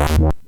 [0.00, 0.40] What?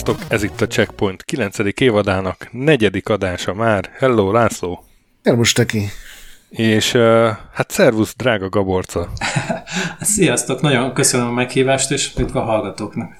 [0.00, 1.56] Sziasztok, ez itt a Checkpoint 9.
[1.80, 3.90] évadának negyedik adása már.
[3.98, 4.84] Hello, László!
[5.22, 5.86] Elmos teki!
[6.48, 6.92] És
[7.52, 9.08] hát szervusz, drága Gaborca!
[10.00, 13.16] Sziasztok, nagyon köszönöm a meghívást, és üdv a hallgatóknak!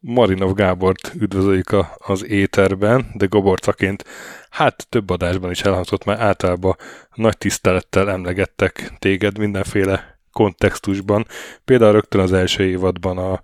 [0.00, 4.04] Marinov Gábort üdvözöljük a, az éterben, de Gaborcaként
[4.50, 6.76] hát több adásban is elhangzott, mert általában
[7.14, 11.26] nagy tisztelettel emlegettek téged mindenféle kontextusban.
[11.64, 13.40] Például rögtön az első évadban a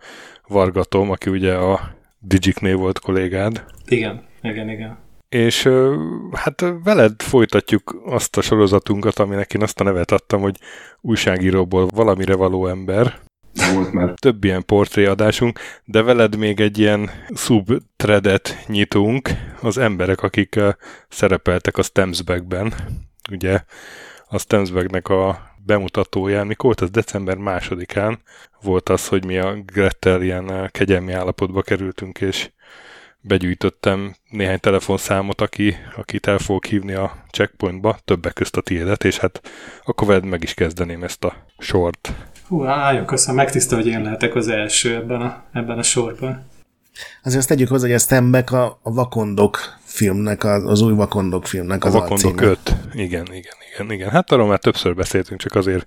[0.49, 3.65] Vargatom, aki ugye a Digiknél volt kollégád.
[3.87, 4.99] Igen, igen, igen.
[5.29, 5.69] És
[6.33, 10.59] hát veled folytatjuk azt a sorozatunkat, aminek én azt a nevet adtam, hogy
[11.01, 13.19] újságíróból valamire való ember.
[13.75, 14.15] Volt már.
[14.15, 19.31] Több ilyen portréadásunk, de veled még egy ilyen subthreadet nyitunk,
[19.63, 20.61] az emberek, akik
[21.09, 22.75] szerepeltek a Stemsbackben.
[23.31, 23.61] Ugye
[24.29, 28.19] a Stemsbacknek a bemutatóján, mikor volt az december másodikán,
[28.63, 32.51] volt az, hogy mi a Grettel ilyen eh, kegyelmi állapotba kerültünk, és
[33.21, 39.19] begyűjtöttem néhány telefonszámot, aki, akit el fogok hívni a checkpointba, többek közt a tiédet, és
[39.19, 39.41] hát
[39.85, 42.13] akkor veled meg is kezdeném ezt a sort.
[42.47, 46.47] Hú, nagyon köszönöm, megtisztel, hogy én lehetek az első ebben a, ebben a sorban.
[47.23, 51.47] Azért azt tegyük hozzá, hogy a Stembek a, a Vakondok filmnek, az, az új Vakondok
[51.47, 52.59] filmnek az A Vakondok 5.
[52.93, 54.11] Igen, igen, igen, igen.
[54.11, 55.87] Hát arról már többször beszéltünk, csak azért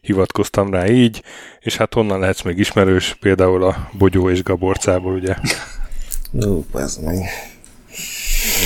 [0.00, 1.22] hivatkoztam rá így,
[1.60, 5.34] és hát honnan lehetsz még ismerős, például a Bogyó és Gaborcából, ugye?
[6.46, 7.18] Ó, ez meg.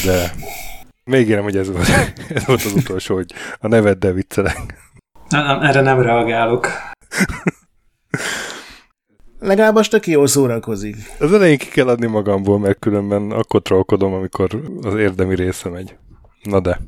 [0.05, 0.35] De
[1.05, 1.89] még érem, hogy ez volt,
[2.35, 4.83] ez volt az utolsó, hogy a neveddel viccelek.
[5.29, 6.69] Nem, nem, erre nem reagálok.
[9.45, 10.97] Legalább most aki jól szórakozik.
[11.19, 15.97] Az elején ki kell adni magamból, mert különben akkor trollkodom, amikor az érdemi része megy.
[16.43, 16.81] Na de,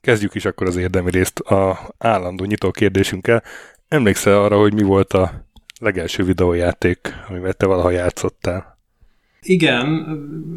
[0.00, 3.42] kezdjük is akkor az érdemi részt a állandó nyitó kérdésünkkel.
[3.88, 5.46] Emlékszel arra, hogy mi volt a
[5.80, 8.78] legelső videójáték, amivel te valaha játszottál?
[9.40, 10.06] Igen,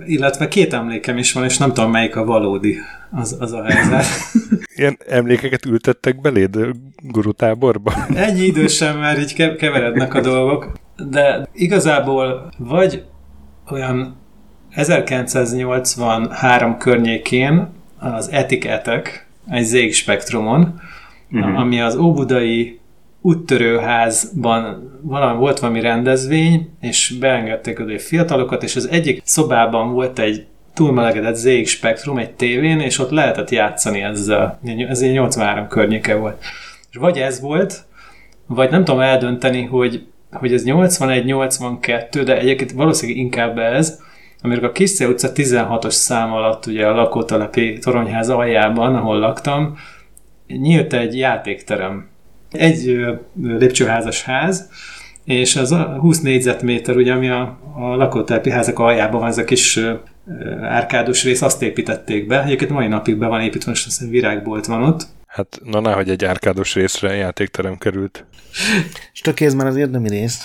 [0.05, 2.77] illetve két emlékem is van, és nem tudom, melyik a valódi
[3.11, 4.05] az, az a helyzet.
[4.75, 6.57] Ilyen emlékeket ültettek beléd
[7.03, 7.93] gurutáborba?
[8.15, 10.71] Ennyi idősen már így keverednek a dolgok,
[11.09, 13.03] de igazából vagy
[13.69, 14.15] olyan
[14.69, 17.67] 1983 környékén
[17.99, 20.81] az etiketek egy ZX Spektrumon,
[21.31, 21.59] uh-huh.
[21.59, 22.79] ami az óbudai
[23.21, 30.45] úttörőházban valami, volt valami rendezvény, és beengedték oda fiatalokat, és az egyik szobában volt egy
[30.73, 34.59] túlmelegedett ZX Spectrum egy tévén, és ott lehetett játszani ezzel.
[34.89, 36.43] Ez egy 83 környéke volt.
[36.91, 37.83] És vagy ez volt,
[38.45, 43.99] vagy nem tudom eldönteni, hogy, hogy ez 81-82, de egyébként valószínűleg inkább ez,
[44.41, 49.77] amikor a Kiszce utca 16-os szám alatt, ugye a lakótelepi toronyház aljában, ahol laktam,
[50.47, 52.07] nyílt egy játékterem
[52.51, 52.97] egy
[53.41, 54.69] lépcsőházas ház,
[55.23, 59.44] és az a 20 négyzetméter, ugye, ami a, a lakótelepi házak aljában van, ez a
[59.44, 59.79] kis
[60.61, 62.44] árkádos rész, azt építették be.
[62.44, 65.07] Egyébként mai napig be van építve, most azt virágbolt van ott.
[65.37, 68.25] Hát, na nehogy egy árkádos részre játékterem került.
[69.13, 70.43] És tökéz már az érdemi részt.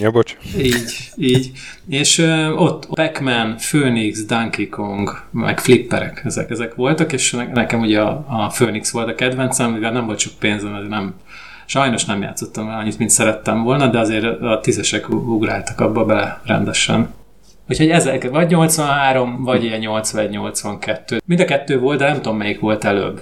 [0.00, 0.36] Ja, bocs.
[0.58, 1.50] Így, így.
[1.88, 8.00] És ö, ott Pac-Man, Phoenix, Donkey Kong, meg flipperek, ezek, ezek voltak, és nekem ugye
[8.00, 11.14] a, a Phoenix volt a kedvencem, mivel nem volt sok pénzem, ez nem,
[11.66, 16.40] sajnos nem játszottam el annyit, mint szerettem volna, de azért a tízesek ugráltak abba bele
[16.44, 17.14] rendesen.
[17.68, 21.20] Úgyhogy ezek vagy 83, vagy ilyen 81-82.
[21.26, 23.20] Mind a kettő volt, de nem tudom melyik volt előbb.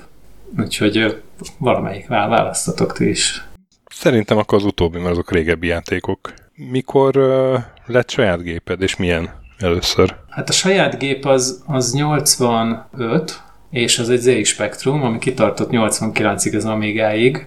[0.58, 1.22] Úgyhogy
[1.58, 3.44] valamelyik választatok ti is.
[3.90, 6.32] Szerintem akkor az utóbbi, mert azok régebbi játékok.
[6.54, 10.16] Mikor uh, lett saját géped, és milyen először?
[10.28, 16.56] Hát a saját gép az, az 85, és az egy ZX Spectrum, ami kitartott 89-ig
[16.56, 17.46] az Amigáig.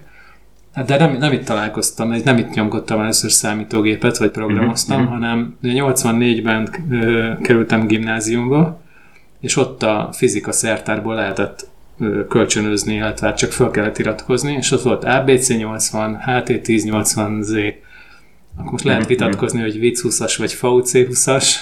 [0.74, 5.12] Hát de nem, nem itt találkoztam, nem itt nyomkodtam először számítógépet, vagy programoztam, uh-huh.
[5.12, 6.68] hanem 84-ben
[7.42, 8.80] kerültem gimnáziumba,
[9.40, 11.68] és ott a fizika szertárból lehetett
[12.28, 17.74] kölcsönözni, illetve csak fel kellett iratkozni, és ott volt ABC80, HT1080Z,
[18.56, 21.54] akkor most lehet vitatkozni, hogy VIC 20-as vagy VC20-as,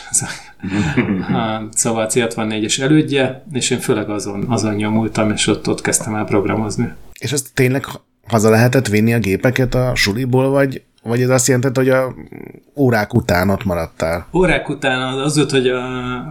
[1.71, 6.93] szóval C64-es elődje, és én főleg azon, azon nyomultam, és ott, ott kezdtem el programozni.
[7.19, 7.85] És azt tényleg
[8.27, 12.15] haza lehetett vinni a gépeket a suliból, vagy Vagy ez azt jelenti, hogy a
[12.77, 14.27] órák után ott maradtál?
[14.35, 15.81] Órák után az volt, hogy a,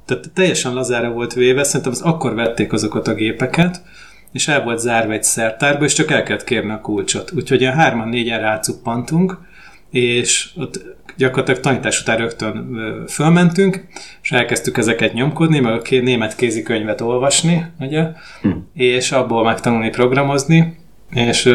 [0.06, 3.82] tehát teljesen lazára volt véve, szerintem az akkor vették azokat a gépeket,
[4.32, 7.32] és el volt zárva egy szertárba, és csak el kellett kérni a kulcsot.
[7.32, 9.38] Úgyhogy ilyen hárman, négyen rácuppantunk,
[9.90, 10.86] és ott
[11.18, 12.76] gyakorlatilag tanítás után rögtön
[13.08, 13.86] fölmentünk,
[14.22, 18.08] és elkezdtük ezeket nyomkodni, meg a német kézikönyvet olvasni, ugye,
[18.42, 18.50] hm.
[18.74, 20.78] és abból megtanulni programozni,
[21.10, 21.54] és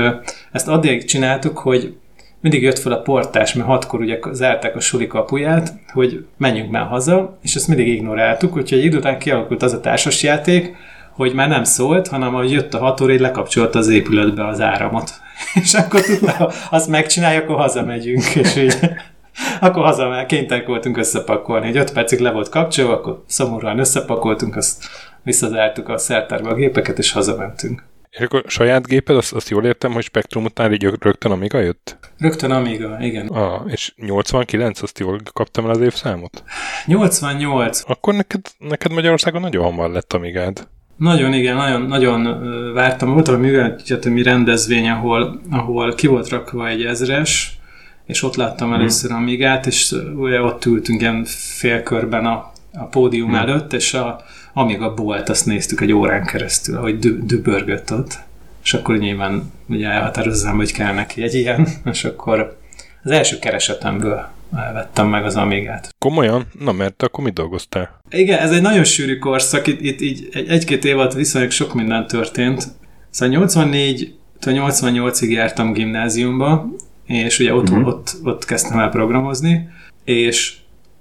[0.52, 1.94] ezt addig csináltuk, hogy
[2.40, 6.86] mindig jött fel a portás, mert hatkor ugye zárták a suli kapuját, hogy menjünk már
[6.86, 10.76] haza, és ezt mindig ignoráltuk, úgyhogy egy idő után kialakult az a társasjáték,
[11.12, 14.60] hogy már nem szólt, hanem ahogy jött a hat óra, így lekapcsolta az épületbe az
[14.60, 15.10] áramot.
[15.62, 18.78] És akkor tudta, ha azt megcsinálja, akkor hazamegyünk, és így
[19.60, 21.66] akkor haza kénytelenek voltunk összepakolni.
[21.66, 24.84] Egy öt percig le volt kapcsolva, akkor szomorúan összepakoltunk, azt
[25.22, 27.82] visszazártuk a szertárba a gépeket, és hazamentünk.
[28.18, 31.96] És akkor saját géped, azt, azt jól értem, hogy Spektrum után így rögtön Amiga jött?
[32.18, 33.26] Rögtön Amiga, igen.
[33.26, 36.42] Ah, és 89, azt jól kaptam el az évszámot?
[36.86, 37.82] 88.
[37.86, 40.68] Akkor neked, neked Magyarországon nagyon hamar lett Amigád.
[40.96, 42.42] Nagyon, igen, nagyon, nagyon
[42.74, 43.12] vártam.
[43.12, 47.58] Volt valami műveltetőmi rendezvény, ahol, ahol ki volt rakva egy ezres,
[48.06, 48.78] és ott láttam mhm.
[48.78, 51.24] először Amigát, és ugye ott ültünk ilyen
[51.58, 53.38] félkörben a, a pódium hmm.
[53.38, 54.20] előtt, és a,
[54.58, 58.18] amíg a bolt, azt néztük egy órán keresztül, ahogy dü- dübörgött ott.
[58.64, 62.58] És akkor nyilván ugye elhatározzám, hogy kell neki egy ilyen, és akkor
[63.02, 65.94] az első keresetemből vettem meg az Amigát.
[65.98, 66.46] Komolyan?
[66.58, 68.00] Na mert akkor mit dolgoztál?
[68.10, 72.06] Igen, ez egy nagyon sűrű korszak, itt, itt így egy-két év alatt viszonylag sok minden
[72.06, 72.66] történt.
[73.10, 76.68] Szóval 84 88-ig jártam gimnáziumba,
[77.06, 77.86] és ugye ott, uh-huh.
[77.86, 79.68] ott, ott kezdtem el programozni,
[80.04, 80.56] és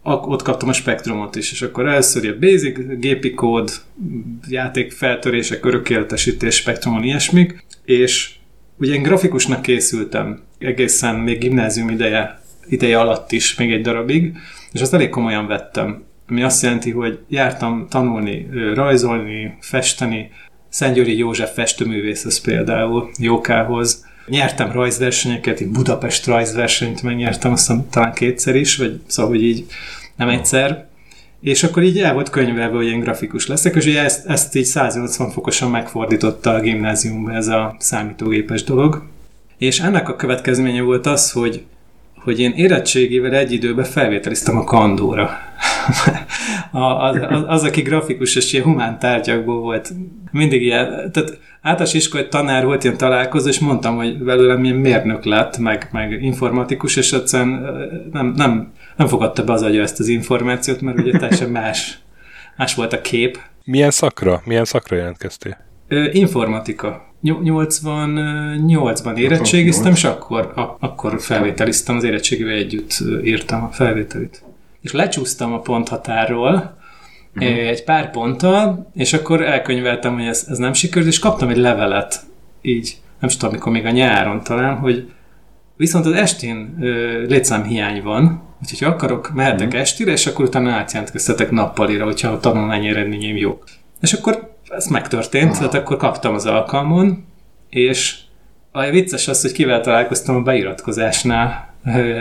[0.07, 3.71] ott kaptam a spektrumot is, és akkor először a basic, gépi kód,
[4.47, 8.35] játék feltörések, örökéletesítés, spektrumon ilyesmik, és
[8.77, 14.37] ugye én grafikusnak készültem egészen még gimnázium ideje, ideje alatt is, még egy darabig,
[14.71, 16.03] és azt elég komolyan vettem.
[16.27, 20.29] Ami azt jelenti, hogy jártam tanulni, rajzolni, festeni,
[20.69, 28.55] Szentgyőri József festőművész az például Jókához, Nyertem rajzversenyeket, egy Budapest rajzversenyt megnyertem, aztán talán kétszer
[28.55, 29.65] is, vagy szóval, hogy így
[30.15, 30.87] nem egyszer.
[31.41, 34.65] És akkor így el volt könyvelve, hogy én grafikus leszek, és ugye ezt, ezt így
[34.65, 39.03] 180 fokosan megfordította a gimnáziumban ez a számítógépes dolog.
[39.57, 41.63] És ennek a következménye volt az, hogy
[42.27, 45.29] hogy én érettségével egy időben felvételiztem a kandóra.
[46.71, 49.93] Az, az, az, aki grafikus és ilyen humán tárgyakból volt,
[50.31, 55.23] mindig ilyen, tehát általános iskolai tanár volt ilyen találkozó, és mondtam, hogy belőlem ilyen mérnök
[55.23, 57.65] lett, meg, meg informatikus, és egyszerűen
[58.11, 61.97] nem, nem, nem fogadta be az agya ezt az információt, mert ugye teljesen más,
[62.57, 63.39] más volt a kép.
[63.63, 64.41] Milyen szakra?
[64.45, 65.57] Milyen szakra jelentkeztél?
[66.11, 67.05] Informatika.
[67.23, 74.43] 88-ban érettségiztem, és akkor, a, akkor felvételiztem, az érettségével együtt írtam a felvételit.
[74.87, 76.77] És lecsúsztam a ponthatárról,
[77.35, 77.57] uh-huh.
[77.57, 82.19] egy pár ponttal, és akkor elkönyveltem, hogy ez, ez nem sikerült, és kaptam egy levelet,
[82.61, 85.11] így, nem tudom, amikor még a nyáron talán, hogy
[85.75, 86.75] viszont az estén
[87.27, 89.81] létszámhiány van, úgyhogy ha akarok, mehetek uh-huh.
[89.81, 93.63] estire, és akkor utána átjelentkeztetek nappalira, hogyha a tanulmányi eredményeim jók.
[94.01, 97.25] És akkor ez megtörtént, tehát akkor kaptam az alkalmon,
[97.69, 98.17] és
[98.71, 101.66] a vicces az, hogy kivel találkoztam a beiratkozásnál,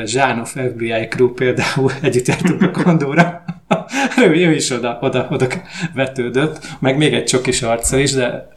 [0.05, 3.45] Zsánov FBI crew például együtt jártunk a kondóra.
[4.25, 5.47] ő, ő is oda, oda, oda
[5.95, 8.49] vetődött, meg még egy csokis arccal is, de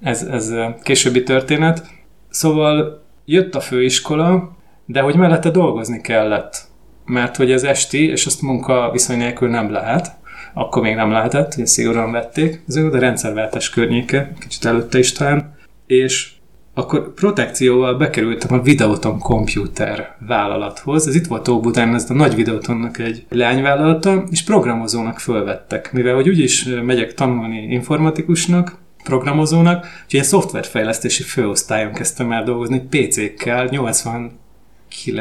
[0.00, 1.86] ez, ez későbbi történet.
[2.28, 6.64] Szóval jött a főiskola, de hogy mellette dolgozni kellett,
[7.04, 10.10] mert hogy ez esti, és azt munka viszony nélkül nem lehet.
[10.54, 15.54] Akkor még nem lehetett, hogy szigorúan vették, ez a rendszerváltás környéke, kicsit előtte is talán,
[15.86, 16.32] és
[16.74, 21.06] akkor protekcióval bekerültem a Videoton Computer vállalathoz.
[21.06, 25.92] Ez itt volt Óbudán, ez a nagy Videotonnak egy lányvállalata, és programozónak fölvettek.
[25.92, 33.64] Mivel hogy úgyis megyek tanulni informatikusnak, programozónak, úgyhogy egy szoftverfejlesztési főosztályon kezdtem el dolgozni PC-kkel
[33.64, 34.40] 80,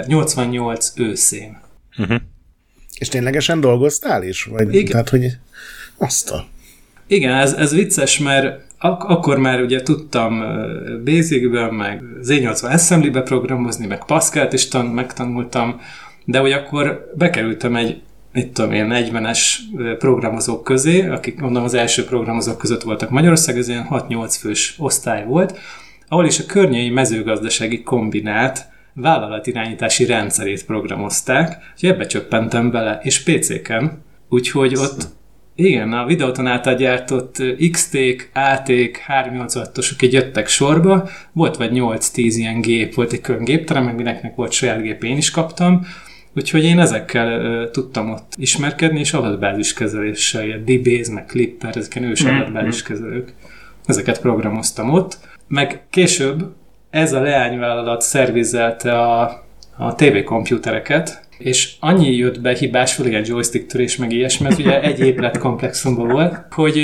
[0.08, 1.58] 88 őszén.
[1.98, 2.17] Uh-huh.
[2.98, 4.43] És ténylegesen dolgoztál is?
[4.43, 4.91] Vagy, Igen.
[4.91, 5.25] Tehát, hogy
[5.98, 6.46] azt a...
[7.08, 10.44] Igen, ez, ez vicces, mert ak- akkor már ugye tudtam
[11.06, 15.80] Basicből, meg Z80 Assembly-be programozni, meg Pascal-t is tan- megtanultam,
[16.26, 18.02] de hogy akkor bekerültem egy
[18.34, 19.56] mit tudom én, 40-es
[19.98, 25.26] programozók közé, akik mondom az első programozók között voltak Magyarország, ez ilyen 6-8 fős osztály
[25.26, 25.60] volt,
[26.08, 34.04] ahol is a környei mezőgazdasági kombinát vállalatirányítási rendszerét programozták, hogy ebbe csöppentem bele, és PC-ken,
[34.30, 35.08] úgyhogy ott
[35.63, 42.62] Igen, a videóton által gyártott X-ték, AT-k, 386-osok így jöttek sorba, volt vagy 8-10 ilyen
[42.62, 45.82] gép, volt egy külön gépterem, meg mindenkinek volt saját gép, én is kaptam,
[46.36, 52.03] Úgyhogy én ezekkel uh, tudtam ott ismerkedni, és adatbázis kezeléssel, ilyen DBase, meg Clipper, ezeken
[52.03, 52.36] ős mm-hmm.
[52.36, 53.34] adatbázis kezelők.
[53.86, 55.18] Ezeket programoztam ott.
[55.48, 56.53] Meg később
[56.89, 59.44] ez a leányvállalat szervizelte a,
[59.77, 64.81] a TV komputereket, és annyi jött be hibás, ilyen joystick törés, meg ilyesmi, mert ugye
[64.81, 66.83] egy épület komplexumban volt, hogy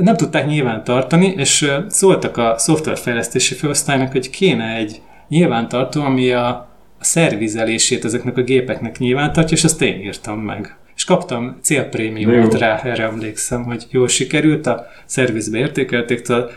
[0.00, 6.68] nem tudták nyilván tartani, és szóltak a szoftverfejlesztési főosztálynak, hogy kéne egy nyilvántartó, ami a
[7.00, 10.76] a szervizelését ezeknek a gépeknek nyilvántartja, és azt én írtam meg.
[10.96, 16.48] És kaptam célprémiumot rá, erre emlékszem, hogy jól sikerült, a szervizbe értékelték, a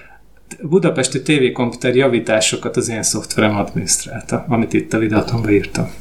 [0.62, 5.92] budapesti tévékomputer javításokat az én szoftverem adminisztrálta, amit itt a videótomba írtam.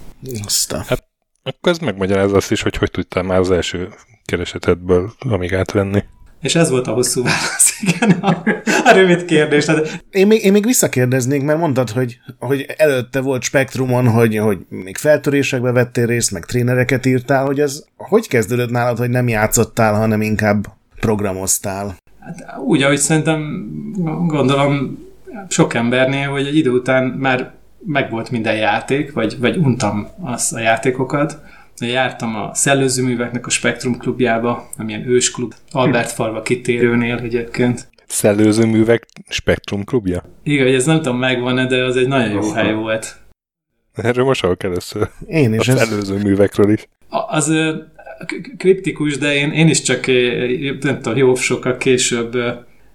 [0.45, 0.83] Aztán.
[0.87, 1.02] Hát
[1.43, 3.89] akkor ez megmagyarázza azt is, hogy hogy tudtál már az első
[4.25, 6.03] keresetedből amigát venni.
[6.41, 8.43] És ez volt a hosszú válasz, igen, a,
[8.85, 9.65] a rövid kérdés.
[9.65, 10.05] Tehát...
[10.11, 14.97] Én, még, én még visszakérdeznék, mert mondtad, hogy, hogy előtte volt spektrumon, hogy, hogy még
[14.97, 20.21] feltörésekbe vettél részt, meg trénereket írtál, hogy ez hogy kezdődött nálad, hogy nem játszottál, hanem
[20.21, 20.67] inkább
[21.01, 21.97] programoztál?
[22.21, 23.69] Hát úgy, ahogy szerintem
[24.27, 24.99] gondolom
[25.49, 27.53] sok embernél, hogy egy idő után már
[27.87, 31.41] megvolt minden játék, vagy, vagy untam az a játékokat,
[31.81, 37.91] jártam a szellőzőműveknek a Spektrum klubjába, amilyen ősklub, Albert falva kitérőnél egyébként.
[38.07, 40.25] Szellőzőművek Spektrum klubja?
[40.43, 42.55] Igen, hogy ez nem tudom megvan-e, de az egy nagyon jó Aha.
[42.55, 43.17] hely volt.
[43.93, 45.09] Erről most hallok először.
[45.27, 45.69] Én is.
[45.69, 46.89] A szellőzőművekről is.
[47.09, 47.53] Az
[48.57, 50.07] kriptikus, de én, én is csak
[50.81, 52.37] nem tudom, jó sokkal később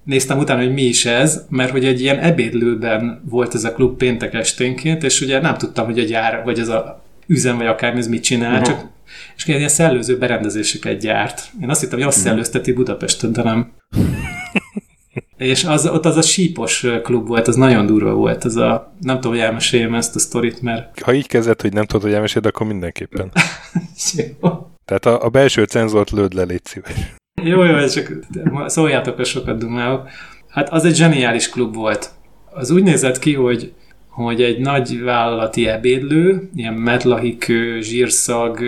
[0.08, 3.98] néztem utána, hogy mi is ez, mert hogy egy ilyen ebédlőben volt ez a klub
[3.98, 8.00] péntek esténként, és ugye nem tudtam, hogy egy jár, vagy ez a üzem, vagy akármi,
[8.00, 8.68] ez mit csinál, uh-huh.
[8.68, 8.86] csak
[9.36, 11.52] és ilyen szellőző berendezéseket gyárt.
[11.62, 12.32] Én azt hittem, hogy azt uh-huh.
[12.32, 13.72] szellőzteti Budapesten, de nem.
[15.38, 18.44] és az, ott az a sípos klub volt, az nagyon durva volt.
[18.44, 21.00] Az a, nem tudom, hogy elmeséljem ezt a sztorit, mert...
[21.00, 23.32] Ha így kezdett, hogy nem tudod, hogy elmeséld, akkor mindenképpen.
[24.42, 24.68] jó.
[24.86, 27.17] Tehát a, a belső cenzort lőd le, légy szíves.
[27.44, 28.12] Jó, jó, csak
[28.66, 30.08] szóljátok, hogy sokat dumálok.
[30.50, 32.10] Hát az egy zseniális klub volt.
[32.54, 33.74] Az úgy nézett ki, hogy
[34.10, 38.60] hogy egy nagy vállalati ebédlő, ilyen medlahikő, zsírszag,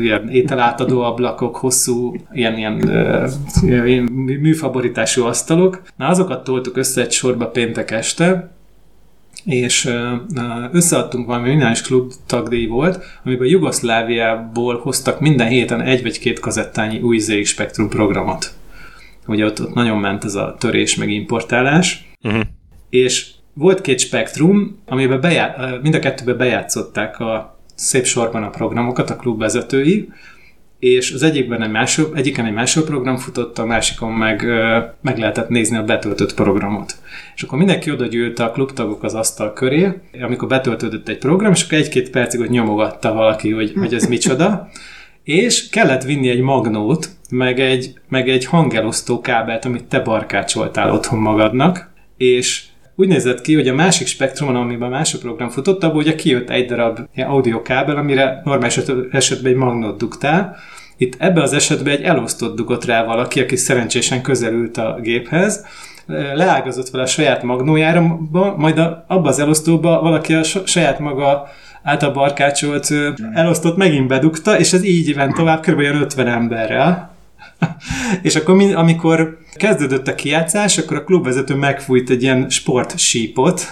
[0.00, 2.78] ilyen ételátadó ablakok, hosszú, ilyen, ilyen,
[3.62, 4.02] ilyen
[4.40, 5.82] műfaborítású asztalok.
[5.96, 8.50] Na, azokat toltuk össze egy sorba péntek este,
[9.44, 9.90] és
[10.72, 17.00] összeadtunk valami minális klub tagdíj volt, amiben Jugoszláviából hoztak minden héten egy vagy két kazettányi
[17.00, 18.52] új ZX Spectrum programot.
[19.26, 22.42] Ugye ott, ott nagyon ment ez a törés meg importálás, uh-huh.
[22.90, 29.10] és volt két spektrum, amiben bejá- mind a kettőben bejátszották a szép sorban a programokat,
[29.10, 30.08] a klubvezetői,
[30.84, 34.44] és az egyikben egy másik, egyiken egy másik program futott, a másikon meg,
[35.00, 36.96] meg lehetett nézni a betöltött programot.
[37.34, 41.64] És akkor mindenki oda gyűlt a klubtagok az asztal köré, amikor betöltődött egy program, és
[41.64, 44.68] akkor egy-két percig hogy nyomogatta valaki, hogy, hogy ez micsoda,
[45.22, 51.18] és kellett vinni egy magnót, meg egy, meg egy hangelosztó kábelt, amit te barkácsoltál otthon
[51.18, 52.64] magadnak, és
[52.96, 56.50] úgy nézett ki, hogy a másik spektrumon, amiben a másik program futott, abból ugye kijött
[56.50, 60.56] egy darab audio kábel, amire normális esetben egy magnót dugtál.
[60.96, 65.64] Itt ebbe az esetben egy elosztott dugott rá valaki, aki szerencsésen közelült a géphez,
[66.34, 68.18] leágazott vele a saját magnójára,
[68.56, 71.46] majd a, abba az elosztóba valaki a saját maga
[71.82, 72.88] által barkácsolt
[73.34, 75.80] elosztott megint bedugta, és ez így ment tovább kb.
[75.80, 77.12] 50 emberrel.
[78.22, 83.62] és akkor amikor kezdődött a kijátszás, akkor a klubvezető megfújt egy ilyen sportsípot.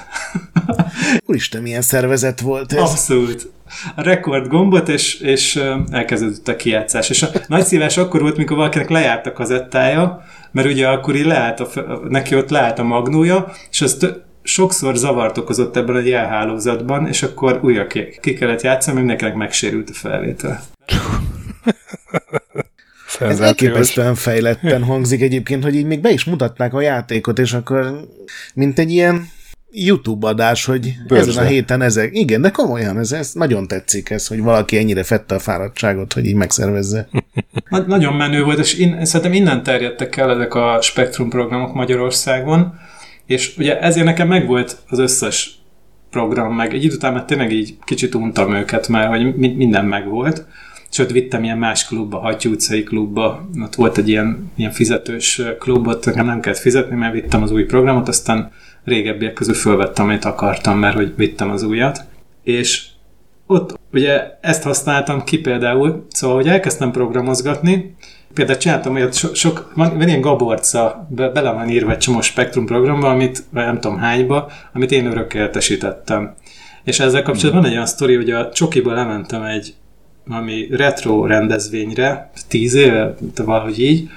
[1.27, 2.81] Úristen, milyen szervezet volt ez.
[2.81, 3.51] Abszolút.
[3.95, 7.11] A rekord gombot, és, és elkezdődött a kijátszás.
[7.11, 11.27] És a nagy szívás akkor volt, mikor valakinek lejárt a kazettája, mert ugye akkor így
[11.27, 11.69] leállt a,
[12.09, 14.07] neki ott leállt a magnója, és az
[14.43, 19.35] sokszor zavart okozott ebben a jelhálózatban, és akkor újra ki, ki kellett játszani, mert mindenkinek
[19.35, 20.63] megsérült a felvétel.
[23.21, 28.09] Ez elképesztően fejletten hangzik egyébként, hogy így még be is mutatták a játékot, és akkor
[28.55, 29.29] mint egy ilyen
[29.73, 31.31] YouTube adás, hogy Bőrze.
[31.31, 32.11] ezen a héten ezek.
[32.13, 36.27] Igen, de komolyan, ez, ez nagyon tetszik ez, hogy valaki ennyire fette a fáradtságot, hogy
[36.27, 37.09] így megszervezze.
[37.69, 42.75] Nagy, nagyon menő volt, és in, szerintem innen terjedtek el ezek a Spektrum programok Magyarországon,
[43.27, 45.51] és ugye ezért nekem megvolt az összes
[46.11, 50.47] program, meg egy idő után mert tényleg így kicsit untam őket, mert hogy minden megvolt,
[50.91, 55.87] sőt vittem ilyen más klubba, Hattyú utcai klubba, ott volt egy ilyen, ilyen fizetős klub,
[55.87, 58.51] ott nekem nem kellett fizetni, mert vittem az új programot, aztán
[58.85, 62.05] régebbiek közül fölvettem, amit akartam, mert hogy vittem az újat,
[62.43, 62.87] és
[63.47, 67.95] ott ugye ezt használtam ki például, szóval, hogy elkezdtem programozgatni,
[68.35, 72.21] például csináltam olyat, so, sok, van, van ilyen gaborca, be, bele van írva egy csomó
[72.21, 76.35] spektrum programba, amit nem tudom hányba, amit én örökkeltesítettem.
[76.85, 79.75] És ezzel kapcsolatban van egy olyan sztori, hogy a csokiból lementem egy
[80.25, 84.11] valami retro rendezvényre, tíz éve, valahogy így,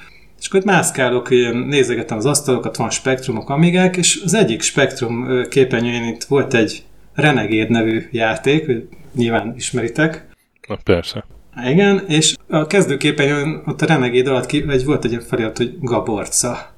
[0.46, 6.04] és akkor mászkálok, ilyen nézegetem az asztalokat, van spektrumok, amigák, és az egyik spektrum képernyőjén
[6.04, 6.84] itt volt egy
[7.14, 8.72] Renegade nevű játék,
[9.16, 10.28] nyilván ismeritek.
[10.68, 11.26] Na persze.
[11.68, 16.74] Igen, és a kezdőképen ott a Renegade alatt ki, egy, volt egy felirat, hogy Gaborca.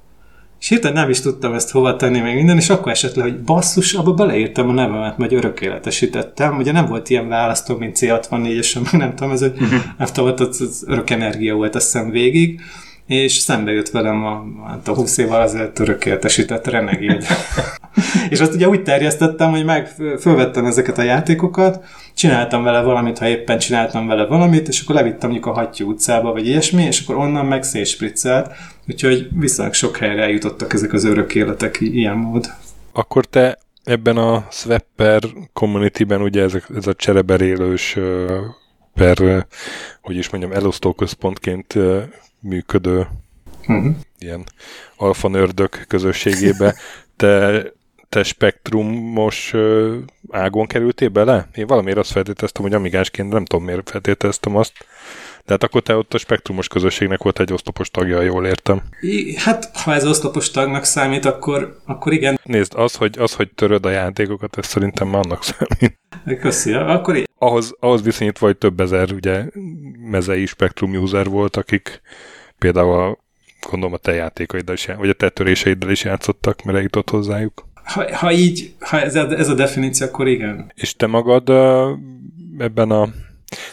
[0.59, 3.39] És hirtelen nem is tudtam ezt hova tenni még minden, és akkor esett le, hogy
[3.39, 6.57] basszus, abba beleírtam a nevemet, majd örökéletesítettem.
[6.57, 9.81] Ugye nem volt ilyen választó, mint C64, és meg nem tudom, ez egy, uh-huh.
[9.97, 12.61] nem tudom, az, az örök energia volt, azt hiszem végig
[13.07, 17.25] és szembe jött velem a, hát a 20 évvel azért tökéletesített Renegade.
[18.29, 19.87] és azt ugye úgy terjesztettem, hogy meg
[20.19, 21.83] fölvettem ezeket a játékokat,
[22.13, 26.31] csináltam vele valamit, ha éppen csináltam vele valamit, és akkor levittem mondjuk a Hattyú utcába,
[26.31, 28.51] vagy ilyesmi, és akkor onnan meg szétspriccelt,
[28.87, 32.53] úgyhogy viszonylag sok helyre eljutottak ezek az örök életek ilyen mód.
[32.93, 35.21] Akkor te ebben a Swapper
[35.53, 37.97] community-ben ugye ez a, ez a csereberélős
[38.93, 39.45] per,
[40.01, 41.75] hogy is mondjam, elosztó központként
[42.47, 43.07] működő
[43.67, 43.95] uh-huh.
[44.19, 44.43] ilyen
[44.95, 46.75] alfa nördök közösségébe.
[47.15, 47.63] Te,
[48.09, 49.53] te spektrumos
[50.29, 51.47] ágon kerültél bele?
[51.55, 54.73] Én valamiért azt feltételeztem, hogy amigásként nem tudom miért feltételeztem azt.
[55.45, 58.81] De hát akkor te ott a spektrumos közösségnek volt egy oszlopos tagja, jól értem.
[59.01, 62.39] I, hát, ha ez oszlopos tagnak számít, akkor, akkor igen.
[62.43, 65.97] Nézd, az hogy, az, hogy töröd a játékokat, ez szerintem már annak számít.
[66.41, 67.27] Köszi, akkor igen.
[67.37, 69.45] Ahhoz, ahhoz viszonyítva, hogy több ezer ugye,
[70.09, 72.01] mezei spektrum user volt, akik
[72.59, 73.17] például
[73.69, 77.65] gondolom a te játékaiddal is, vagy a te töréseiddel is játszottak, mert eljutott hozzájuk.
[77.83, 80.71] Ha, ha így, ha ez a, ez a definíció, akkor igen.
[80.75, 81.49] És te magad
[82.57, 83.09] ebben a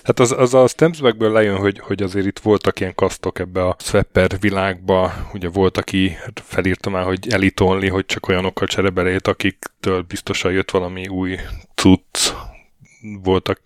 [0.03, 3.77] Hát az, az a Stemsbackből lejön, hogy, hogy azért itt voltak ilyen kasztok ebbe a
[3.79, 10.53] Swapper világba, ugye volt, aki felírta már, hogy elitonli, hogy csak olyanokkal cserebelét, akiktől biztosan
[10.53, 11.39] jött valami új
[11.75, 12.33] cucc,
[13.23, 13.61] voltak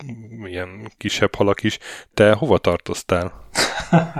[0.45, 1.79] ilyen kisebb halak is.
[2.13, 3.33] Te hova tartoztál?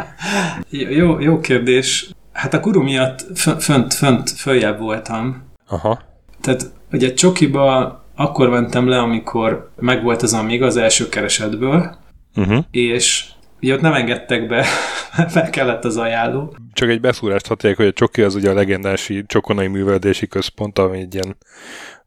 [0.69, 2.09] jó, jó kérdés.
[2.33, 3.25] Hát a guru miatt
[3.59, 5.43] fönt, fönt, följebb voltam.
[5.67, 6.01] Aha.
[6.41, 11.97] Tehát ugye Csokiba akkor mentem le, amikor megvolt az Amiga az első keresetből,
[12.35, 12.65] uh-huh.
[12.71, 13.25] és
[13.61, 14.63] ugye ott nem engedtek be,
[15.33, 16.55] fel kellett az ajánló.
[16.73, 20.99] Csak egy beszúrást hadd hogy a Csoki az ugye a legendási Csokonai Műveldési Központ, ami
[20.99, 21.37] egy ilyen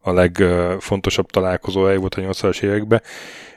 [0.02, 3.02] a legfontosabb találkozóhely volt a 80-as években,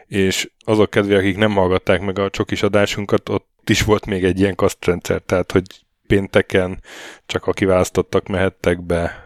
[0.07, 4.39] és azok kedvé, akik nem hallgatták meg a csokis adásunkat, ott is volt még egy
[4.39, 5.63] ilyen kasztrendszer, tehát hogy
[6.07, 6.81] pénteken
[7.25, 9.23] csak a kiválasztottak mehettek be,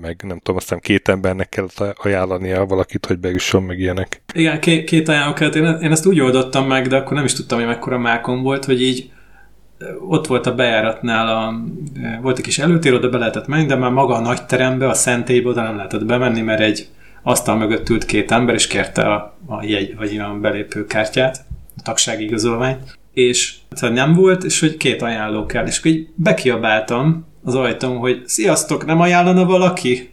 [0.00, 4.22] meg nem tudom, aztán két embernek kell ajánlania valakit, hogy bejusson, meg ilyenek.
[4.34, 5.54] Igen, két, két ajánló kellett.
[5.54, 8.64] Én, én ezt úgy oldottam meg, de akkor nem is tudtam, hogy mekkora mákom volt,
[8.64, 9.10] hogy így
[10.08, 11.54] ott volt a bejáratnál, a,
[12.22, 14.94] volt egy kis előtér, oda be lehetett menni, de már maga a nagy terembe, a
[14.94, 16.88] szentélybe oda nem lehetett bemenni, mert egy
[17.22, 21.44] asztal mögött ült két ember, és kérte a, a jegy, vagy a belépő kártyát,
[21.76, 27.26] a tagsági igazolványt, és nem volt, és hogy két ajánló kell, és akkor így bekiabáltam
[27.44, 30.10] az ajtón, hogy sziasztok, nem ajánlana valaki?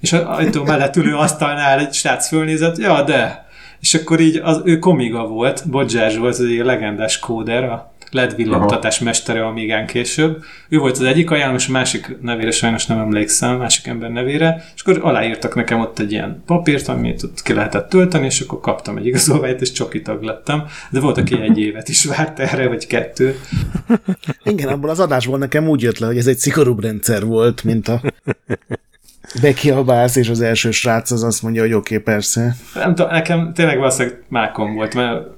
[0.00, 3.46] És az ajtó mellett ülő asztalnál egy srác fölnézett, ja, de.
[3.80, 8.36] És akkor így az, ő komiga volt, Bodzsás volt, az egy legendás kóder, a LED
[8.36, 10.44] villantatás mestere Amigán később.
[10.68, 14.64] Ő volt az egyik ajánló, és a másik nevére sajnos nem emlékszem, másik ember nevére,
[14.74, 18.60] és akkor aláírtak nekem ott egy ilyen papírt, amit ott ki lehetett tölteni, és akkor
[18.60, 20.64] kaptam egy igazolványt, és csoki tag lettem.
[20.90, 23.40] De volt, aki egy évet is várt erre, vagy kettő.
[24.44, 27.88] Igen, abból az adásból nekem úgy jött le, hogy ez egy szigorúbb rendszer volt, mint
[27.88, 28.00] a
[29.40, 32.56] bekiabálsz, és az első srác az azt mondja, hogy oké, okay, persze.
[32.74, 35.34] Nem tudom, nekem tényleg valószínűleg mákom volt, mert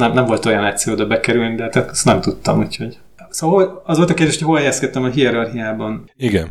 [0.00, 2.98] nem, nem volt olyan egyszerű oda bekerülni, de tehát ezt nem tudtam, úgyhogy.
[3.30, 6.10] Szóval az volt a kérdés, hogy hol helyezkedtem a hierarchiában.
[6.16, 6.48] Igen.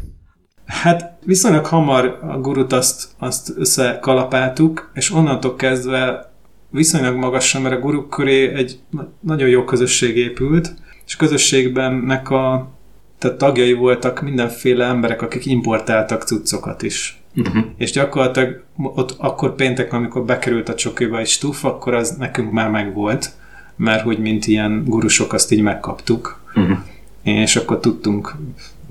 [0.65, 6.31] Hát viszonylag hamar a gurut azt, azt összekalapáltuk, és onnantól kezdve
[6.69, 8.79] viszonylag magasan, mert a guruk köré egy
[9.19, 10.73] nagyon jó közösség épült,
[11.05, 12.77] és közösségbennek a
[13.17, 17.21] tehát tagjai voltak mindenféle emberek, akik importáltak cuccokat is.
[17.35, 17.65] Uh-huh.
[17.77, 22.69] És gyakorlatilag ott akkor péntek, amikor bekerült a csokiba egy stuf, akkor az nekünk már
[22.69, 23.31] megvolt,
[23.79, 26.77] mert hogy mint ilyen gurusok azt így megkaptuk, uh-huh.
[27.23, 28.35] és akkor tudtunk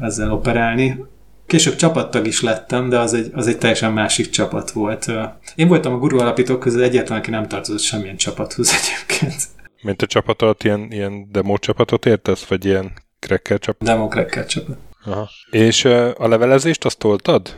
[0.01, 1.05] ezzel operálni.
[1.47, 5.13] Később csapattag is lettem, de az egy, az egy teljesen másik csapat volt.
[5.55, 9.43] Én voltam a guru alapítók közül egyetlen, aki nem tartozott semmilyen csapathoz egyébként.
[9.83, 13.89] Mint a csapat alatt ilyen, ilyen demo csapatot értesz, vagy ilyen cracker csapat?
[13.89, 14.77] Demo cracker csapat.
[15.05, 15.29] Aha.
[15.51, 17.55] És a levelezést azt toltad?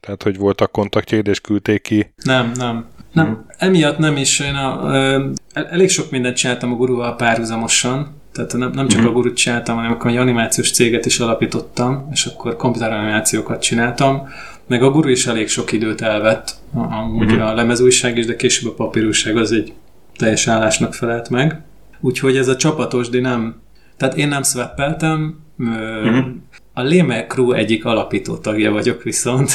[0.00, 2.12] Tehát, hogy voltak kontaktjaid, és küldték ki?
[2.16, 2.86] Nem, nem.
[3.14, 3.46] Nem, hmm.
[3.58, 4.40] emiatt nem is.
[4.40, 9.08] Én a, ö, elég sok mindent csináltam a guruval párhuzamosan, tehát nem, nem csak hmm.
[9.08, 14.28] a gurut csináltam, hanem akkor egy animációs céget is alapítottam, és akkor komputeranimációkat csináltam,
[14.66, 17.40] meg a guru is elég sok időt elvett, amúgy hmm.
[17.40, 19.72] a lemezújság is, de később a papírújság az egy
[20.16, 21.62] teljes állásnak felelt meg.
[22.00, 23.60] Úgyhogy ez a csapatos, de nem,
[23.96, 26.30] tehát én nem szveppeltem, mm-hmm.
[26.72, 29.50] a Léme Crew egyik alapító tagja vagyok viszont.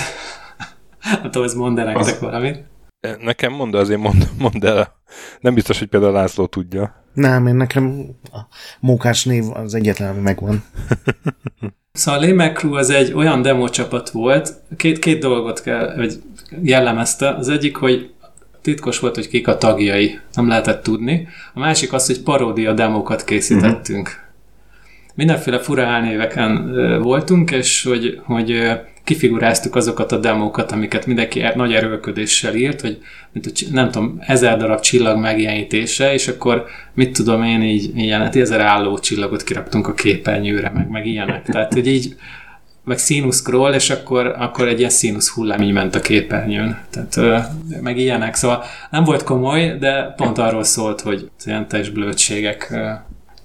[1.22, 2.69] nem tudom, ez mond nektek valamit.
[3.20, 4.96] Nekem mond, azért mond, mond el.
[5.40, 7.04] Nem biztos, hogy például László tudja.
[7.14, 8.40] Nem, én nekem a
[8.80, 10.64] mókás név az egyetlen, ami megvan.
[11.92, 16.22] Szóval a Crew az egy olyan demo csapat volt, két, két dolgot kell, hogy
[16.64, 17.30] jellemezte.
[17.30, 18.14] Az egyik, hogy
[18.62, 21.28] titkos volt, hogy kik a tagjai, nem lehetett tudni.
[21.54, 24.08] A másik az, hogy paródia demókat készítettünk.
[24.08, 24.24] Uh-huh.
[25.16, 28.80] Mindenféle fura elnéveken voltunk, és hogy, hogy
[29.10, 32.98] kifiguráztuk azokat a demókat, amiket mindenki er, nagy erőlködéssel írt, hogy
[33.32, 38.62] mint, nem tudom, ezer darab csillag megjelenítése, és akkor mit tudom én, így ilyen ezer
[38.62, 41.44] álló csillagot kiraktunk a képernyőre, meg, meg ilyenek.
[41.44, 42.16] Tehát, hogy így
[42.84, 46.78] meg színusz scroll, és akkor, akkor egy ilyen színusz hullám így ment a képernyőn.
[46.90, 47.42] Tehát,
[47.82, 48.36] meg ilyenek.
[48.36, 52.74] Szóval nem volt komoly, de pont arról szólt, hogy ilyen teljes blödségek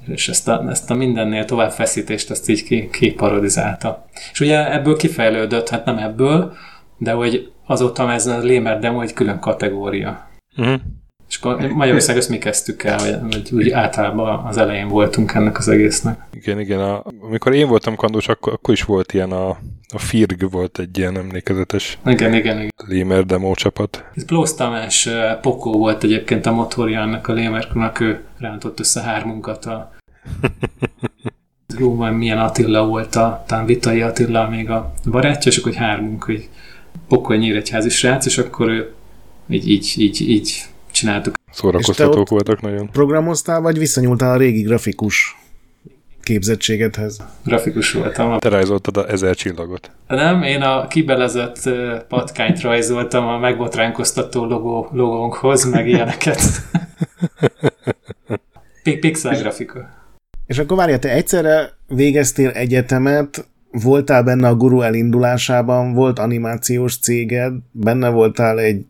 [0.07, 4.07] és ezt a, ezt a mindennél tovább feszítést ezt így kiparodizálta.
[4.13, 6.53] Ki és ugye ebből kifejlődött, hát nem ebből,
[6.99, 10.29] de hogy azóta ez a Lémer demo egy külön kategória.
[10.57, 10.81] Uh-huh.
[11.35, 15.59] És akkor Magyarország ezt mi kezdtük el, vagy, vagy úgy általában az elején voltunk ennek
[15.59, 16.21] az egésznek.
[16.33, 16.81] Igen, igen.
[16.81, 19.49] A, amikor én voltam kandós, akkor, akkor is volt ilyen a,
[19.89, 22.73] a FIRG volt egy ilyen emlékezetes igen, igen, igen.
[22.87, 24.05] Lémer demo csapat.
[24.15, 25.09] Ez Plósz Tamás
[25.41, 29.93] Pokó volt egyébként a motorja ennek a Lémerknak, ő rántott össze hármunkat a
[31.79, 35.81] jó, majd milyen Attila volt a, talán Vitai Attila még a barátja, és akkor hogy
[35.81, 36.49] hármunk, hogy
[37.09, 38.93] Pokol nyíregyházi srác, és akkor ő
[39.49, 40.65] így, így, így, így
[40.95, 41.35] csináltuk.
[41.53, 42.91] Szórakoztatók voltak nagyon.
[42.91, 45.37] Programoztál, vagy visszanyúltál a régi grafikus
[46.23, 47.23] képzettségedhez?
[47.45, 48.39] Grafikus voltam.
[48.39, 49.91] Te rajzoltad a ezer csillagot.
[50.07, 51.71] Nem, én a kibelezett
[52.09, 56.41] patkányt rajzoltam a megbotránkoztató logó, logónkhoz, meg ilyeneket.
[59.01, 60.03] Pixel grafika.
[60.47, 67.53] És akkor várja, te egyszerre végeztél egyetemet, voltál benne a guru elindulásában, volt animációs céged,
[67.71, 68.87] benne voltál egy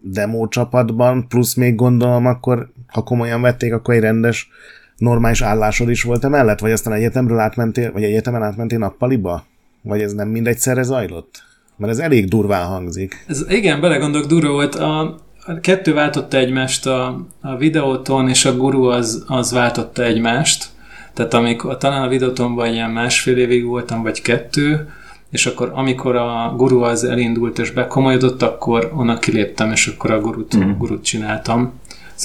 [0.00, 4.48] demo csapatban, plusz még gondolom akkor, ha komolyan vették, akkor egy rendes,
[4.96, 9.44] normális állásod is volt emellett, vagy aztán egyetemről átmentél, vagy egyetemen átmentél nappaliba?
[9.82, 11.42] Vagy ez nem mindegyszerre zajlott?
[11.76, 13.24] Mert ez elég durván hangzik.
[13.26, 14.74] Ez igen, belegondolok, durva volt.
[14.74, 15.00] A,
[15.46, 20.68] a kettő váltotta egymást, a, a videóton és a guru az, az váltotta egymást.
[21.14, 24.88] Tehát amikor, talán a videótonban ilyen másfél évig voltam, vagy kettő,
[25.30, 30.20] és akkor amikor a guru az elindult és bekomolyodott, akkor onnan kiléptem, és akkor a
[30.20, 30.70] gurut, mm.
[30.78, 31.80] gurut csináltam.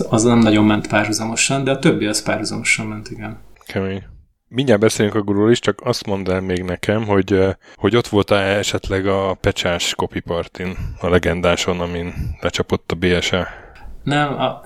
[0.09, 3.37] Az nem nagyon ment párhuzamosan, de a többi az párhuzamosan ment, igen.
[3.65, 4.03] Kemény.
[4.47, 7.39] Mindjárt beszélünk a gurul is, csak azt mondd el még nekem, hogy,
[7.75, 13.47] hogy ott volt-e esetleg a pecsás copy partin, a legendáson, amin lecsapott a BSE?
[14.03, 14.61] Nem, a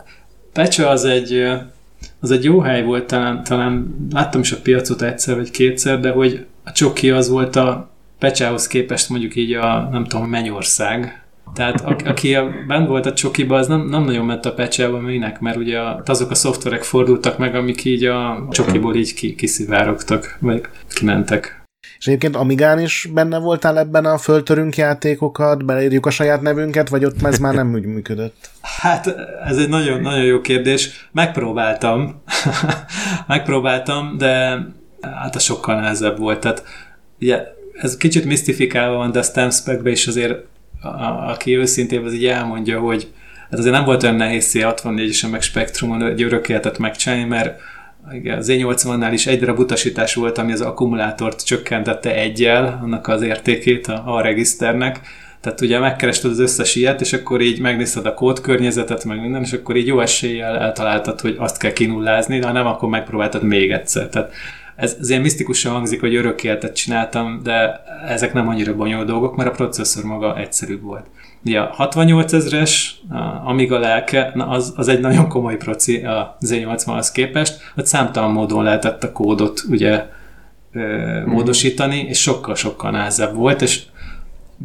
[0.53, 1.47] pecsa az egy,
[2.19, 6.11] az egy jó hely volt, talán, talán láttam is a piacot egyszer vagy kétszer, de
[6.11, 11.23] hogy a csoki az volt a Pecsához képest mondjuk így a, nem tudom, Mennyország.
[11.53, 14.99] Tehát a, aki a, bent volt a csokiba, az nem, nem nagyon ment a pecsába,
[14.99, 20.37] minek, mert ugye azok a szoftverek fordultak meg, amik így a csokiból így ki, kiszivárogtak,
[20.39, 20.61] vagy
[20.93, 21.59] kimentek.
[21.99, 27.05] És egyébként Amigán is benne voltál ebben a föltörünk játékokat, beleírjuk a saját nevünket, vagy
[27.05, 28.49] ott ez már nem úgy működött?
[28.61, 31.09] Hát ez egy nagyon, nagyon jó kérdés.
[31.11, 32.23] Megpróbáltam,
[33.27, 34.59] megpróbáltam, de
[35.01, 36.39] hát a sokkal nehezebb volt.
[36.39, 36.63] Tehát
[37.19, 39.49] ugye ez kicsit misztifikálva van, de a stem
[39.83, 40.43] is azért,
[40.81, 43.07] a, a, aki őszintén az így elmondja, hogy
[43.49, 47.59] hát azért nem volt olyan nehéz C64-esen meg Spectrumon egy örök életet megcsinálni, mert
[48.37, 53.87] az E80-nál is egy darab utasítás volt, ami az akkumulátort csökkentette egyel, annak az értékét
[53.87, 54.99] a, a regiszternek,
[55.41, 59.53] tehát ugye megkerested az összes ilyet, és akkor így megnézted a kódkörnyezetet, meg minden, és
[59.53, 63.71] akkor így jó eséllyel eltaláltad, hogy azt kell kinullázni, de ha nem, akkor megpróbáltad még
[63.71, 64.09] egyszer.
[64.09, 64.33] Tehát
[64.79, 69.35] ez, ez ilyen misztikusan hangzik, hogy örök életet csináltam, de ezek nem annyira bonyolult dolgok,
[69.35, 71.05] mert a processzor maga egyszerűbb volt.
[71.45, 73.01] Ugye a 68 ezres,
[73.43, 78.63] Amiga lelke, na az, az egy nagyon komoly proci a Z80-hoz képest, hogy számtalan módon
[78.63, 80.05] lehetett a kódot ugye
[80.73, 83.81] ö, módosítani, és sokkal-sokkal nehezebb volt, és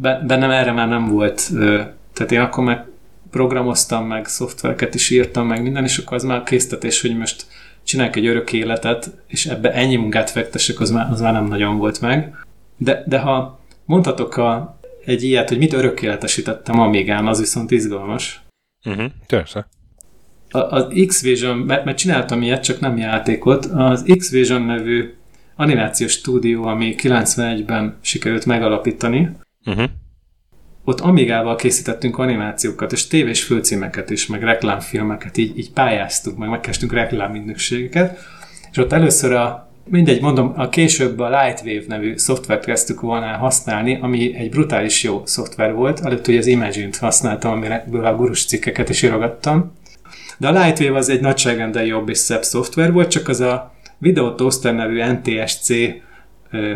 [0.01, 1.81] bennem erre már nem volt, ö,
[2.13, 2.85] tehát én akkor meg
[3.31, 7.45] programoztam, meg szoftvereket is írtam, meg minden, és akkor az már késztetés, hogy most
[7.85, 11.77] csinálják egy örök életet, és ebbe ennyi munkát fektessek, az már, az már nem nagyon
[11.77, 12.35] volt meg.
[12.77, 18.43] De, de ha mondhatok a, egy ilyet, hogy mit örökéletesítettem Amigán, az viszont izgalmas.
[18.85, 19.67] Uh-huh, persze.
[20.49, 25.13] A, az X-Vision, mert, mert csináltam ilyet, csak nem játékot, az X-Vision nevű
[25.55, 29.29] animációs stúdió, ami 91-ben sikerült megalapítani,
[29.65, 29.89] uh-huh.
[30.85, 36.93] Ott Amigával készítettünk animációkat, és tévés főcímeket is, meg reklámfilmeket, így, így pályáztuk, meg megkezdtünk
[36.93, 38.17] reklámügynökségeket,
[38.71, 43.99] és ott először a Mindegy, mondom, a később a Lightwave nevű szoftvert kezdtük volna használni,
[44.01, 45.99] ami egy brutális jó szoftver volt.
[45.99, 49.73] Előtt ugye az Imagine-t használtam, amiből a gurus cikkeket is írogattam.
[50.37, 54.35] De a Lightwave az egy nagyságrendel jobb és szebb szoftver volt, csak az a Video
[54.35, 55.69] Toaster nevű NTSC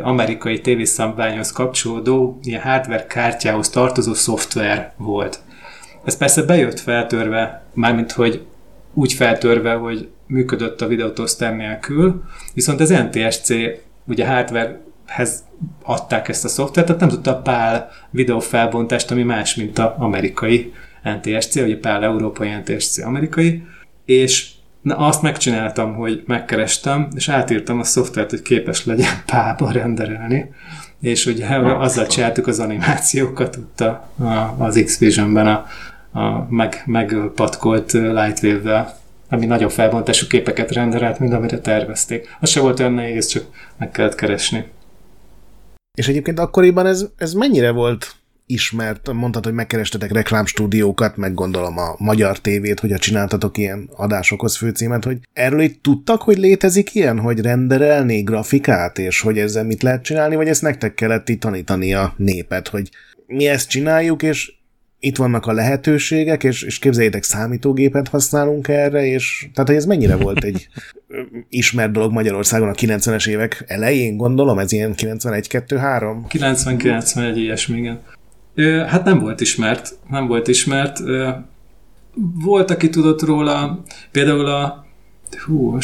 [0.02, 5.40] amerikai tévészabványhoz kapcsolódó ilyen hardware kártyához tartozó szoftver volt.
[6.04, 8.46] Ez persze bejött feltörve, mármint hogy
[8.94, 13.54] úgy feltörve, hogy működött a videótoszter nélkül, viszont az NTSC
[14.08, 15.44] ugye hardwarehez
[15.84, 20.74] adták ezt a szoftvert, tehát nem tudta a PAL videófelbontást, ami más, mint az amerikai
[21.04, 23.64] NTSC, ugye PAL európai NTSC amerikai,
[24.06, 24.50] és
[24.82, 30.52] na, azt megcsináltam, hogy megkerestem, és átírtam a szoftvert, hogy képes legyen pálba renderelni,
[31.02, 35.66] és ugye azzal csináltuk az animációkat ott a, a, az X-Vision-ben a,
[36.20, 38.98] a meg, megpatkolt Lightwave-vel
[39.30, 42.38] ami nagyobb felbontású képeket renderelt, mint amire tervezték.
[42.40, 43.44] Az se volt olyan nehéz, csak
[43.78, 44.66] meg kellett keresni.
[45.98, 48.16] És egyébként akkoriban ez, ez mennyire volt
[48.50, 49.14] ismert?
[49.14, 55.04] Mondtad, hogy megkerestetek reklámstúdiókat, meg gondolom a magyar tévét, hogy a csináltatok ilyen adásokhoz főcímet,
[55.04, 60.04] hogy erről itt tudtak, hogy létezik ilyen, hogy renderelni grafikát, és hogy ezzel mit lehet
[60.04, 62.90] csinálni, vagy ezt nektek kellett itt tanítani a népet, hogy
[63.26, 64.54] mi ezt csináljuk, és
[65.00, 70.16] itt vannak a lehetőségek, és, és képzeljétek, számítógépet használunk erre, és tehát, hogy ez mennyire
[70.16, 70.68] volt egy
[71.50, 76.16] ismert dolog Magyarországon a 90-es évek elején, gondolom, ez ilyen 91-2-3?
[76.30, 78.02] 90-91 ilyesmi, igen.
[78.88, 81.00] Hát nem volt ismert, nem volt ismert.
[82.44, 84.86] Volt, aki tudott róla, például a
[85.46, 85.78] hú,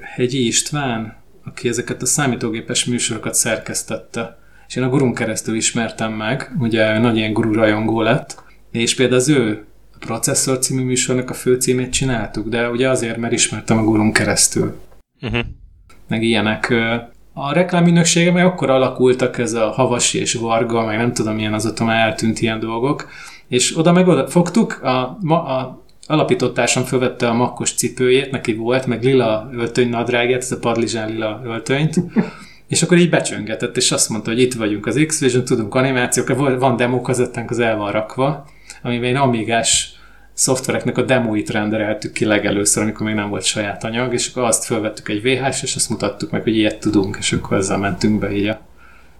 [0.00, 4.38] Hegyi István, aki ezeket a számítógépes műsorokat szerkesztette.
[4.68, 9.20] És én a gurun keresztül ismertem meg, ugye nagy ilyen guru rajongó lett, és például
[9.20, 9.64] az ő
[9.98, 14.80] Processzor című műsornak a főcímét csináltuk, de ugye azért, mert ismertem a gurun keresztül.
[15.20, 15.40] Uh-huh.
[16.08, 16.74] Meg ilyenek.
[17.42, 21.84] A reklámügynöksége meg akkor alakultak ez a Havasi és Varga, meg nem tudom milyen azóta
[21.84, 23.08] már eltűnt ilyen dolgok,
[23.48, 28.86] és oda meg oda fogtuk, a, ma, a alapítottársam fölvette a makkos cipőjét, neki volt,
[28.86, 31.96] meg lila öltöny nadrágját, ez a padlizsán lila öltönyt,
[32.68, 36.76] és akkor így becsöngetett, és azt mondta, hogy itt vagyunk az X-Vision, tudunk animációk, van
[36.76, 38.44] demo az el van rakva,
[38.82, 39.99] amiben én Amigás
[40.40, 44.64] szoftvereknek a demoit rendereltük ki legelőször, amikor még nem volt saját anyag, és akkor azt
[44.64, 48.32] felvettük egy VHS, és azt mutattuk meg, hogy ilyet tudunk, és akkor ezzel mentünk be
[48.32, 48.60] így a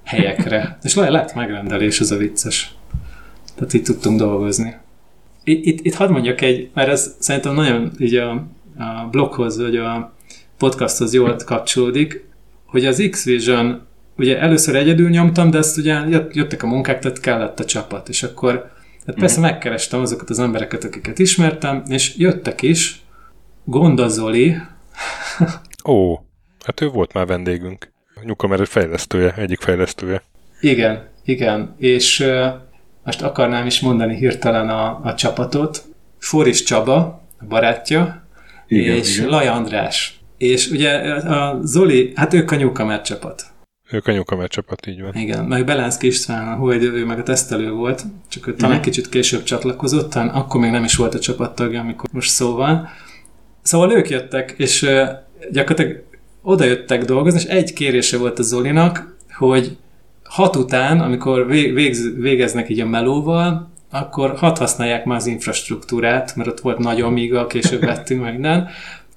[0.05, 0.79] helyekre.
[0.83, 2.75] És le lett megrendelés, az a vicces.
[3.55, 4.77] Tehát itt tudtunk dolgozni.
[5.45, 8.31] Itt, itt, itt hadd mondjak egy, mert ez szerintem nagyon így a,
[8.79, 10.13] a bloghoz, vagy a
[10.59, 12.25] podcasthoz jól kapcsolódik,
[12.67, 16.01] hogy az X-Vision, ugye először egyedül nyomtam, de ezt ugye
[16.33, 19.51] jöttek a munkák, tehát kellett a csapat, és akkor tehát persze uh-huh.
[19.53, 23.03] megkerestem azokat az embereket, akiket ismertem, és jöttek is.
[23.65, 24.57] Gonda Zoli.
[25.85, 26.15] Ó,
[26.65, 27.93] hát ő volt már vendégünk.
[28.23, 30.23] Nyukamer fejlesztője, egyik fejlesztője.
[30.61, 31.75] Igen, igen.
[31.79, 32.47] És uh,
[33.05, 35.85] most akarnám is mondani hirtelen a, a csapatot.
[36.19, 38.27] Foris Csaba, a barátja,
[38.67, 39.29] igen, és igen.
[39.29, 40.21] Laj András.
[40.39, 43.50] És ugye a Zoli, hát ők a Newcomer csapat.
[43.91, 45.15] Ők a Newcomer csapat, így van.
[45.15, 48.81] Igen, meg Belánszki István, hogy ő meg a tesztelő volt, csak ő talán mm.
[48.81, 52.89] kicsit később csatlakozott, talán akkor még nem is volt a csapattagja, amikor most szó van.
[53.63, 54.87] Szóval ők jöttek, és
[55.51, 56.03] gyakorlatilag
[56.43, 59.77] oda jöttek dolgozni, és egy kérése volt a Zolinak, hogy
[60.25, 66.49] hat után, amikor végz, végeznek így a melóval, akkor hat használják már az infrastruktúrát, mert
[66.49, 68.69] ott volt nagy Amiga, később vettünk meg minden,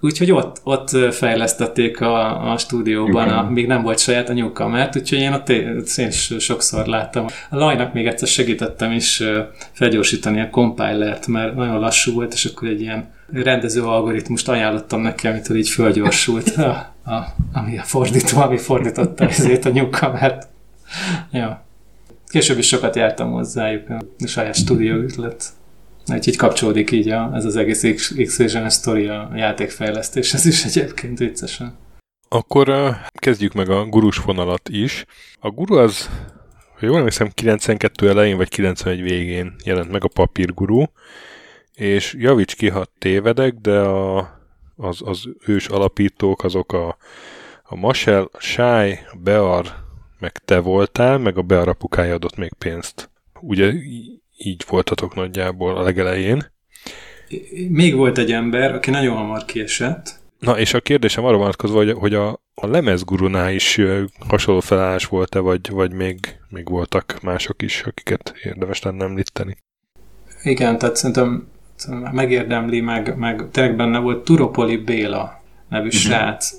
[0.03, 5.19] Úgyhogy ott, ott fejlesztették a, a stúdióban, a, még nem volt saját a newcomer úgyhogy
[5.19, 7.25] én ott én is sokszor láttam.
[7.49, 9.23] A Lajnak még egyszer segítettem is
[9.71, 15.27] felgyorsítani a compilert, mert nagyon lassú volt, és akkor egy ilyen rendező algoritmust ajánlottam neki,
[15.27, 20.43] amitől így fölgyorsult, a, a, ami a fordító, ami fordította ezért a newcomer
[21.31, 21.63] Ja.
[22.27, 25.49] Később is sokat jártam hozzájuk, a saját stúdió lett.
[26.11, 31.77] Úgyhogy kapcsolódik így a, ez az egész X-Vision sztori a játékfejlesztéshez is egyébként viccesen.
[32.29, 35.05] Akkor kezdjük meg a gurus vonalat is.
[35.39, 36.09] A guru az,
[36.79, 40.83] ha jól emlékszem, 92 elején vagy 91 végén jelent meg a papírguru,
[41.73, 44.17] és javíts ki, ha tévedek, de a,
[44.75, 46.97] az, az ős alapítók azok a,
[47.63, 49.65] a Masel, a Shai, a Bear,
[50.19, 53.11] meg te voltál, meg a Bear apukája adott még pénzt
[53.43, 53.73] ugye
[54.37, 56.51] így voltatok nagyjából a legelején.
[57.69, 60.21] Még volt egy ember, aki nagyon hamar kiesett.
[60.39, 63.79] Na, és a kérdésem arra vonatkozva, hogy, hogy a, a lemezgurunál is
[64.27, 69.57] hasonló felállás volt-e, vagy, vagy még, még voltak mások is, akiket érdemes lenne említeni?
[70.43, 71.47] Igen, tehát szerintem
[72.11, 76.01] megérdemli, meg, meg tényleg benne volt Turopoli Béla nevű uh-huh.
[76.01, 76.53] srác,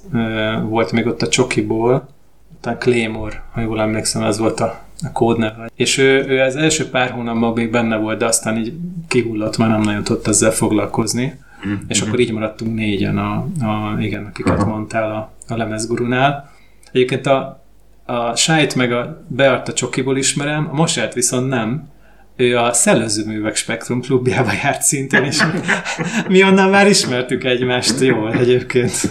[0.68, 2.08] volt még ott a Csokiból,
[2.56, 5.70] utána Claymore, ha jól emlékszem, ez volt a, a kódneve.
[5.74, 8.72] És ő, ő az első pár hónapban még benne volt, de aztán így
[9.08, 11.38] kihullott, már nem nagyon tudott ezzel foglalkozni.
[11.58, 11.78] Uh-huh.
[11.88, 14.68] És akkor így maradtunk négyen, a, a, igen, akiket uh-huh.
[14.68, 16.50] mondtál a, a lemezgurunál.
[16.92, 17.64] Egyébként a,
[18.04, 21.88] a Sájt meg a Beart a Csokiból ismerem, a Mosert viszont nem,
[22.36, 25.42] ő a Szellőzőművek Spektrum klubjába járt szintén, és
[26.28, 29.10] mi onnan már ismertük egymást jól egyébként.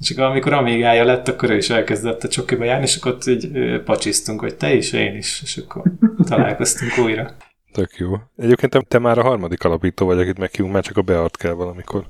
[0.00, 3.50] Csak amikor Amigája lett, akkor ő is elkezdett a csokiba járni, és akkor ott így
[3.84, 5.82] pacsisztunk, hogy te is, én is, és akkor
[6.24, 7.30] találkoztunk újra.
[7.72, 8.14] Tök jó.
[8.36, 11.52] Egyébként te, te már a harmadik alapító vagy, akit meghívunk, már csak a Beart kell
[11.52, 12.04] valamikor.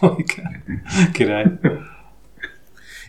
[1.12, 1.44] Király.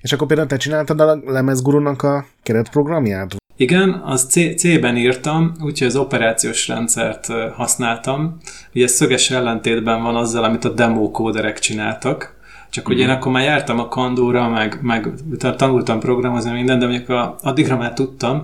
[0.02, 3.36] És akkor például te csináltad a lemezgurunak a keretprogramját?
[3.58, 8.38] Igen, az C- C-ben írtam, úgyhogy az operációs rendszert használtam.
[8.74, 12.35] Ugye ez szöges ellentétben van azzal, amit a demo kóderek csináltak.
[12.76, 15.10] Csak hogy én akkor már jártam a kandóra, meg, meg
[15.56, 18.42] tanultam programozni minden, de mondjuk a, addigra már tudtam,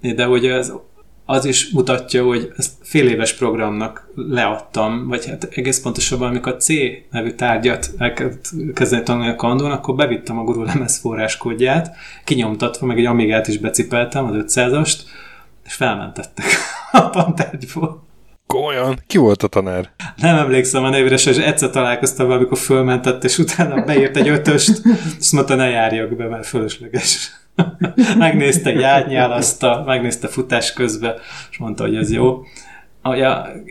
[0.00, 0.72] de hogy ez
[1.24, 6.56] az is mutatja, hogy ezt fél éves programnak leadtam, vagy hát egész pontosabban, amikor a
[6.56, 6.68] C
[7.10, 13.06] nevű tárgyat elkezdeni tanulni a kandon, akkor bevittem a Guru lemez forráskódját, kinyomtatva, meg egy
[13.06, 14.98] Amigát is becipeltem, az 500-ast,
[15.64, 16.46] és felmentettek
[16.92, 18.08] a tantárgyból.
[18.50, 18.98] Komolyan?
[19.06, 19.90] Ki volt a tanár?
[20.16, 24.82] Nem emlékszem a nevére, és egyszer találkoztam amikor fölmentett, és utána beírt egy ötöst,
[25.18, 27.30] és mondta, ne járjak be, mert fölösleges.
[28.18, 31.14] megnézte, átnyálaszta, megnézte futás közben,
[31.50, 32.42] és mondta, hogy ez jó.
[33.02, 33.16] A,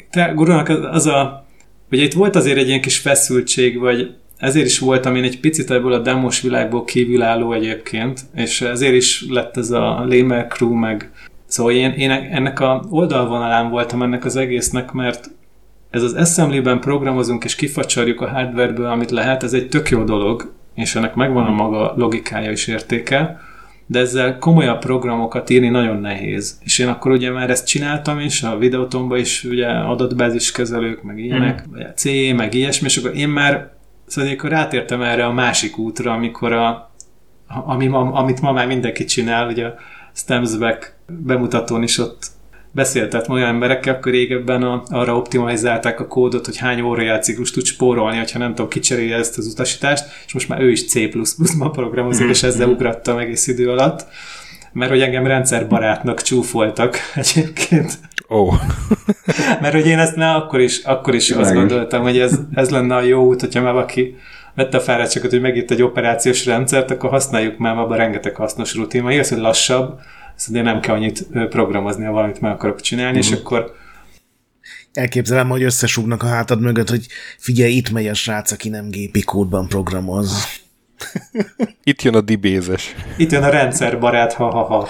[0.09, 1.45] te, Gurunak az a,
[1.91, 5.71] ugye itt volt azért egy ilyen kis feszültség, vagy ezért is voltam én egy picit
[5.71, 11.11] ebből a demos világból kívülálló egyébként, és ezért is lett ez a Lamer Crew, meg
[11.49, 15.29] Szóval én, én ennek a oldalvonalán voltam ennek az egésznek, mert
[15.89, 20.53] ez az assembly-ben programozunk és kifacsarjuk a hardwareből, amit lehet, ez egy tök jó dolog,
[20.75, 23.39] és ennek megvan a maga logikája és értéke,
[23.85, 26.59] de ezzel komolyabb programokat írni nagyon nehéz.
[26.63, 31.19] És én akkor ugye már ezt csináltam is, a videótomban is ugye adatbázis kezelők, meg
[31.19, 31.71] ilyenek, mm.
[31.71, 32.03] vagy a C,
[32.35, 33.71] meg ilyesmi, és akkor én már
[34.05, 36.91] szóval akkor rátértem erre a másik útra, amikor a,
[37.47, 39.75] ami ma, amit ma már mindenki csinál, ugye a
[40.13, 42.25] Stemsback bemutatón is ott
[42.71, 48.17] beszéltet olyan emberekkel, akkor régebben a, arra optimalizálták a kódot, hogy hány órajáciklus tud spórolni,
[48.17, 52.43] hogyha nem tudom, kicserélje ezt az utasítást, és most már ő is C++-ban programozik, és
[52.43, 52.75] ezzel mhm.
[52.75, 54.05] ugrattam egész idő alatt,
[54.73, 57.99] mert hogy engem rendszerbarátnak csúfoltak egyébként.
[58.29, 58.37] Ó.
[58.37, 58.53] Oh.
[59.61, 62.95] mert hogy én ezt ne akkor is, akkor is azt gondoltam, hogy ez, ez lenne
[62.95, 64.15] a jó út, hogyha már valaki
[64.55, 69.03] vette a fáradtságot, hogy megírt egy operációs rendszert, akkor használjuk már abban rengeteg hasznos rutin.
[69.03, 69.99] Már igaz, hogy lassabb,
[70.39, 73.33] szóval nem kell annyit programozni, ha valamit meg akarok csinálni, uh-huh.
[73.33, 73.45] és mhm.
[73.45, 73.77] akkor
[74.93, 79.21] Elképzelem, hogy összesúgnak a hátad mögött, hogy figyelj, itt megy a srác, aki nem gépi
[79.21, 80.59] kódban programoz.
[81.83, 82.95] Itt jön a dibézes.
[83.17, 84.87] Itt jön a rendszerbarát, ha-ha-ha.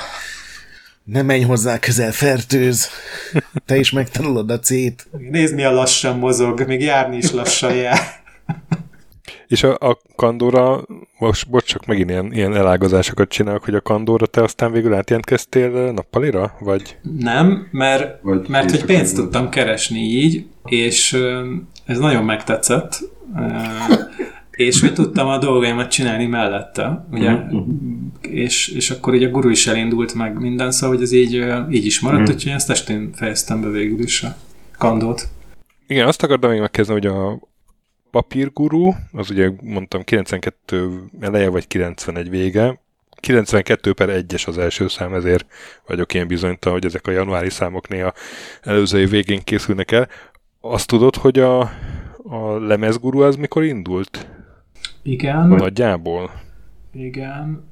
[1.03, 2.89] Ne menj hozzá közel, fertőz.
[3.65, 5.07] Te is megtanulod a C-t.
[5.31, 7.99] Nézd, milyen lassan mozog, még járni is lassan jár.
[9.49, 10.85] És a, a kandóra,
[11.17, 15.91] most bocs, csak megint ilyen, ilyen elágazásokat csinálok, hogy a kandóra te aztán végül átjelentkeztél
[15.91, 16.97] nappalira, vagy?
[17.19, 21.17] Nem, mert, vagy mert hogy pénzt tudtam keresni így, és
[21.85, 22.99] ez nagyon megtetszett,
[24.51, 27.65] és hogy tudtam a dolgaimat csinálni mellette, ugye, uh-huh.
[28.21, 31.85] és, és akkor így a guru is elindult meg minden, szóval hogy ez így, így
[31.85, 32.35] is maradt, uh-huh.
[32.35, 34.35] úgyhogy ezt estén fejeztem be végül is a
[34.77, 35.27] kandót.
[35.87, 37.39] Igen, azt akartam még megkezdeni, hogy a,
[38.11, 42.79] papírgurú, az ugye mondtam 92 eleje vagy 91 vége,
[43.19, 45.45] 92 per 1-es az első szám, ezért
[45.87, 48.13] vagyok ilyen bizonytalan, hogy ezek a januári számok néha
[48.61, 50.07] előző év végén készülnek el.
[50.61, 51.59] Azt tudod, hogy a,
[52.23, 54.27] a lemezguru az mikor indult?
[55.03, 55.47] Igen.
[55.47, 56.31] Nagyjából.
[56.93, 57.67] Igen.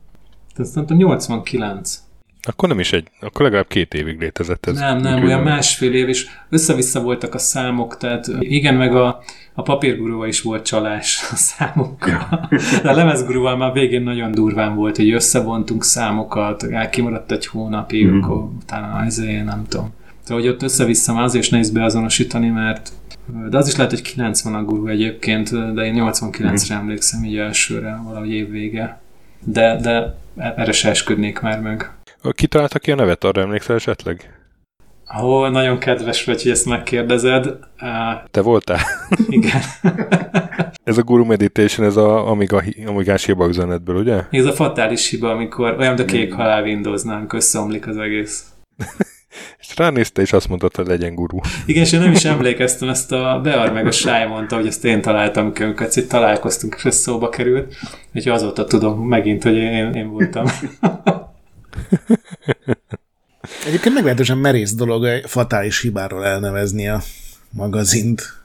[0.55, 2.06] Tehát szerintem 89.
[2.47, 4.79] Akkor nem is egy, akkor legalább két évig létezett ez.
[4.79, 9.21] Nem, nem, olyan másfél év, és össze-vissza voltak a számok, tehát igen, meg a,
[9.53, 12.49] a papírgurúval is volt csalás a számokkal.
[12.83, 18.21] De a lemezgurúval már végén nagyon durván volt, hogy összevontunk számokat, kimaradt egy hónapig, mm.
[18.21, 19.93] akkor utána ezért nem tudom.
[20.25, 22.91] Tehát, hogy ott össze-vissza már azért is nehéz beazonosítani, mert
[23.49, 26.79] de az is lehet, hogy 90 a gurú egyébként, de én 89-re mm.
[26.79, 29.01] emlékszem így elsőre, valahogy évvége.
[29.43, 31.96] De, de erre se esküdnék már meg.
[32.31, 34.37] Ki találta ki a nevet, arra emlékszel esetleg?
[35.21, 37.45] Ó, nagyon kedves vagy, hogy ezt megkérdezed.
[37.45, 38.79] Uh, Te voltál?
[39.29, 39.61] Igen.
[40.83, 44.23] ez a Guru Meditation, ez a Amiga, Amigás hiba üzenetből, ugye?
[44.31, 48.43] Ez a fatális hiba, amikor olyan, de kék halál Windows-nál összeomlik az egész.
[49.59, 51.39] és ránézte, és azt mondta, hogy legyen guru.
[51.65, 54.85] Igen, és én nem is emlékeztem, ezt a Bear meg a Sáj mondta, hogy ezt
[54.85, 57.73] én találtam amikor itt találkoztunk, és ez szóba került.
[58.15, 60.45] Úgyhogy azóta tudom megint, hogy én, én voltam.
[63.67, 67.01] Egyébként meglehetősen merész dolog egy fatális hibáról elnevezni a
[67.49, 68.35] magazint.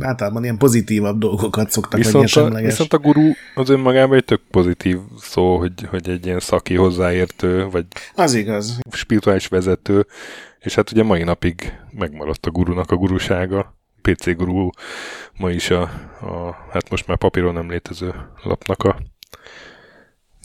[0.00, 4.98] Általában ilyen pozitívabb dolgokat szoktak viszont a, viszont a guru az önmagában egy tök pozitív
[5.20, 8.78] szó, hogy, hogy egy ilyen szaki hozzáértő, vagy az igaz.
[8.90, 10.06] spirituális vezető,
[10.60, 13.76] és hát ugye mai napig megmaradt a gurunak a gurusága.
[14.02, 14.68] PC guru
[15.36, 15.82] ma is a,
[16.20, 18.98] a hát most már papíron nem létező lapnak a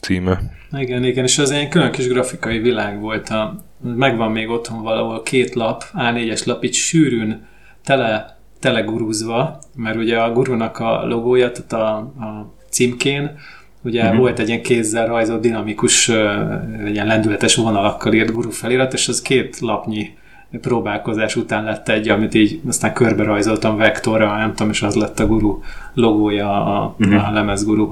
[0.00, 0.40] címe.
[0.72, 3.28] Igen, igen, és az egy külön kis grafikai világ volt.
[3.28, 7.46] A, megvan még otthon valahol két lap, A4-es lap, itt sűrűn
[7.84, 13.38] tele, telegurúzva, mert ugye a gurunak a logója, tehát a, a címkén,
[13.82, 14.18] ugye uh-huh.
[14.18, 19.22] volt egy ilyen kézzel rajzolt dinamikus, egy ilyen lendületes vonalakkal írt guru felirat, és az
[19.22, 20.18] két lapnyi
[20.58, 25.18] próbálkozás után lett egy, amit így aztán körbe rajzoltam vektorra, nem tudom, és az lett
[25.18, 25.60] a guru
[25.94, 27.28] logója a, uh-huh.
[27.28, 27.90] a lemezguru.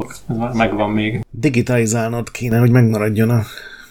[0.52, 1.24] Megvan még.
[1.30, 3.42] Digitalizálnod kéne, hogy megmaradjon a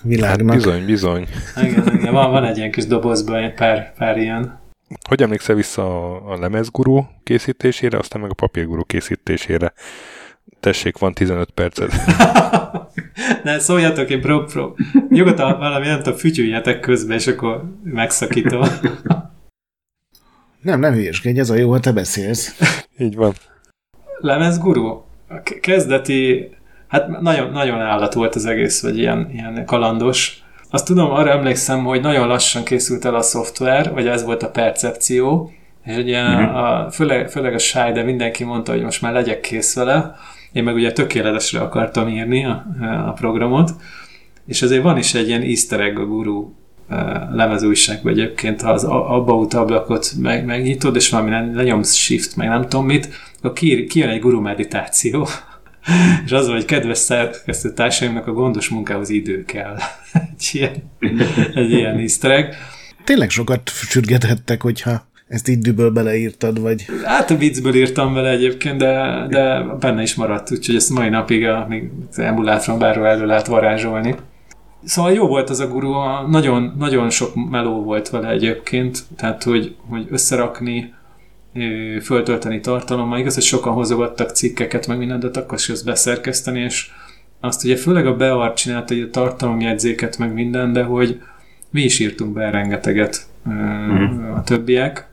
[0.01, 0.53] világnak.
[0.53, 1.27] Hát bizony, bizony.
[1.63, 4.59] Igen, igen, van, van egy ilyen kis dobozban egy pár, pár ilyen.
[5.07, 9.73] Hogy emlékszel vissza a, a lemezguru készítésére, aztán meg a papírguru készítésére?
[10.59, 11.91] Tessék, van 15 percet.
[13.43, 14.77] ne, szóljatok, én prób, prób.
[15.09, 18.67] Nyugodtan valami, nem tudom, fütyüljetek közbe, és akkor megszakítom.
[20.61, 22.59] Nem, nem hülyeskedj, ez a jó, ha te beszélsz.
[22.97, 23.33] Így van.
[24.19, 24.87] Lemezguru?
[25.29, 26.49] A kezdeti,
[26.87, 30.41] hát nagyon, nagyon állat volt az egész, vagy ilyen, ilyen kalandos.
[30.69, 34.49] Azt tudom, arra emlékszem, hogy nagyon lassan készült el a szoftver, vagy ez volt a
[34.49, 35.51] percepció,
[35.83, 36.43] és ugye mm-hmm.
[36.43, 40.15] a, főleg, főleg a sáj, de mindenki mondta, hogy most már legyek kész vele,
[40.57, 42.65] én meg ugye tökéletesre akartam írni a,
[43.07, 43.71] a programot,
[44.45, 46.53] és azért van is egy ilyen easter egg a guru
[47.31, 52.85] lemezújságban egyébként, ha az about ablakot meg, megnyitod, és valami lenyomsz shift, meg nem tudom
[52.85, 53.09] mit,
[53.41, 53.53] akkor
[53.87, 55.27] kijön egy guru meditáció,
[56.25, 59.77] és az, hogy kedves szerkesztő társaimnak a gondos munkához idő kell.
[60.13, 60.91] egy ilyen,
[61.53, 62.53] egy ilyen easter egg.
[63.03, 66.85] Tényleg sokat sürgethettek, hogyha ezt így düböl beleírtad, vagy?
[67.03, 71.45] Hát a viccből írtam vele egyébként, de, de benne is maradt, úgyhogy ezt mai napig
[71.45, 74.15] a, még emulátron bárhol elő lehet varázsolni.
[74.83, 75.93] Szóval jó volt az a guru,
[76.29, 80.93] nagyon, nagyon sok meló volt vele egyébként, tehát hogy, hogy összerakni,
[82.01, 83.19] föltölteni tartalommal.
[83.19, 86.89] Igaz, hogy sokan hozogattak cikkeket, meg mindent, de akkor is beszerkeszteni, és
[87.39, 91.21] azt ugye főleg a Bear csinált egy tartalomjegyzéket, meg minden, de hogy
[91.69, 94.33] mi is írtunk be rengeteget mm.
[94.33, 95.07] a többiek,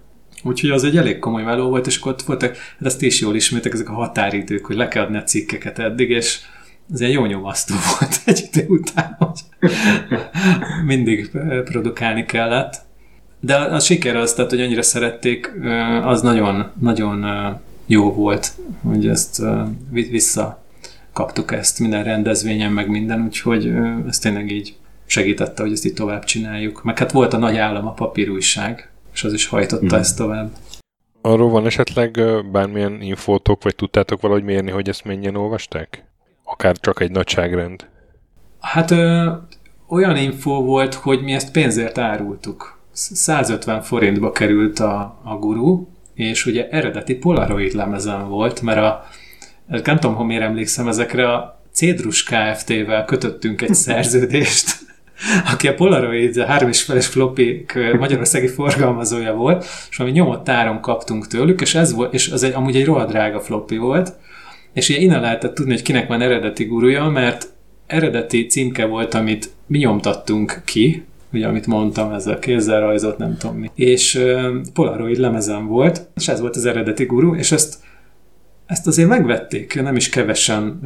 [0.45, 3.35] Úgyhogy az egy elég komoly meló volt, és akkor ott voltak, hát ezt is jól
[3.35, 6.41] ismertek, ezek a határidők, hogy le kell adni a cikkeket eddig, és
[6.93, 9.71] ez egy jó nyomasztó volt egy idő után, hogy
[10.87, 11.31] mindig
[11.65, 12.83] produkálni kellett.
[13.41, 15.53] De a siker az, tehát, hogy annyira szerették,
[16.03, 17.27] az nagyon, nagyon
[17.87, 19.43] jó volt, hogy ezt
[19.91, 20.63] vissza
[21.13, 23.73] kaptuk ezt minden rendezvényen, meg minden, úgyhogy
[24.09, 24.77] ez tényleg így
[25.07, 26.83] segítette, hogy ezt így tovább csináljuk.
[26.83, 29.99] Meg hát volt a nagy állam, a papírújság, és az is hajtotta mm.
[29.99, 30.51] ezt tovább.
[31.21, 32.21] Arról van esetleg
[32.53, 36.05] bármilyen infótok, vagy tudtátok valahogy mérni, hogy ezt mennyien olvasták?
[36.45, 37.89] Akár csak egy nagyságrend.
[38.61, 39.31] Hát ö,
[39.89, 42.79] olyan info volt, hogy mi ezt pénzért árultuk.
[42.93, 49.05] 150 forintba került a, a guru, és ugye eredeti Polaroid lemezen volt, mert a,
[49.67, 54.79] nem tudom, hogy miért emlékszem ezekre, a Cédrus Kft-vel kötöttünk egy szerződést,
[55.53, 57.65] aki a Polaroid három és feles floppy
[57.99, 62.53] magyarországi forgalmazója volt, és valami nyomott áron kaptunk tőlük, és ez volt, és az egy,
[62.53, 64.13] amúgy egy rohadt drága floppy volt,
[64.73, 67.49] és ugye innen lehetett tudni, hogy kinek van eredeti gurúja, mert
[67.87, 73.37] eredeti címke volt, amit mi nyomtattunk ki, ugye amit mondtam, ez a kézzel rajzott, nem
[73.37, 73.71] tudom mi.
[73.75, 77.77] És uh, Polaroid lemezen volt, és ez volt az eredeti guru, és ezt
[78.67, 80.81] ezt azért megvették, nem is kevesen,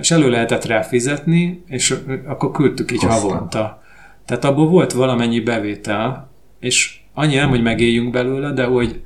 [0.00, 1.94] és elő lehetett rá fizetni, és
[2.26, 3.20] akkor küldtük így Aztán.
[3.20, 3.82] havonta.
[4.24, 6.30] Tehát abból volt valamennyi bevétel,
[6.60, 9.02] és annyi nem, hogy megéljünk belőle, de hogy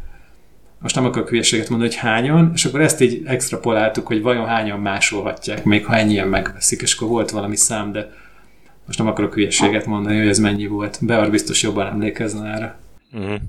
[0.79, 4.81] most nem akarok hülyeséget mondani, hogy hányan, és akkor ezt így extrapoláltuk, hogy vajon hányan
[4.81, 8.11] másolhatják, még ha ennyien megveszik, és akkor volt valami szám, de
[8.87, 10.99] most nem akarok hülyeséget mondani, hogy ez mennyi volt.
[11.03, 12.79] Bear biztos jobban emlékezne erre.
[13.13, 13.41] Uh-huh.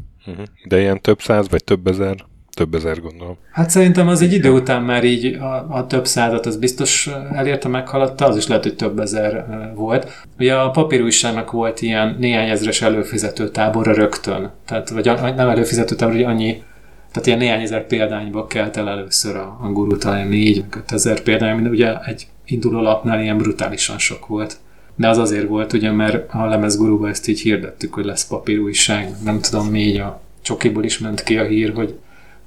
[0.67, 2.15] De ilyen több száz, vagy több ezer
[2.59, 3.37] több ezer gondolom.
[3.51, 7.67] Hát szerintem az egy idő után már így a, a több százat az biztos elérte,
[7.67, 9.45] meghaladta, az is lehet, hogy több ezer
[9.75, 10.11] volt.
[10.39, 14.51] Ugye a papírújságnak volt ilyen néhány ezres előfizető tábora rögtön.
[14.65, 15.05] Tehát, vagy
[15.35, 16.63] nem előfizető tábor, hogy annyi
[17.11, 20.91] tehát ilyen néhány ezer példányba kelt el először a, a guru, talán négy, vagy öt
[20.91, 24.57] ezer példány, mint ugye egy induló lapnál ilyen brutálisan sok volt.
[24.95, 29.39] De az azért volt, ugye, mert a lemezguruba ezt így hirdettük, hogy lesz papírújság, nem
[29.41, 31.99] tudom, mi így a csokiból is ment ki a hír, hogy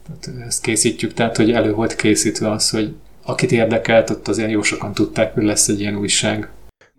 [0.06, 4.62] tehát ezt készítjük, tehát hogy elő volt készítve az, hogy akit érdekelt, ott azért jó
[4.62, 6.48] sokan tudták, hogy lesz egy ilyen újság.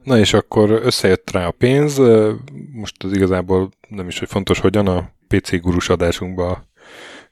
[0.04, 2.02] Na és akkor összejött rá a pénz,
[2.74, 6.72] most az igazából nem is, hogy fontos hogyan, a PC gurus adásunkban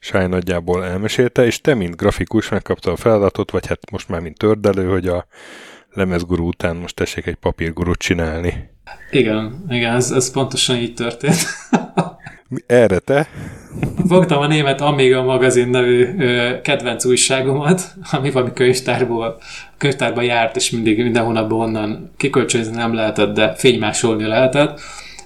[0.04, 4.38] Sáj nagyjából elmesélte, és te, mint grafikus megkapta a feladatot, vagy hát most már mint
[4.38, 5.26] tördelő, hogy a
[5.90, 8.70] lemezgurú után most tessék egy papírgurút csinálni.
[9.12, 11.38] Igen, igen, ez, ez pontosan így történt.
[12.66, 13.28] Erre te?
[14.08, 19.38] Fogtam a német Amiga magazin nevű ö, kedvenc újságomat, ami valami könyvtárból,
[19.78, 24.80] könyvtárba járt, és mindig minden hónapban onnan kikölcsönzni nem lehetett, de fénymásolni lehetett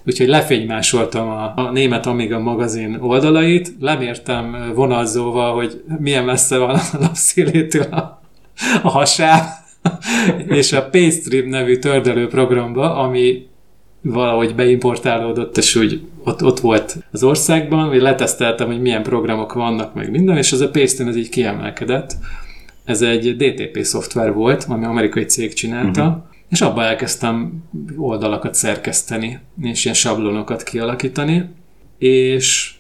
[0.05, 6.81] úgyhogy lefénymásoltam a, a német Amiga magazin oldalait, lemértem vonalzóval, hogy milyen messze van a
[6.99, 8.21] lapszélétől a,
[8.83, 9.43] a hasáb,
[10.47, 13.47] és a Paystream nevű tördelő programba, ami
[14.07, 19.93] valahogy beimportálódott, és úgy ott, ott volt az országban, hogy leteszteltem, hogy milyen programok vannak,
[19.93, 22.17] meg minden, és az a Paystream ez így kiemelkedett.
[22.83, 27.63] Ez egy DTP szoftver volt, ami amerikai cég csinálta, uh-huh és abba elkezdtem
[27.97, 31.49] oldalakat szerkeszteni, és ilyen sablonokat kialakítani,
[31.97, 32.73] és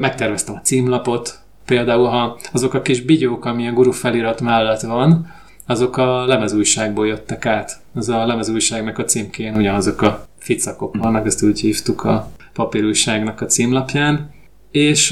[0.00, 5.26] megterveztem a címlapot, például ha azok a kis bigyók, ami a guru felirat mellett van,
[5.66, 7.80] azok a lemezújságból jöttek át.
[7.94, 13.46] Az a lemezújságnak a címkén ugyanazok a ficakok vannak, ezt úgy hívtuk a papírújságnak a
[13.46, 14.30] címlapján,
[14.70, 15.10] és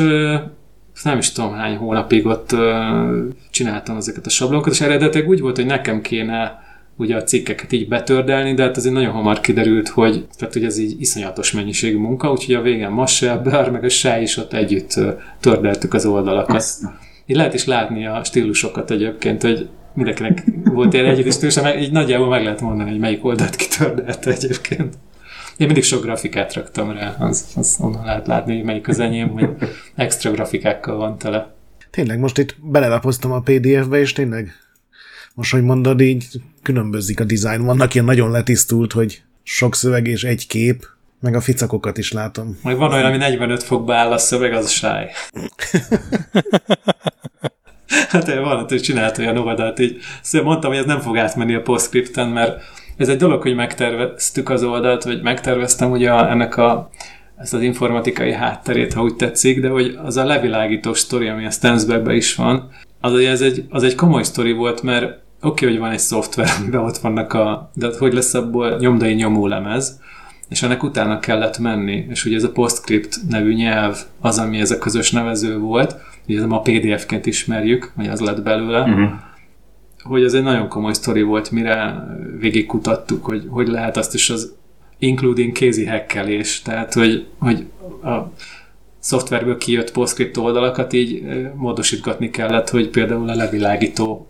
[1.03, 2.57] nem is tudom hány hónapig ott
[3.51, 6.64] csináltam ezeket a sablonokat, és eredetileg úgy volt, hogy nekem kéne
[6.97, 10.79] ugye a cikkeket így betördelni, de hát azért nagyon hamar kiderült, hogy, tehát, hogy ez
[10.79, 15.01] így iszonyatos mennyiségű munka, úgyhogy a végén Massel, Bár meg a Sáj is ott együtt
[15.41, 16.64] tördeltük az oldalakat.
[17.27, 22.29] Így lehet is látni a stílusokat egyébként, hogy mindenkinek volt ilyen együtt stílus, így nagyjából
[22.29, 24.95] meg lehet mondani, hogy melyik oldalt kitördelte egyébként.
[25.57, 29.28] Én mindig sok grafikát raktam rá, az, az onnan lehet látni, hogy melyik az enyém,
[29.28, 29.48] hogy
[29.94, 31.54] extra grafikákkal van tele.
[31.90, 34.52] Tényleg, most itt belelapoztam a PDF-be, és tényleg
[35.34, 36.26] most, hogy mondod, így
[36.62, 37.64] különbözik a dizájn.
[37.64, 40.86] Vannak ilyen nagyon letisztult, hogy sok szöveg és egy kép,
[41.20, 42.59] meg a ficakokat is látom.
[42.62, 45.11] Majd van olyan, ami 45 fokba áll a szöveg, az a sáj.
[48.09, 51.62] hát van, hogy csinált olyan oldalt, így szóval mondtam, hogy ez nem fog átmenni a
[51.62, 52.62] postscripten, mert
[52.97, 56.90] ez egy dolog, hogy megterveztük az oldalt, vagy megterveztem ugye ennek a
[57.36, 61.51] ezt az informatikai hátterét, ha úgy tetszik, de hogy az a levilágító sztori, ami a
[61.51, 62.68] Stansbergben is van,
[63.01, 66.49] az, az, egy, az egy komoly sztori volt, mert oké, okay, hogy van egy szoftver,
[66.59, 70.01] amiben ott vannak a, de hogy lesz abból nyomdai nyomólemez,
[70.49, 74.70] és ennek utána kellett menni, és ugye ez a PostScript nevű nyelv az, ami ez
[74.70, 75.97] a közös nevező volt,
[76.28, 79.11] ugye ez a PDF-ként ismerjük, vagy az lett belőle, uh-huh.
[80.07, 82.07] Hogy ez egy nagyon komoly sztori volt, mire
[82.38, 84.54] végigkutattuk, hogy hogy lehet azt is az
[84.98, 87.66] including kézi hekkelés, tehát hogy, hogy
[88.02, 88.32] a
[88.98, 91.22] szoftverből kijött PostScript oldalakat így
[91.54, 94.26] módosítgatni kellett, hogy például a levilágító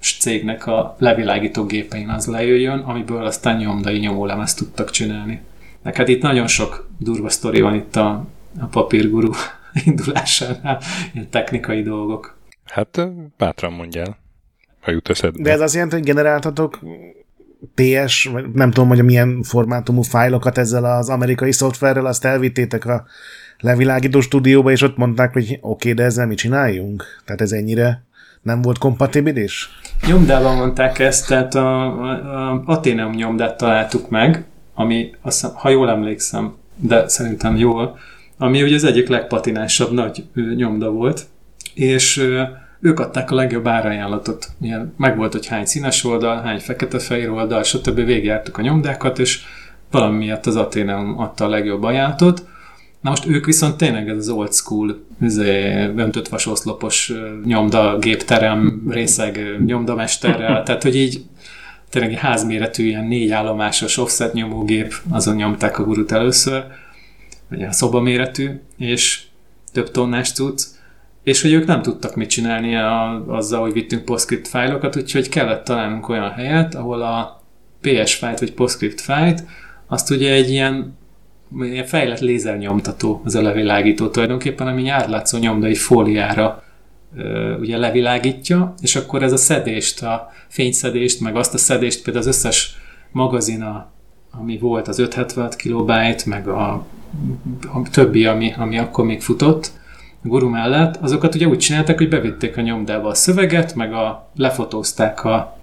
[0.00, 5.40] cégnek a levilágító gépein az lejöjjön, amiből aztán nyomdai nyomólemezt tudtak csinálni.
[5.82, 8.26] De hát itt nagyon sok durva sztori van itt a,
[8.60, 9.30] a papírguru
[9.86, 10.80] indulásánál,
[11.12, 12.38] ilyen technikai dolgok.
[12.64, 14.18] Hát bátran mondjál,
[14.80, 15.42] ha jut eszedbe.
[15.42, 16.78] De ez azt jelenti, hogy generáltatok
[17.74, 23.04] PS, vagy nem tudom, hogy milyen formátumú fájlokat ezzel az amerikai szoftverrel, azt elvittétek a
[23.58, 27.04] levilágító stúdióba, és ott mondták, hogy oké, okay, de ezzel mi csináljunk?
[27.24, 28.04] Tehát ez ennyire
[28.42, 29.68] nem volt kompatibilis?
[30.06, 32.10] Nyomdában mondták ezt, tehát a, a,
[32.52, 37.98] a Atheneum nyomdát találtuk meg, ami, azt, ha jól emlékszem, de szerintem jól,
[38.38, 40.24] ami ugye az egyik legpatinásabb nagy
[40.56, 41.26] nyomda volt,
[41.74, 42.26] és
[42.80, 44.48] ők adták a legjobb árajánlatot.
[44.60, 47.94] Ilyen, meg volt, hogy hány színes oldal, hány fekete-fehér oldal, stb.
[47.94, 49.42] Végigjártuk a nyomdákat, és
[49.90, 52.44] valami miatt az Atheneum adta a legjobb ajánlatot,
[53.00, 57.12] Na most ők viszont tényleg ez az old school, izé, öntött vasoszlopos
[57.44, 61.24] nyomda, gépterem, részeg nyomdamesterrel, tehát hogy így
[61.90, 66.64] tényleg egy házméretű ilyen négy állomásos offset nyomógép, azon nyomták a gurut először,
[67.48, 69.22] vagy a szobaméretű, és
[69.72, 70.62] több tonnás cucc,
[71.22, 75.64] és hogy ők nem tudtak mit csinálni a, azzal, hogy vittünk PostScript fájlokat, úgyhogy kellett
[75.64, 77.42] találnunk olyan helyet, ahol a
[77.80, 79.44] PS fájlt vagy PostScript fájlt,
[79.86, 80.98] azt ugye egy ilyen
[81.60, 86.62] ilyen fejlett lézernyomtató az a levilágító tulajdonképpen, ami átlátszó nyomdai fóliára
[87.60, 92.36] ugye levilágítja, és akkor ez a szedést, a fényszedést, meg azt a szedést például az
[92.36, 92.76] összes
[93.12, 93.90] magazina,
[94.30, 96.70] ami volt, az 576 kilobájt, meg a,
[97.72, 99.72] a többi, ami, ami akkor még futott,
[100.22, 105.24] guru mellett, azokat ugye úgy csinálták, hogy bevitték a nyomdába a szöveget, meg a, lefotózták
[105.24, 105.58] a,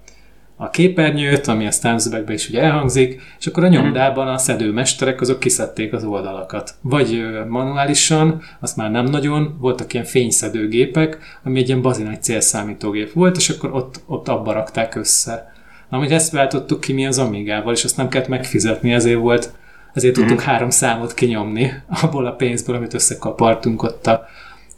[0.56, 5.40] a képernyőt, ami a Stanzbackbe is ugye elhangzik, és akkor a nyomdában a szedőmesterek azok
[5.40, 6.74] kiszedték az oldalakat.
[6.80, 13.36] Vagy manuálisan, azt már nem nagyon, voltak ilyen fényszedőgépek, ami egy ilyen bazinány célszámítógép volt,
[13.36, 15.52] és akkor ott, ott abba rakták össze.
[15.88, 19.52] Na, hogy ezt váltottuk ki mi az Amigával, és azt nem kellett megfizetni, ezért volt,
[19.94, 20.20] ezért mm.
[20.20, 24.26] tudtuk három számot kinyomni abból a pénzből, amit összekapartunk ott a,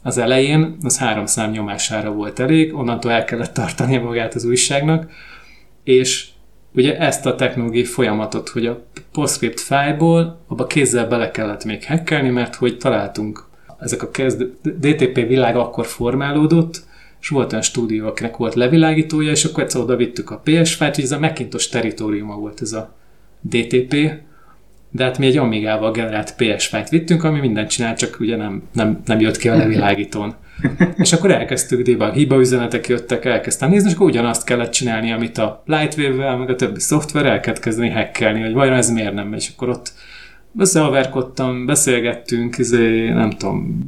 [0.03, 5.11] az elején, az három szám nyomására volt elég, onnantól el kellett tartani magát az újságnak,
[5.83, 6.27] és
[6.73, 12.29] ugye ezt a technológiai folyamatot, hogy a PostScript fájból abba kézzel bele kellett még hackelni,
[12.29, 13.49] mert hogy találtunk
[13.79, 16.83] ezek a kezd, DTP világ akkor formálódott,
[17.21, 20.95] és volt olyan stúdió, akinek volt levilágítója, és akkor egyszer oda vittük a PS fájt,
[20.95, 22.93] hogy ez a Macintosh teritoriuma volt ez a
[23.41, 24.11] DTP,
[24.91, 28.63] de hát mi egy Amigával generált PS fájt vittünk, ami mindent csinál, csak ugye nem,
[28.73, 30.35] nem, nem jött ki a levilágítón.
[30.97, 35.37] és akkor elkezdtük debug, hiba üzenetek jöttek, elkezdtem nézni, és akkor ugyanazt kellett csinálni, amit
[35.37, 39.33] a Lightwave-vel, meg a többi szoftver, el kellett kezdeni hackelni, hogy vajon ez miért nem
[39.33, 39.93] és akkor ott
[40.57, 43.79] összehaverkodtam, beszélgettünk, izé, nem tudom,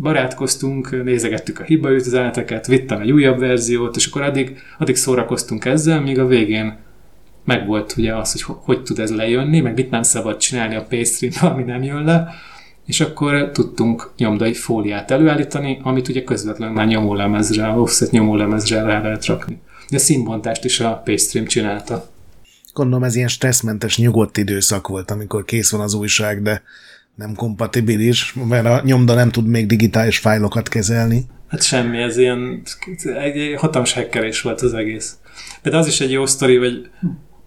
[0.00, 6.00] barátkoztunk, nézegettük a hiba üzeneteket, vittem egy újabb verziót, és akkor addig, addig szórakoztunk ezzel,
[6.00, 6.76] míg a végén
[7.44, 10.86] meg volt ugye az, hogy hogy tud ez lejönni, meg mit nem szabad csinálni a
[10.88, 12.34] paystream ami nem jön le,
[12.86, 19.26] és akkor tudtunk nyomdai fóliát előállítani, amit ugye közvetlenül már nyomólemezre, offset nyomólemezre rá lehet
[19.26, 19.60] rakni.
[19.90, 22.08] De színbontást is a Paystream csinálta.
[22.72, 26.62] Gondolom ez ilyen stresszmentes, nyugodt időszak volt, amikor kész van az újság, de
[27.14, 31.24] nem kompatibilis, mert a nyomda nem tud még digitális fájlokat kezelni.
[31.48, 32.62] Hát semmi, ez ilyen
[33.18, 35.16] egy hatalmas hackerés volt az egész.
[35.62, 36.90] De az is egy jó sztori, hogy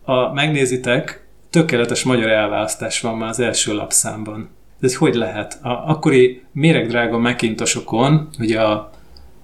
[0.08, 4.49] a, megnézitek, tökéletes magyar elválasztás van már az első lapszámban.
[4.82, 5.60] Ez hogy lehet?
[5.62, 8.91] A akkori méregdrága Macintosokon, ugye a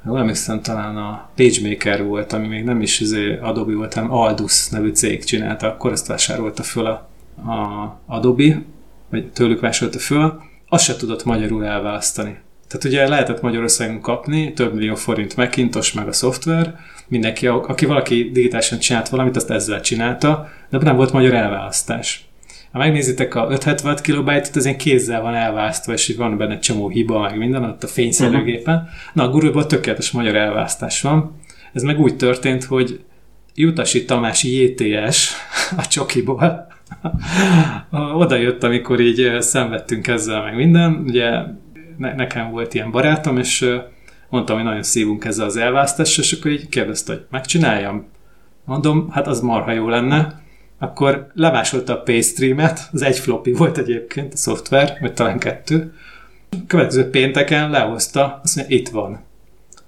[0.05, 4.69] jól emlékszem, talán a PageMaker volt, ami még nem is izé Adobe volt, hanem Aldus
[4.69, 7.09] nevű cég csinálta, akkor ezt vásárolta föl a,
[7.51, 8.61] a Adobe,
[9.09, 12.37] vagy tőlük vásárolta föl, azt se tudott magyarul elválasztani.
[12.73, 16.75] Tehát ugye lehetett Magyarországon kapni több millió forint Macintosh meg a szoftver,
[17.07, 22.25] mindenki, aki valaki digitálisan csinált valamit, azt ezzel csinálta, de nem volt magyar elválasztás.
[22.71, 26.89] Ha megnézitek a 576 kilobájtot, az ilyen kézzel van elválasztva, és így van benne csomó
[26.89, 28.75] hiba, meg minden, ott a fényszerűgépen.
[28.75, 28.89] Uh-huh.
[29.13, 31.39] Na, a gurúban tökéletes magyar elválasztás van.
[31.73, 32.99] Ez meg úgy történt, hogy
[33.55, 35.31] Jutasi Tamás JTS
[35.81, 36.67] a csokiból
[38.23, 41.03] oda jött, amikor így szenvedtünk ezzel meg minden.
[41.07, 41.29] Ugye
[41.97, 43.69] ne, nekem volt ilyen barátom, és
[44.29, 48.05] mondtam, hogy nagyon szívunk ezzel az elválasztással, és akkor így kérdezte, hogy megcsináljam.
[48.65, 50.41] Mondom, hát az marha jó lenne
[50.83, 55.93] akkor lemásolta a Paystream-et, az egy floppy volt egyébként a szoftver, vagy talán kettő.
[56.67, 59.19] Következő pénteken lehozta, azt mondja, itt van.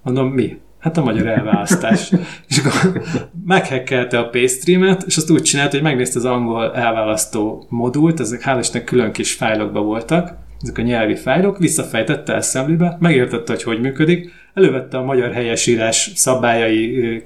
[0.02, 0.58] Mondom, mi?
[0.80, 2.12] Hát a magyar elválasztás.
[2.50, 3.02] és akkor
[3.46, 8.82] meghekkelte a Paystream-et, és azt úgy csinált, hogy megnézte az angol elválasztó modult, ezek hál'
[8.86, 14.98] külön kis fájlokba voltak, ezek a nyelvi fájlok, visszafejtette Assembly-be, megértette, hogy hogy működik, elővette
[14.98, 17.24] a magyar helyesírás szabályai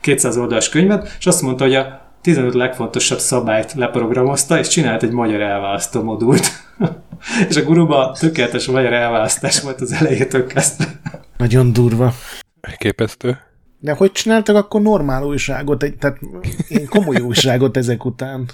[0.00, 5.10] 200 oldalas könyvet, és azt mondta, hogy a 15 legfontosabb szabályt leprogramozta, és csinált egy
[5.10, 6.50] magyar elválasztó modult.
[7.48, 10.84] és a guruba tökéletes magyar elválasztás volt az elejétől kezdve.
[11.36, 12.12] Nagyon durva.
[12.78, 13.38] Képesztő.
[13.78, 16.18] De hogy csináltak akkor normál újságot, egy, tehát
[16.68, 18.48] én komoly újságot ezek után?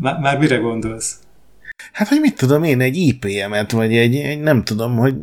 [0.00, 1.18] Már, már mire gondolsz?
[1.92, 5.14] Hát, hogy mit tudom én, egy IPM-et, vagy egy, egy nem tudom, hogy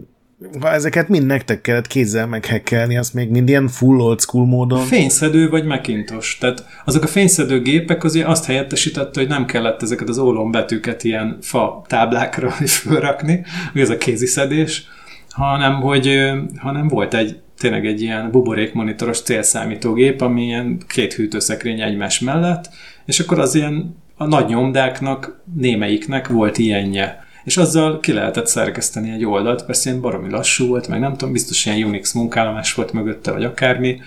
[0.60, 4.86] ha ezeket mind nektek kellett kézzel meghekkelni, azt még mind ilyen full old school módon.
[4.86, 6.40] Fényszedő vagy Macintosh.
[6.40, 11.38] Tehát azok a fényszedő gépek azért azt helyettesítette, hogy nem kellett ezeket az ólombetűket ilyen
[11.42, 12.50] fa táblákra
[12.82, 14.88] fölrakni, hogy ez a kéziszedés,
[15.30, 22.20] hanem hogy hanem volt egy tényleg egy ilyen buborékmonitoros célszámítógép, ami ilyen két hűtőszekrény egymás
[22.20, 22.70] mellett,
[23.06, 29.12] és akkor az ilyen a nagy nyomdáknak, némelyiknek volt ilyenje és azzal ki lehetett szerkeszteni
[29.12, 32.92] egy oldalt, persze ilyen baromi lassú volt, meg nem tudom, biztos ilyen Unix munkállomás volt
[32.92, 34.02] mögötte, vagy akármi,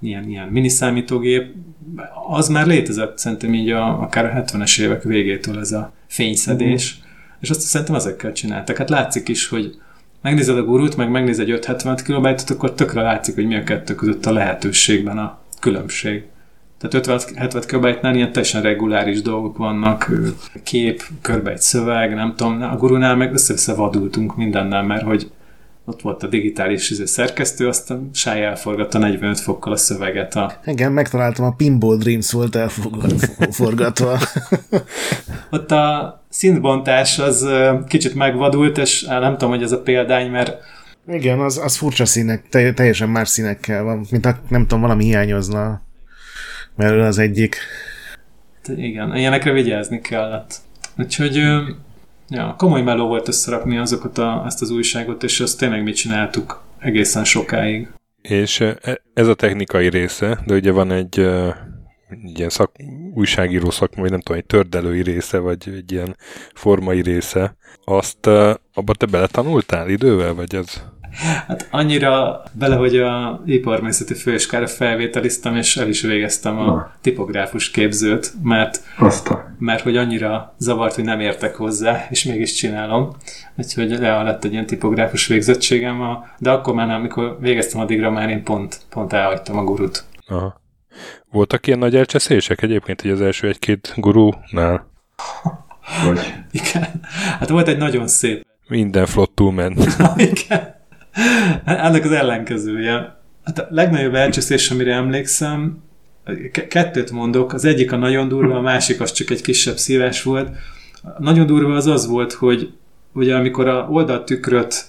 [0.00, 1.54] ilyen, ilyen miniszámítógép,
[2.28, 7.10] az már létezett szerintem így a, akár a 70-es évek végétől ez a fényszedés, uh-huh.
[7.40, 8.76] és azt szerintem ezekkel csináltak.
[8.76, 9.74] Hát látszik is, hogy
[10.22, 13.94] megnézed a gurút, meg megnézed egy 570 kilobájtot, akkor tökre látszik, hogy mi a kettő
[13.94, 16.24] között a lehetőségben a különbség.
[16.78, 20.10] Tehát 50-70 körbejtnál ilyen teljesen reguláris dolgok vannak,
[20.62, 25.30] kép, körbe egy szöveg, nem tudom, a gurunál meg össze-össze vadultunk mindennel, mert hogy
[25.84, 30.34] ott volt a digitális izé, szerkesztő, aztán Sáj elforgatta 45 fokkal a szöveget.
[30.34, 30.52] A...
[30.64, 34.18] Igen, megtaláltam, a Pinball Dreams volt elforgatva.
[35.50, 37.48] ott a szintbontás az
[37.86, 40.56] kicsit megvadult, és nem tudom, hogy ez a példány, mert
[41.06, 45.80] igen, az, az furcsa színek, teljesen más színekkel van, mint a, nem tudom, valami hiányozna,
[46.78, 47.56] mert az egyik.
[48.76, 50.54] Igen, ilyenekre vigyázni kellett.
[50.98, 51.36] Úgyhogy
[52.28, 56.62] ja, komoly meló volt összerakni azokat a, ezt az újságot, és azt tényleg mit csináltuk
[56.78, 57.88] egészen sokáig.
[58.22, 61.18] És e, ez a technikai része, de ugye van egy,
[62.08, 62.72] egy ilyen szak,
[63.14, 66.16] újságíró szakma, vagy nem tudom, egy tördelői része, vagy egy ilyen
[66.54, 67.56] formai része.
[67.84, 68.26] Azt
[68.72, 70.82] abba te beletanultál idővel, vagy az?
[71.46, 76.92] Hát annyira bele, hogy a iparművészeti főiskára felvételiztem, és el is végeztem a Na.
[77.00, 79.56] tipográfus képzőt, mert, Aztán.
[79.58, 83.10] mert hogy annyira zavart, hogy nem értek hozzá, és mégis csinálom.
[83.56, 86.00] Úgyhogy le lett egy ilyen tipográfus végzettségem,
[86.38, 90.04] de akkor már amikor végeztem addigra, már én pont, pont elhagytam a gurut.
[90.26, 90.60] Aha.
[91.30, 94.90] Voltak ilyen nagy elcseszések egyébként, hogy az első egy-két gurúnál?
[96.04, 96.34] Vagy?
[96.50, 97.00] Igen.
[97.38, 98.46] Hát volt egy nagyon szép.
[98.68, 99.86] Minden flottul ment.
[100.32, 100.76] Igen.
[101.64, 103.16] Ennek az ellenkezője.
[103.44, 105.82] Hát a legnagyobb elcseszés, amire emlékszem,
[106.68, 110.48] kettőt mondok, az egyik a nagyon durva, a másik az csak egy kisebb szívás volt.
[111.02, 112.72] A nagyon durva az az volt, hogy
[113.12, 114.84] ugye amikor a oldaltükröt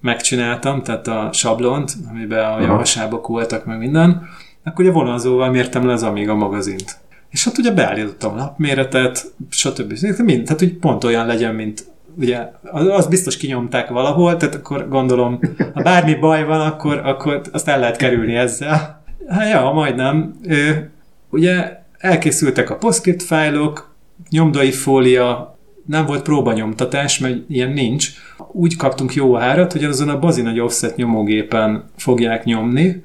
[0.00, 4.22] megcsináltam, tehát a sablont, amiben a javasábok voltak, meg minden,
[4.64, 6.96] akkor ugye vonalzóval mértem le az Amiga magazint.
[7.30, 9.92] És hát ugye beállítottam lapméretet, stb.
[10.24, 11.84] Mind, tehát hogy pont olyan legyen, mint
[12.16, 12.38] ugye
[12.72, 15.40] az biztos kinyomták valahol, tehát akkor gondolom,
[15.74, 19.02] ha bármi baj van, akkor, akkor azt el lehet kerülni ezzel.
[19.28, 20.34] Hát ja, majdnem.
[21.30, 23.94] Ugye elkészültek a PostScript fájlok,
[24.30, 25.56] nyomdai fólia,
[25.86, 28.10] nem volt próbanyomtatás, mert ilyen nincs.
[28.52, 33.02] Úgy kaptunk jó árat, hogy azon a bazi nagy offset nyomógépen fogják nyomni,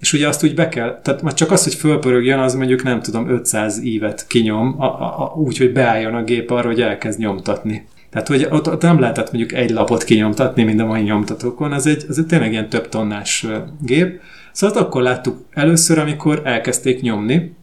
[0.00, 3.28] és ugye azt úgy be kell, tehát csak az, hogy fölpörögjön, az mondjuk nem tudom,
[3.28, 7.86] 500 ívet kinyom, a, a, a, úgy, hogy beálljon a gép arra, hogy elkezd nyomtatni.
[8.10, 11.86] Tehát, hogy ott, ott nem lehetett mondjuk egy lapot kinyomtatni, mint a mai nyomtatókon, az
[11.86, 13.46] egy, az egy tényleg ilyen több tonnás
[13.80, 14.20] gép.
[14.52, 17.54] Szóval akkor láttuk először, amikor elkezdték nyomni,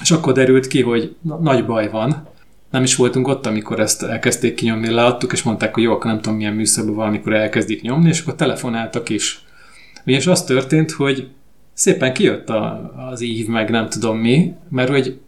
[0.00, 2.26] és akkor derült ki, hogy na, nagy baj van.
[2.70, 6.20] Nem is voltunk ott, amikor ezt elkezdték kinyomni, leadtuk, és mondták, hogy jó, akkor nem
[6.20, 9.42] tudom milyen műszerben valamikor elkezdik nyomni, és akkor telefonáltak is.
[10.04, 11.28] És az történt, hogy
[11.72, 15.20] szépen kijött a, az ív, meg nem tudom mi, mert hogy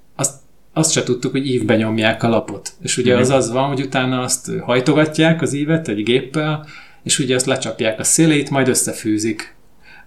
[0.81, 2.73] azt se tudtuk, hogy ívben nyomják a lapot.
[2.83, 6.67] És ugye az az van, hogy utána azt hajtogatják az ívet egy géppel,
[7.03, 9.55] és ugye azt lecsapják a szélét, majd összefűzik.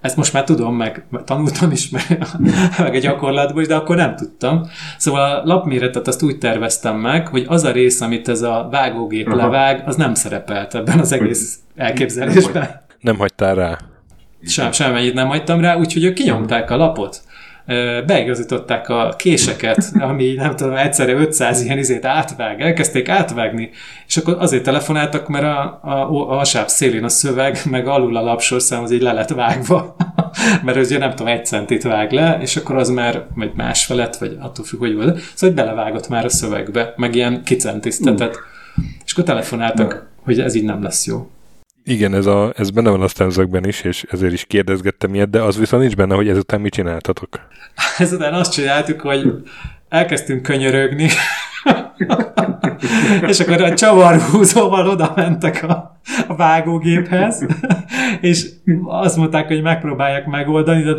[0.01, 2.25] Ezt most már tudom, meg tanultam is, meg,
[2.79, 4.69] meg a gyakorlatban is, de akkor nem tudtam.
[4.97, 9.27] Szóval a lapméretet azt úgy terveztem meg, hogy az a rész, amit ez a vágógép
[9.27, 9.35] Aha.
[9.35, 12.63] levág, az nem szerepelt ebben az egész elképzelésben.
[12.63, 13.77] Nem, nem hagytál rá.
[14.45, 17.21] Sem, semmennyit nem hagytam rá, úgyhogy ők kinyomták a lapot
[18.05, 23.69] beigazították a késeket, ami nem tudom, egyszerre 500 ilyen izét átvág, elkezdték átvágni,
[24.07, 28.21] és akkor azért telefonáltak, mert a, a, a sáv szélén a szöveg, meg alul a
[28.21, 29.95] lapsorszám az így le lett vágva,
[30.65, 34.37] mert ugye nem tudom, egy centit vág le, és akkor az már vagy másfelett, vagy
[34.39, 38.39] attól függ, hogy volt, szóval belevágott már a szövegbe, meg ilyen kicentisztetett,
[39.05, 41.27] és akkor telefonáltak, hogy ez így nem lesz jó.
[41.85, 45.41] Igen, ez, a, ez benne van a stanzakben is, és ezért is kérdezgettem ilyet, de
[45.41, 47.39] az viszont nincs benne, hogy ezután mit csináltatok.
[47.97, 49.33] Ezután azt csináltuk, hogy
[49.89, 51.09] elkezdtünk könyörögni,
[53.29, 57.45] és akkor a csavarhúzóval oda mentek a, a vágógéphez,
[58.21, 58.49] és
[58.83, 60.93] azt mondták, hogy megpróbálják megoldani, de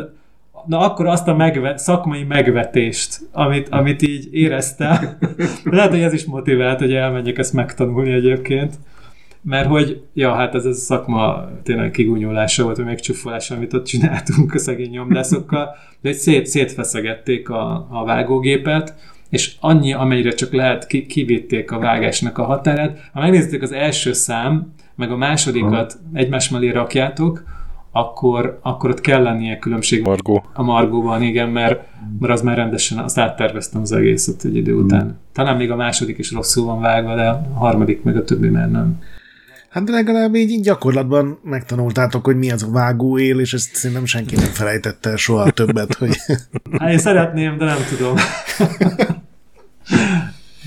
[0.66, 5.18] na akkor azt a megve, szakmai megvetést, amit, amit így éreztem,
[5.64, 8.74] lehet, hogy ez is motivált, hogy elmenjek ezt megtanulni egyébként
[9.44, 14.54] mert hogy, ja, hát ez a szakma tényleg kigúnyolása volt, vagy megcsúfolása, amit ott csináltunk
[14.54, 15.68] a szegény nyomdászokkal,
[16.00, 18.94] de hogy szét, szétfeszegették a, a vágógépet,
[19.28, 23.10] és annyi, amennyire csak lehet, ki, kivitték a vágásnak a határát.
[23.12, 27.44] Ha megnézték az első szám, meg a másodikat egymás mellé rakjátok,
[27.92, 30.44] akkor, akkor ott kell lennie különbség Margó.
[30.52, 31.86] a Margóban, igen, mert,
[32.18, 35.18] mert az már rendesen, azt átterveztem az egészet egy idő után.
[35.32, 38.70] Talán még a második is rosszul van vágva, de a harmadik meg a többi már
[38.70, 39.00] nem.
[39.74, 44.44] Hát legalább így gyakorlatban megtanultátok, hogy mi az a vágóél, és ezt szerintem senki nem
[44.44, 46.16] felejtette el soha többet, hogy...
[46.80, 48.16] Hát én szeretném, de nem tudom.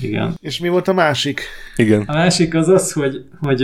[0.00, 0.34] Igen.
[0.40, 1.40] És mi volt a másik?
[1.76, 2.02] Igen.
[2.06, 3.62] A másik az az, hogy, hogy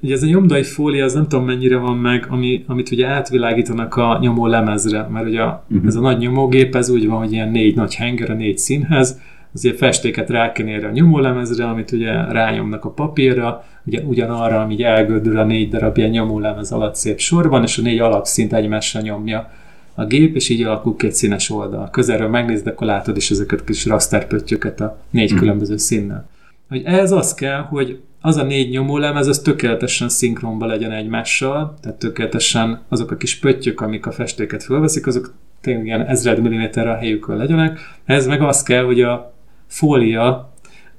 [0.00, 3.96] ugye ez a nyomdai fólia, az nem tudom mennyire van meg, ami, amit ugye átvilágítanak
[3.96, 5.86] a nyomó lemezre, mert ugye uh-huh.
[5.86, 9.20] ez a nagy nyomógép, ez úgy van, hogy ilyen négy nagy henger a négy színhez,
[9.54, 15.38] azért festéket rákenni erre a nyomólemezre, amit ugye rányomnak a papírra, ugye ugyanarra, ami elgördül
[15.38, 19.50] a négy darab ilyen nyomólemez alatt szép sorban, és a négy alapszint egymásra nyomja
[19.94, 21.90] a gép, és így alakul két színes oldal.
[21.90, 25.38] Közelről megnézd, akkor látod is ezeket a kis rasterpöttyöket a négy hmm.
[25.38, 26.28] különböző színnel.
[26.68, 31.98] Hogy ez az kell, hogy az a négy nyomólemez, az tökéletesen szinkronba legyen egymással, tehát
[31.98, 36.96] tökéletesen azok a kis pöttyök, amik a festéket fölveszik, azok tényleg ilyen ezred milliméterre a
[36.96, 37.78] helyükön legyenek.
[38.04, 39.33] Ez meg az kell, hogy a
[39.74, 40.52] fólia,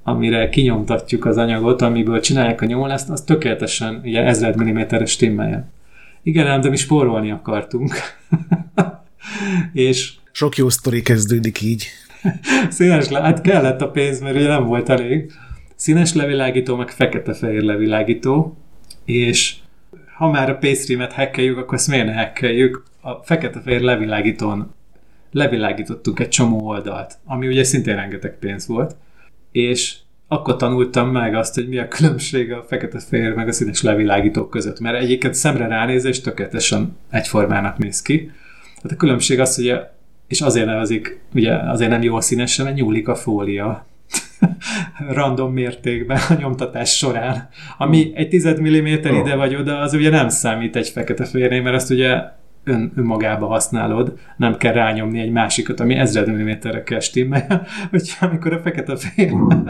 [0.04, 5.72] amire kinyomtatjuk az anyagot, amiből csinálják a nyomolást, az tökéletesen ugye ezred milliméteres stimmeljen.
[6.24, 7.94] Igen, ám, de mi spórolni akartunk.
[9.74, 11.88] és sok jó sztori kezdődik így.
[12.70, 15.32] Színes le, hát kellett a pénz, mert ugye nem volt elég.
[15.76, 18.58] Színes levilágító, meg fekete-fehér levilágító,
[19.06, 19.56] és
[20.18, 22.84] ha már a paystream-et hackeljük, akkor ezt miért ne hackeljük?
[23.02, 24.74] A fekete-fehér levilágítón
[25.36, 28.96] levilágítottunk egy csomó oldalt, ami ugye szintén rengeteg pénz volt,
[29.52, 29.96] és
[30.28, 34.80] akkor tanultam meg azt, hogy mi a különbség a fekete-fehér meg a színes levilágítók között,
[34.80, 38.32] mert egyiket szemre ránézés tökéletesen egyformának néz ki.
[38.76, 39.80] Tehát a különbség az, hogy
[40.28, 43.86] és azért nevezik, ugye azért nem jó a színesen, mert nyúlik a fólia
[45.10, 47.50] random mértékben a nyomtatás során.
[47.78, 51.76] Ami egy tized milliméter ide vagy oda, az ugye nem számít egy fekete fehérnél, mert
[51.76, 52.24] azt ugye
[52.66, 58.54] ön, önmagába használod, nem kell rányomni egy másikat, ami ezred milliméterre kell stimmel, hogyha amikor
[58.54, 59.64] a fekete fél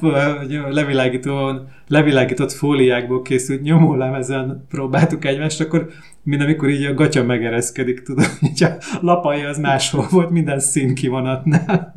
[0.70, 1.52] levilágító,
[1.88, 5.90] levilágított fóliákból készült nyomólemezen próbáltuk egymást, akkor
[6.22, 8.68] mint amikor így a gatya megereszkedik, tudod, hogy a
[9.00, 11.92] lapalja az máshol volt, minden szín kivonatnál.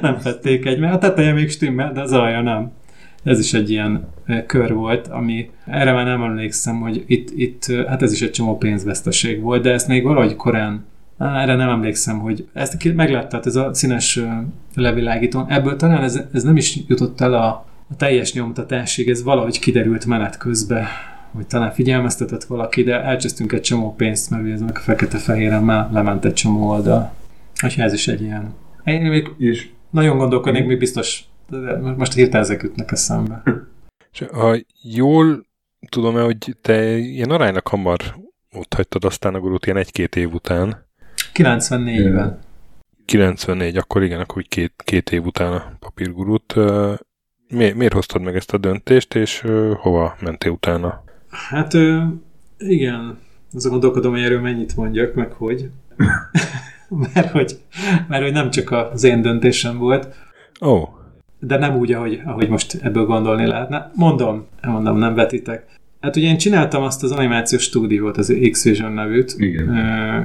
[0.00, 0.94] nem fették egymást.
[0.94, 2.72] A teteje még stimmel, de az alja nem.
[3.22, 7.64] Ez is egy ilyen eh, kör volt, ami erre már nem emlékszem, hogy itt, itt
[7.68, 10.84] eh, hát ez is egy csomó pénzveszteség volt, de ezt még valahogy korán
[11.18, 14.38] erre nem emlékszem, hogy ezt megláttad, ez a színes eh,
[14.74, 15.46] levilágítón.
[15.48, 17.46] Ebből talán ez, ez nem is jutott el a,
[17.90, 20.84] a teljes nyomtatásig, ez valahogy kiderült menet közben,
[21.32, 25.88] hogy talán figyelmeztetett valaki, de elcsesztünk egy csomó pénzt, mert ez meg a fekete-fehéren már
[25.92, 27.12] lement egy csomó oldal.
[27.64, 28.54] Úgyhogy ez is egy ilyen.
[28.84, 31.24] Én még és nagyon gondolkodnék, mi biztos
[31.60, 33.42] de most hirtelen ezek ütnek eszembe.
[34.12, 35.46] És ha jól
[35.88, 38.00] tudom-e, hogy te ilyen aránylag hamar
[38.52, 40.86] ott hagytad aztán a gurút ilyen egy-két év után.
[41.34, 42.38] 94-ben.
[43.04, 46.54] 94, akkor igen, akkor úgy két, két év után a papírgurút.
[47.48, 49.40] Mi, miért hoztad meg ezt a döntést, és
[49.76, 51.04] hova mentél utána?
[51.30, 51.72] Hát
[52.58, 53.18] igen,
[53.54, 55.70] azon gondolkodom, hogy erről mennyit mondjak, meg hogy.
[57.14, 57.58] mert, hogy
[58.08, 60.14] mert hogy nem csak az én döntésem volt.
[60.60, 60.68] Ó.
[60.68, 61.00] Oh
[61.46, 63.90] de nem úgy, ahogy, ahogy most ebből gondolni lehetne.
[63.94, 65.66] Mondom, mondom, nem vetitek.
[66.00, 69.68] Hát ugye én csináltam azt az animációs stúdiót, az X-Vision nevűt, Igen.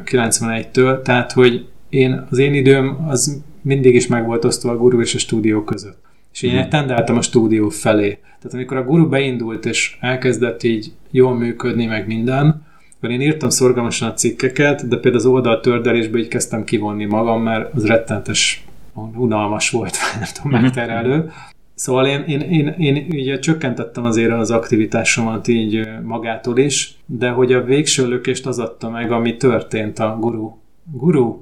[0.05, 5.01] 91-től, tehát hogy én, az én időm az mindig is meg volt osztva a guru
[5.01, 5.97] és a stúdió között.
[6.34, 6.70] És én hmm.
[6.70, 8.20] tendáltam a stúdió felé.
[8.22, 12.65] Tehát amikor a guru beindult, és elkezdett így jól működni, meg minden,
[12.97, 17.74] akkor én írtam szorgalmasan a cikkeket, de például az oldaltördelésből így kezdtem kivonni magam, mert
[17.74, 18.66] az rettentes
[19.16, 20.62] unalmas volt, nem tudom, mhm.
[20.62, 21.32] megterelő.
[21.76, 27.54] Szóval én, én, én, én ugye csökkentettem azért az aktivitásomat így magától is, de hogy
[27.54, 30.52] a végső lökést az adta meg, ami történt a guru,
[30.91, 31.39] guru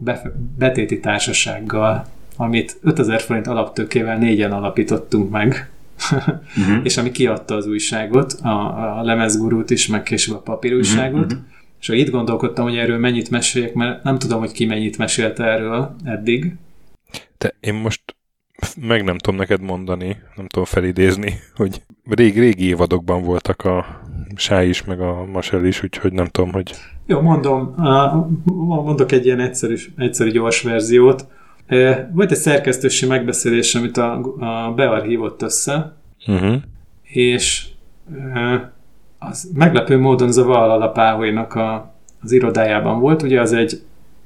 [0.57, 2.05] betéti társasággal,
[2.37, 5.69] amit 5000 forint alaptökével négyen alapítottunk meg,
[6.11, 6.79] uh-huh.
[6.87, 11.41] és ami kiadta az újságot, a, a lemezgurút is, meg később a papírújságot, uh-huh.
[11.81, 15.95] és itt gondolkodtam, hogy erről mennyit meséljek, mert nem tudom, hogy ki mennyit mesélte erről
[16.03, 16.55] eddig,
[17.45, 18.01] te, én most
[18.81, 24.03] meg nem tudom neked mondani, nem tudom felidézni, hogy rég, régi évadokban voltak a
[24.35, 26.71] Sáj is, meg a Masel is, úgyhogy nem tudom, hogy...
[27.05, 27.75] Jó, mondom,
[28.83, 31.27] mondok egy ilyen egyszerű, egyszerű gyors verziót.
[32.11, 35.95] Volt egy szerkesztősi megbeszélés, amit a, a Bear hívott össze,
[36.27, 36.55] uh-huh.
[37.03, 37.67] és
[39.19, 43.81] az meglepő módon Zavala Alapáholynak a, az irodájában volt, ugye az egy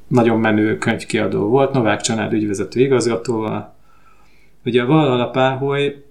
[0.10, 3.74] nagyon menő könyvkiadó volt, Novák Csanád ügyvezető igazgatóval.
[4.66, 6.04] Ugye a Valhalla Páholy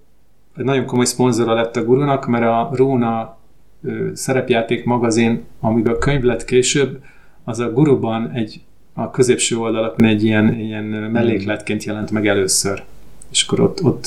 [0.57, 3.37] egy nagyon komoly szponzora lett a gurunak, mert a Róna
[4.13, 7.03] szerepjáték magazin, amiből könyv lett később,
[7.45, 8.61] az a guruban egy
[8.95, 12.83] a középső oldalakon egy ilyen, ilyen mellékletként jelent meg először.
[13.31, 14.07] És akkor ott, ott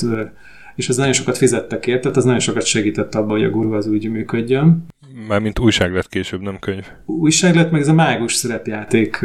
[0.74, 3.74] és az nagyon sokat fizettek érte, tehát az nagyon sokat segített abban, hogy a guru
[3.74, 4.86] az úgy működjön.
[5.28, 6.86] Mármint újság lett később, nem könyv.
[7.06, 9.18] Újság lett, meg ez a mágus szerepjáték.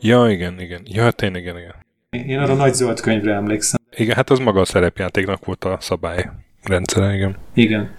[0.00, 0.80] Ja, igen, igen.
[0.84, 1.74] Ja, tényleg, igen, igen.
[2.28, 3.80] Én arra nagy zöld könyvre emlékszem.
[3.96, 6.30] Igen, hát az maga a szerepjátéknak volt a szabály
[6.62, 7.36] rendszere, igen.
[7.54, 7.90] Igen.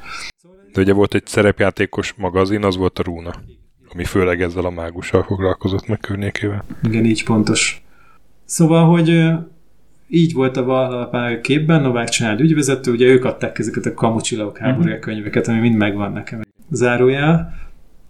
[0.74, 3.34] De ugye volt egy szerepjátékos magazin, az volt a Rúna,
[3.93, 6.65] ami főleg ezzel a mágussal foglalkozott meg környékével.
[6.84, 7.84] Igen, így pontos.
[8.45, 9.30] Szóval, hogy
[10.14, 14.95] így volt a Valhalla képben, Novák család ügyvezető, ugye ők adták ezeket a kamucsilagok háborúja
[14.95, 14.99] uh-huh.
[14.99, 16.41] könyveket, ami mind megvan nekem.
[16.70, 17.53] Zárójel.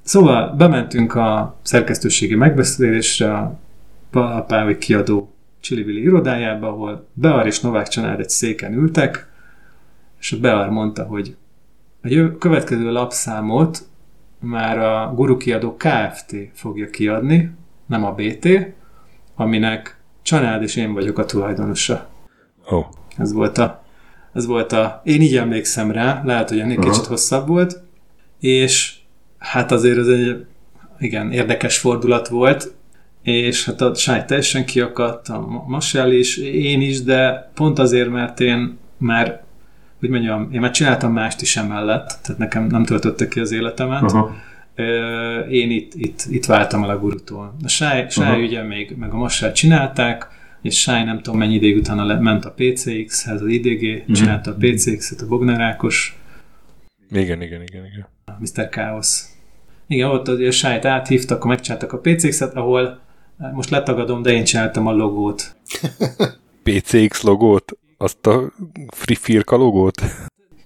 [0.01, 3.59] Szóval bementünk a szerkesztőségi megbeszélésre a
[4.11, 9.27] Valhalla kiadó Csilivili irodájába, ahol Bear és Novák család egy széken ültek,
[10.19, 11.35] és a Bear mondta, hogy
[12.03, 13.79] a következő lapszámot
[14.39, 16.35] már a Guru kiadó Kft.
[16.53, 17.51] fogja kiadni,
[17.85, 18.47] nem a BT,
[19.35, 22.07] aminek Csanád és én vagyok a tulajdonosa.
[22.69, 22.85] Oh.
[23.17, 23.83] Ez volt a,
[24.33, 26.91] ez volt a, én így emlékszem rá, lehet, hogy ennél uh-huh.
[26.91, 27.83] kicsit hosszabb volt,
[28.39, 28.95] és
[29.37, 30.45] hát azért ez egy
[30.99, 32.73] igen, érdekes fordulat volt,
[33.23, 38.39] és hát a sáj teljesen kiakadt, a Masel is, én is, de pont azért, mert
[38.39, 39.43] én már,
[39.99, 44.01] hogy mondjam, én már csináltam mást is emellett, tehát nekem nem töltötte ki az életemet,
[44.01, 44.31] uh-huh
[45.49, 47.55] én itt, itt, itt váltam el a gurutól.
[47.63, 48.43] A Sáj, Sáj uh-huh.
[48.43, 50.27] ugye még, meg a Massát csinálták,
[50.61, 54.15] és Sáj nem tudom mennyi ideig utána le, ment a PCX-hez, az IDG, uh-huh.
[54.15, 56.17] csinálta a PCX-et, a Bogner Ákos.
[57.11, 58.07] Igen, igen, igen, igen.
[58.39, 58.69] Mr.
[58.69, 59.21] Chaos.
[59.87, 62.99] Igen, ott a Sájt áthívtak, akkor megcsináltak a PCX-et, ahol
[63.53, 65.55] most letagadom, de én csináltam a logót.
[66.63, 67.77] PCX logót?
[67.97, 68.51] Azt a
[68.87, 70.01] Free Firka logót?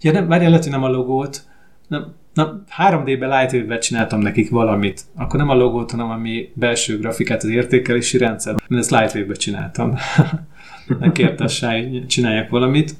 [0.02, 1.44] Ja, nem, várjál, lehet, hogy nem a logót.
[1.88, 6.98] Nem, na, 3D-ben Lightwave-ben csináltam nekik valamit, akkor nem a logót, hanem a mi belső
[7.00, 9.96] grafikát, az értékelési rendszer, mert ezt Lightwave-ben csináltam.
[11.00, 12.96] Megkérte a Sáj, csináljak valamit.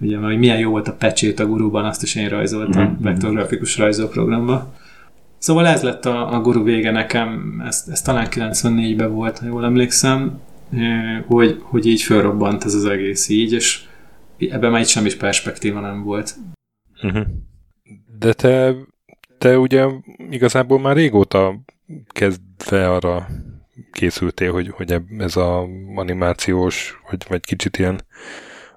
[0.00, 3.02] Ugye, hogy milyen jó volt a pecsét a guruban, azt is én rajzoltam mm-hmm.
[3.02, 4.74] vektorgrafikus rajzóprogramba.
[5.38, 9.64] Szóval ez lett a, a guru vége nekem, ez, ez talán 94-ben volt, ha jól
[9.64, 10.40] emlékszem,
[11.26, 13.84] hogy, hogy így fölrobbant ez az egész így, és
[14.38, 16.34] ebben már itt semmi perspektíva nem volt.
[17.02, 17.26] Uh-huh.
[18.18, 18.74] De te,
[19.38, 19.86] te ugye
[20.30, 21.60] igazából már régóta
[22.08, 23.26] kezdve arra
[23.92, 28.00] készültél, hogy, hogy ez a animációs, vagy, vagy kicsit ilyen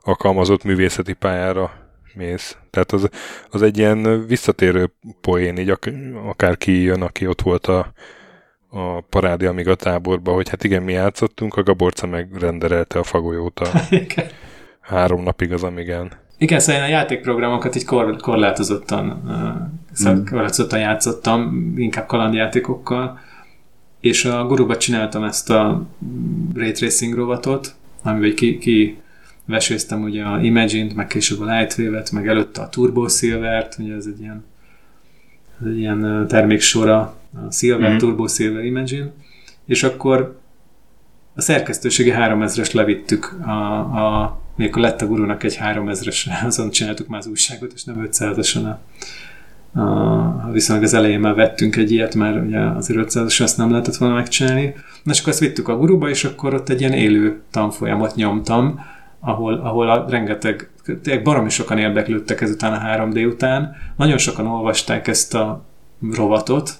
[0.01, 1.71] alkalmazott művészeti pályára
[2.13, 2.57] mész.
[2.69, 3.09] Tehát az,
[3.49, 5.93] az egy ilyen visszatérő poén, így ak-
[6.25, 7.93] akárki jön, aki ott volt a,
[8.69, 13.81] a parádi a táborban, hogy hát igen, mi játszottunk, a Gaborca megrenderelte a fagolyót a
[14.79, 16.19] három napig az Amigán.
[16.41, 19.21] Igen, szóval én a játékprogramokat így kor, korlátozottan,
[19.99, 20.25] uh, mm.
[20.25, 23.19] korlátozottan játszottam, inkább kalandjátékokkal,
[23.99, 25.87] és a guruba csináltam ezt a
[26.53, 28.97] Ray Tracing rovatot, amiben ki, ki
[29.45, 34.05] veséztem ugye a Imagine-t, meg később a Lightwave-et, meg előtte a Turbo Silver-t, ugye ez
[34.05, 34.45] egy ilyen,
[35.61, 36.99] ez egy ilyen terméksora,
[37.33, 37.97] a Silver, mm.
[37.97, 39.11] Turbo Silver Imagine,
[39.65, 40.40] és akkor
[41.35, 47.19] a szerkesztőségi 3000-es levittük a, a mikor lett a gurunak egy 3000-es, azon csináltuk már
[47.19, 48.79] az újságot, és nem 500-ason a,
[49.79, 53.95] a, viszonylag az elején már vettünk egy ilyet, mert ugye azért 500-as ezt nem lehetett
[53.95, 54.73] volna megcsinálni.
[55.03, 58.79] Na és akkor ezt vittük a guruba, és akkor ott egy ilyen élő tanfolyamot nyomtam,
[59.19, 60.69] ahol, ahol a rengeteg,
[61.03, 63.75] tényleg baromi sokan érdeklődtek ezután a 3D után.
[63.97, 65.65] Nagyon sokan olvasták ezt a
[66.11, 66.73] rovatot.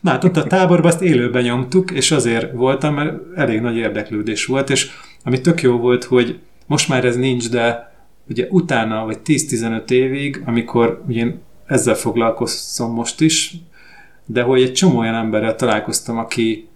[0.00, 4.46] Na hát ott a táborban ezt élőben nyomtuk, és azért voltam, mert elég nagy érdeklődés
[4.46, 4.90] volt, és
[5.24, 7.92] ami tök jó volt, hogy most már ez nincs, de
[8.28, 13.54] ugye utána, vagy 10-15 évig, amikor ugye én ezzel foglalkozom most is,
[14.26, 16.68] de hogy egy csomó olyan emberrel találkoztam, aki,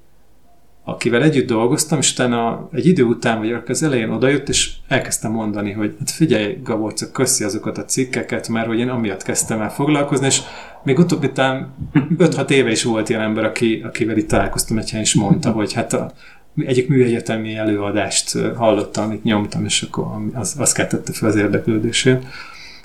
[0.85, 5.73] akivel együtt dolgoztam, és utána egy idő után, vagy az elején odajött, és elkezdtem mondani,
[5.73, 10.27] hogy hát figyelj, Gaborca, köszi azokat a cikkeket, mert hogy én amiatt kezdtem el foglalkozni,
[10.27, 10.41] és
[10.85, 11.75] még utóbbi után
[12.19, 15.73] 5-6 éve is volt ilyen ember, aki, akivel itt találkoztam egy helyen, és mondta, hogy
[15.73, 16.13] hát a,
[16.57, 22.25] egyik műegyetemi előadást hallottam, amit nyomtam, és akkor az, az keltette fel az érdeklődését.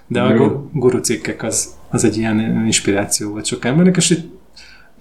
[0.08, 4.30] De a guru cikkek az, az egy ilyen inspiráció volt sok embernek, és így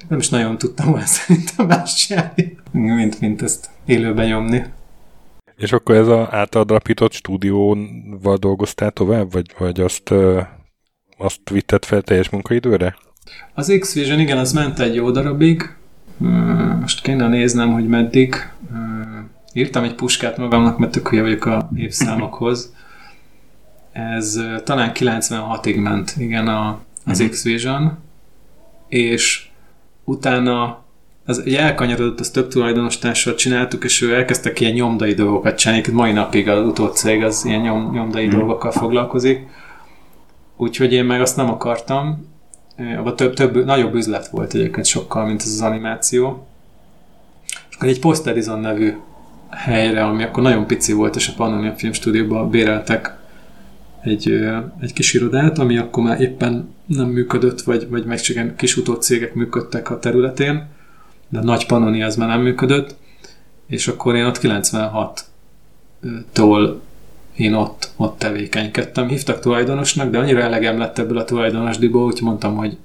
[0.09, 4.65] nem is nagyon tudtam volna szerintem más csinálni, mint, mint ezt élőben nyomni.
[5.57, 10.15] És akkor ez az általad alapított stúdióval dolgoztál tovább, vagy, vagy azt,
[11.19, 12.97] azt vitted fel teljes munkaidőre?
[13.55, 15.75] Az X-Vision, igen, az ment egy jó darabig,
[16.81, 18.35] most kéne néznem, hogy meddig.
[19.53, 22.75] Írtam egy puskát magamnak, mert tök vagyok a évszámokhoz.
[23.93, 27.29] Ez talán 96-ig ment, igen, a, az mhm.
[27.29, 27.99] X-Vision,
[28.89, 29.46] és
[30.07, 30.85] utána
[31.27, 35.85] az egy elkanyarodott, az több tulajdonos társal csináltuk, és ő elkezdtek ilyen nyomdai dolgokat csinálni,
[35.93, 38.31] mai napig az utódcég az ilyen nyom, nyomdai mm.
[38.31, 39.47] dolgokkal foglalkozik.
[40.57, 42.35] Úgyhogy én meg azt nem akartam,
[42.99, 46.47] abban több, több, nagyobb üzlet volt egyébként sokkal, mint ez az animáció.
[47.71, 48.97] És akkor egy Posterizon nevű
[49.51, 53.17] helyre, ami akkor nagyon pici volt, és a Pannonia Filmstúdióban béreltek
[54.07, 54.31] egy,
[54.81, 59.35] egy kis irodát, ami akkor már éppen nem működött, vagy, vagy meg csak kis utócégek
[59.35, 60.67] működtek a területén,
[61.29, 62.97] de nagy Pannonia az már nem működött,
[63.67, 65.25] és akkor én ott 96
[66.33, 66.81] tól
[67.37, 69.09] én ott, ott tevékenykedtem.
[69.09, 72.77] Hívtak tulajdonosnak, de annyira elegem lett ebből a tulajdonosdiból, úgy mondtam, hogy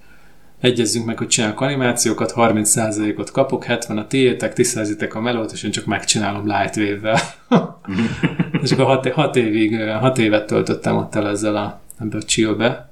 [0.61, 5.71] egyezzünk meg, hogy csinálok animációkat, 30%-ot kapok, 70 a tiétek, tisztázitek a melót, és én
[5.71, 7.19] csak megcsinálom Lightwave-vel.
[8.63, 12.89] és akkor hat, hat, évig, hat évet töltöttem ott el ezzel a, ebbe a chill-be.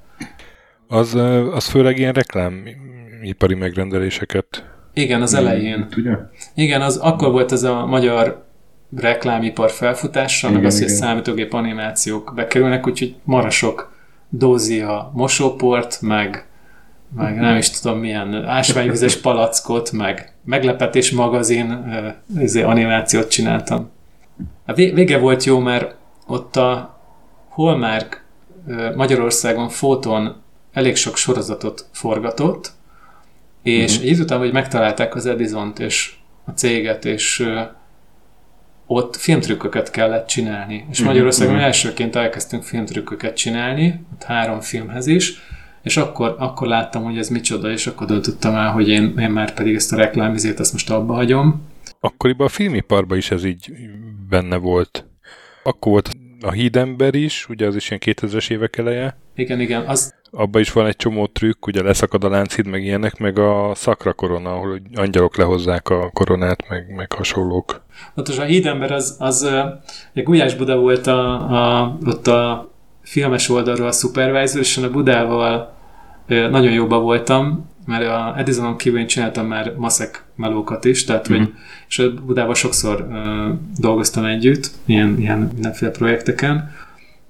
[0.88, 1.14] Az,
[1.52, 4.64] az főleg ilyen reklámipari megrendeléseket.
[4.94, 5.88] Igen, az elején.
[5.88, 6.14] Tudja?
[6.14, 8.44] Hmm, igen, az akkor volt ez a magyar
[8.96, 13.92] reklámipar felfutása, igen, meg az, hogy számítógép animációk bekerülnek, úgyhogy marasok
[14.28, 16.49] dózia mosóport, meg
[17.16, 21.70] meg nem is tudom milyen ásványvizes palackot, meg meglepetés magazin
[22.52, 23.90] uh, animációt csináltam.
[24.66, 25.94] A vége volt jó, mert
[26.26, 27.00] ott a
[27.48, 28.24] Hallmark
[28.66, 30.42] uh, Magyarországon fóton
[30.72, 32.72] elég sok sorozatot forgatott,
[33.62, 37.48] és egy idő után, hogy megtalálták az Edison-t és a céget, és
[38.86, 40.74] ott filmtrükköket kellett csinálni.
[40.74, 41.06] És uh-huh.
[41.06, 41.68] Magyarországon uh-huh.
[41.68, 45.38] elsőként elkezdtünk filmtrükköket csinálni, ott három filmhez is,
[45.82, 49.54] és akkor, akkor láttam, hogy ez micsoda, és akkor döntöttem el, hogy én, én már
[49.54, 51.68] pedig ezt a reklámizét, ezt most abba hagyom.
[52.00, 53.72] Akkoriban a filmiparban is ez így
[54.28, 55.06] benne volt.
[55.62, 56.10] Akkor volt
[56.40, 59.16] a hídember is, ugye az is ilyen 2000-es évek eleje.
[59.34, 59.86] Igen, igen.
[59.86, 60.18] Az...
[60.32, 64.12] Abba is van egy csomó trükk, ugye leszakad a lánchíd, meg ilyenek, meg a szakra
[64.12, 67.82] korona, ahol angyalok lehozzák a koronát, meg, meg hasonlók.
[68.14, 69.48] Ott a hídember az, az
[70.12, 72.70] egy Gulyás Buda volt a, a, ott a
[73.10, 75.74] filmes oldalról a supervisor, és a Budával
[76.26, 81.40] nagyon jóba voltam, mert a Edisonon kívül én csináltam már maszek melókat is, tehát hogy,
[81.40, 81.48] mhm.
[81.88, 86.70] és a Budával sokszor uh, dolgoztam együtt, ilyen, ilyen mindenféle projekteken,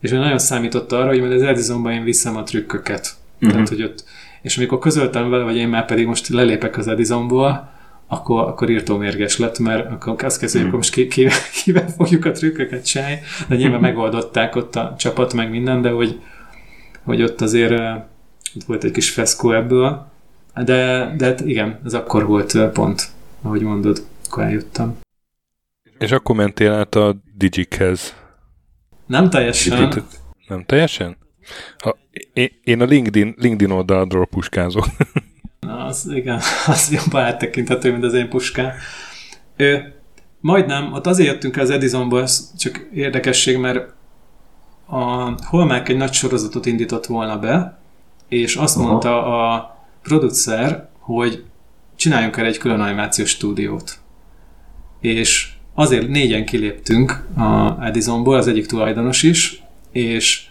[0.00, 3.14] és nagyon számított arra, hogy majd az Edisonban én viszem a trükköket.
[3.44, 3.52] Mm-hmm.
[3.52, 4.04] Tehát, hogy ott,
[4.42, 7.70] és amikor közöltem vele, hogy én már pedig most lelépek az Edisonból,
[8.12, 10.76] akkor, akkor írtó mérges lett, mert akkor azt kezdődik, hmm.
[10.76, 11.28] most ki, ki,
[11.64, 16.20] kivel fogjuk a trükköket csinálni, de nyilván megoldották ott a csapat, meg minden, de hogy,
[17.04, 17.80] hogy ott azért
[18.54, 20.06] ott volt egy kis feszkó ebből,
[20.54, 23.08] de, de hát igen, ez akkor volt pont,
[23.42, 24.98] ahogy mondod, akkor eljöttem.
[25.98, 28.14] És akkor mentél át a Digikhez?
[29.06, 29.92] Nem teljesen.
[30.48, 31.16] Nem teljesen?
[31.78, 31.96] A,
[32.64, 34.84] én a LinkedIn, LinkedIn oldalról puskázok.
[35.60, 38.72] Na, az, igen, az jobban áttekinthető, mint az én puskám.
[39.56, 39.94] Ő,
[40.40, 43.92] majdnem, ott azért jöttünk el az Edisonból, ez csak érdekesség, mert
[44.86, 47.78] a Holmák egy nagy sorozatot indított volna be,
[48.28, 48.86] és azt Aha.
[48.86, 51.44] mondta a producer, hogy
[51.96, 53.98] csináljunk el egy külön animációs stúdiót.
[55.00, 60.49] És azért négyen kiléptünk a Edisonból, az egyik tulajdonos is, és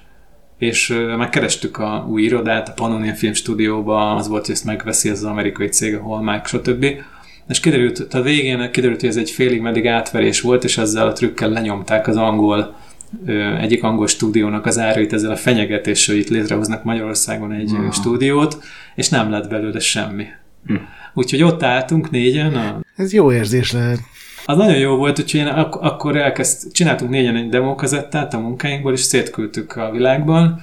[0.59, 5.17] és megkerestük a új irodát, a Pannonia Film Stúdióba, az volt, hogy ezt megveszi ez
[5.17, 6.85] az amerikai cég, a Hallmark, stb.
[7.47, 11.13] És kiderült, a végén kiderült, hogy ez egy félig meddig átverés volt, és ezzel a
[11.13, 12.75] trükkel lenyomták az angol
[13.59, 17.91] egyik angol stúdiónak az árait ezzel a fenyegetéssel, hogy itt létrehoznak Magyarországon egy uh-huh.
[17.91, 18.63] stúdiót,
[18.95, 20.25] és nem lett belőle semmi.
[20.67, 20.85] Uh-huh.
[21.13, 22.53] Úgyhogy ott álltunk négyen.
[22.53, 22.79] A...
[22.95, 23.99] Ez jó érzés lehet.
[24.49, 28.93] Az nagyon jó volt, úgyhogy én ak- akkor elkezd, csináltunk négyen egy demókazettát a munkáinkból,
[28.93, 30.61] és szétküldtük a világban,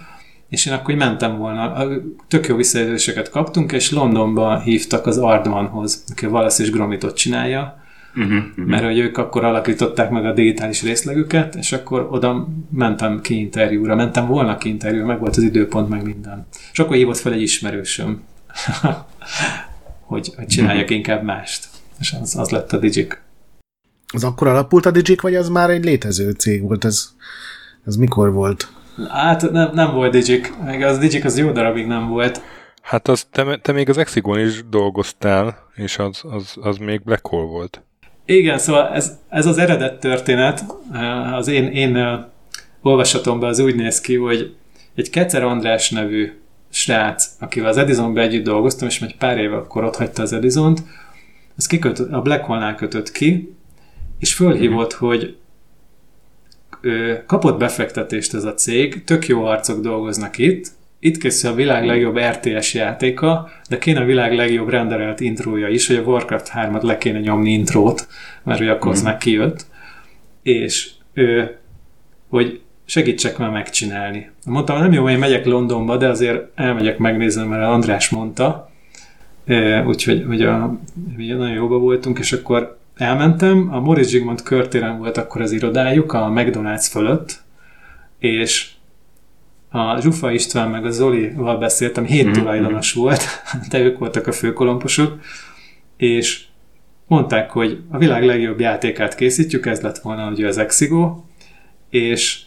[0.48, 1.86] és én akkor mentem volna.
[2.28, 7.82] Tök jó visszajelzéseket kaptunk, és Londonba hívtak az Ardmanhoz, aki a Wallace és Gromitot csinálja,
[8.16, 8.64] uh-huh, uh-huh.
[8.64, 13.94] mert hogy ők akkor alakították meg a digitális részlegüket, és akkor oda mentem ki interjúra,
[13.94, 16.46] mentem volna ki interjúra, meg volt az időpont, meg minden.
[16.72, 18.22] És akkor hívott fel egy ismerősöm,
[20.10, 20.96] hogy, hogy csináljak uh-huh.
[20.96, 21.68] inkább mást.
[22.00, 23.24] És az, az lett a Digic.
[24.12, 26.84] Az akkor alapult a Digic, vagy az már egy létező cég volt?
[26.84, 27.08] Ez,
[27.86, 28.68] ez mikor volt?
[29.08, 30.52] Hát nem, nem volt Digic.
[30.64, 32.40] Még az Digic az jó darabig nem volt.
[32.82, 37.26] Hát az, te, te még az Exigon is dolgoztál, és az, az, az még Black
[37.26, 37.82] Hole volt.
[38.24, 40.64] Igen, szóval ez, ez az eredet történet,
[41.32, 42.24] az én, én
[42.82, 44.54] olvasatomban az úgy néz ki, hogy
[44.94, 46.32] egy Kecer András nevű
[46.70, 50.82] srác, akivel az Edisonban együtt dolgoztam, és egy pár éve akkor ott hagyta az Edisont,
[51.56, 53.55] az kikötött, a Black Hole-nál kötött ki,
[54.18, 55.36] és fölhívott, hogy
[56.80, 60.66] ő, kapott befektetést ez a cég, tök jó arcok dolgoznak itt,
[60.98, 65.86] itt készül a világ legjobb RTS játéka, de kéne a világ legjobb renderelt intrója is,
[65.86, 68.06] hogy a Warcraft 3-at le kéne nyomni intrót,
[68.42, 69.04] mert hogy akkor az mm.
[69.04, 69.66] meg kijött.
[70.42, 71.56] És ő,
[72.28, 74.30] hogy segítsek már megcsinálni.
[74.44, 78.70] Mondtam, nem jó, hogy én megyek Londonba, de azért elmegyek megnézni, mert András mondta,
[79.86, 80.78] úgyhogy hogy a,
[81.16, 86.12] mi nagyon jóba voltunk, és akkor elmentem, a Morris Zsigmond körtéren volt akkor az irodájuk,
[86.12, 87.42] a McDonald's fölött,
[88.18, 88.70] és
[89.70, 92.32] a Zsufa István meg a Zolival beszéltem, hét mm-hmm.
[92.32, 93.22] tulajdonos volt,
[93.70, 95.20] de ők voltak a főkolomposok,
[95.96, 96.44] és
[97.06, 101.24] mondták, hogy a világ legjobb játékát készítjük, ez lett volna ugye az Exigo,
[101.90, 102.40] és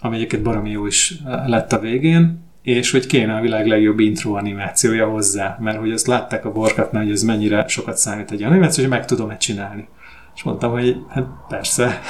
[0.00, 1.14] ami egyébként baromi jó is
[1.46, 6.06] lett a végén, és hogy kéne a világ legjobb intro animációja hozzá, mert hogy azt
[6.06, 9.88] látták a borkatnál, hogy ez mennyire sokat számít egy animáció, hogy meg tudom-e csinálni.
[10.34, 12.00] És mondtam, hogy hát persze,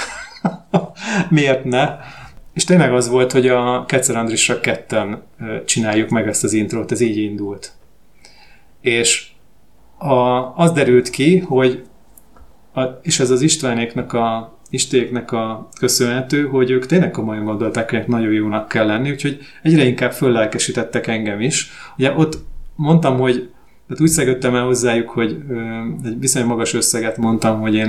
[1.31, 1.97] miért ne?
[2.53, 5.23] És tényleg az volt, hogy a Ketszer Andrisra ketten
[5.65, 7.73] csináljuk meg ezt az intrót, ez így indult.
[8.81, 9.29] És
[9.99, 10.15] a,
[10.57, 11.85] az derült ki, hogy
[12.75, 18.05] a, és ez az Istvánéknak a Istéknek a köszönhető, hogy ők tényleg komolyan gondolták, hogy
[18.07, 21.71] nagyon jónak kell lenni, úgyhogy egyre inkább föllelkesítettek engem is.
[21.97, 22.39] Ugye ott
[22.77, 23.49] mondtam, hogy
[23.87, 25.61] tehát úgy szegődtem el hozzájuk, hogy ö,
[26.05, 27.89] egy viszonylag magas összeget mondtam, hogy én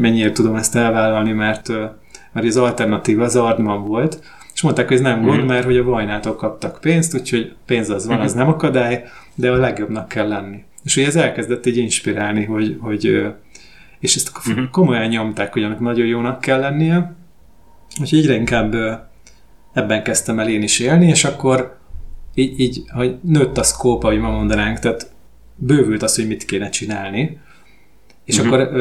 [0.00, 1.84] mennyiért tudom ezt elvállalni, mert, ö,
[2.32, 4.20] mert az alternatíva az Ardman volt,
[4.54, 5.46] és mondták, hogy ez nem gond, mm.
[5.46, 9.56] mert hogy a Vajnától kaptak pénzt, úgyhogy pénz az van, az nem akadály, de a
[9.56, 10.64] legjobbnak kell lenni.
[10.84, 13.26] És hogy ez elkezdett így inspirálni, hogy, hogy
[14.00, 14.70] és ezt uh-huh.
[14.70, 17.14] komolyan nyomták, hogy annak nagyon jónak kell lennie,
[18.00, 18.74] úgyhogy egyre inkább
[19.72, 21.78] ebben kezdtem el én is élni, és akkor
[22.34, 25.12] így, így hogy nőtt a szkópa, hogy ma mondanánk, tehát
[25.56, 27.38] bővült az, hogy mit kéne csinálni,
[28.24, 28.52] és uh-huh.
[28.52, 28.72] akkor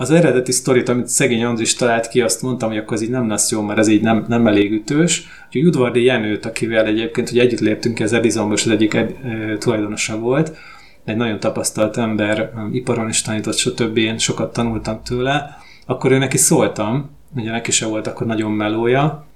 [0.00, 3.28] az eredeti sztorit, amit szegény Andris talált ki, azt mondtam, hogy akkor ez így nem
[3.28, 5.26] lesz jó, mert ez így nem, nem elég ütős.
[5.46, 10.18] Úgyhogy Udvardi Jenőt, akivel egyébként hogy együtt léptünk, ez Edisonból, az egyik ed, e, tulajdonosa
[10.18, 10.56] volt,
[11.04, 13.96] egy nagyon tapasztalt ember, iparon is tanított, stb.
[13.96, 15.56] Én sokat tanultam tőle,
[15.86, 19.26] akkor ő neki szóltam, ugye neki se volt akkor nagyon melója,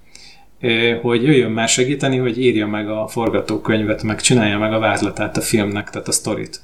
[1.02, 5.40] hogy jöjjön már segíteni, hogy írja meg a forgatókönyvet, meg csinálja meg a vázlatát a
[5.40, 6.60] filmnek, tehát a sztorit.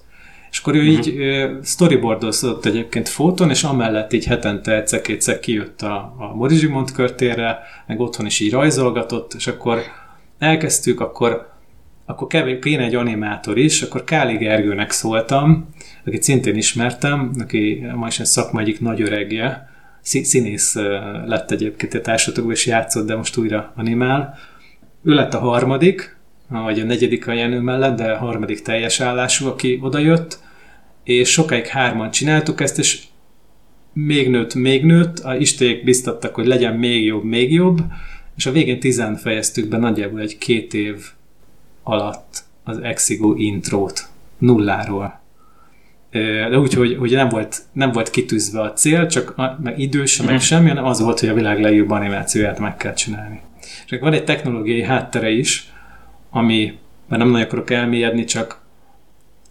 [0.51, 1.07] És akkor ő uh-huh.
[1.07, 8.01] így storyboardozott egyébként fotón, és amellett így hetente egyszer-kétszer kijött a, a Morizsimont körtérre, meg
[8.01, 9.83] otthon is így rajzolgatott, és akkor
[10.39, 11.50] elkezdtük, akkor
[12.11, 15.69] akkor kéne egy animátor is, akkor Káli Gergőnek szóltam,
[16.07, 19.69] akit szintén ismertem, aki ma is egy szakma egyik nagy öregje,
[20.03, 20.75] színész
[21.27, 24.39] lett egyébként a társadalomban, és játszott, de most újra animál.
[25.05, 26.17] Ő lett a harmadik,
[26.49, 30.39] vagy a negyedik a Jenő mellett, de a harmadik teljes állású, aki odajött,
[31.05, 33.03] és sokáig hárman csináltuk ezt, és
[33.93, 37.81] még nőtt, még nőtt, a isték biztattak, hogy legyen még jobb, még jobb,
[38.37, 41.07] és a végén tizen fejeztük be nagyjából egy két év
[41.83, 44.09] alatt az Exigo intrót
[44.39, 45.21] nulláról.
[46.51, 50.17] De úgy, hogy, hogy nem, volt, nem volt kitűzve a cél, csak a, meg idős,
[50.17, 50.37] meg mhm.
[50.37, 53.41] semmi, hanem az volt, hogy a világ legjobb animációját meg kell csinálni.
[53.89, 55.73] És van egy technológiai háttere is,
[56.31, 56.79] ami,
[57.09, 58.61] mert nem nagyon akarok elmélyedni, csak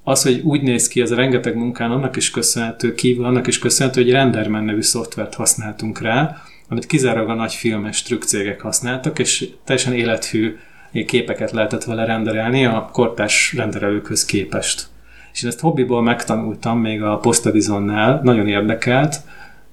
[0.03, 3.59] az, hogy úgy néz ki, az a rengeteg munkán annak is köszönhető, kívül annak is
[3.59, 6.35] köszönhető, hogy Renderman nevű szoftvert használtunk rá,
[6.69, 10.57] amit kizárólag a nagy filmes trükkcégek használtak, és teljesen élethű
[10.91, 14.87] képeket lehetett vele renderelni a kortás renderelőkhöz képest.
[15.33, 19.15] És én ezt hobbiból megtanultam még a Postadizonnál, nagyon érdekelt,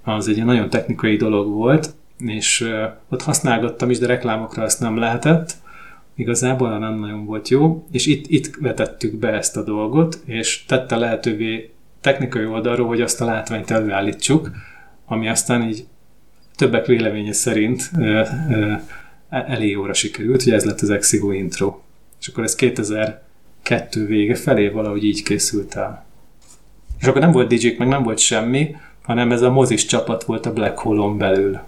[0.05, 2.69] az egy nagyon technikai dolog volt, és
[3.09, 5.55] ott használgattam is, de reklámokra ezt nem lehetett,
[6.15, 10.97] igazából nem nagyon volt jó, és itt, itt vetettük be ezt a dolgot, és tette
[10.97, 11.71] lehetővé
[12.01, 14.51] technikai oldalról, hogy azt a látványt előállítsuk,
[15.07, 15.87] ami aztán így
[16.57, 18.85] többek véleménye szerint E-
[19.29, 21.81] elég jóra sikerült, hogy ez lett az Exigo intro.
[22.21, 26.07] És akkor ez 2002 vége felé valahogy így készült el.
[27.01, 30.47] És akkor nem volt dj meg nem volt semmi, hanem ez a mozis csapat volt
[30.47, 31.61] a Black Hole-on belül.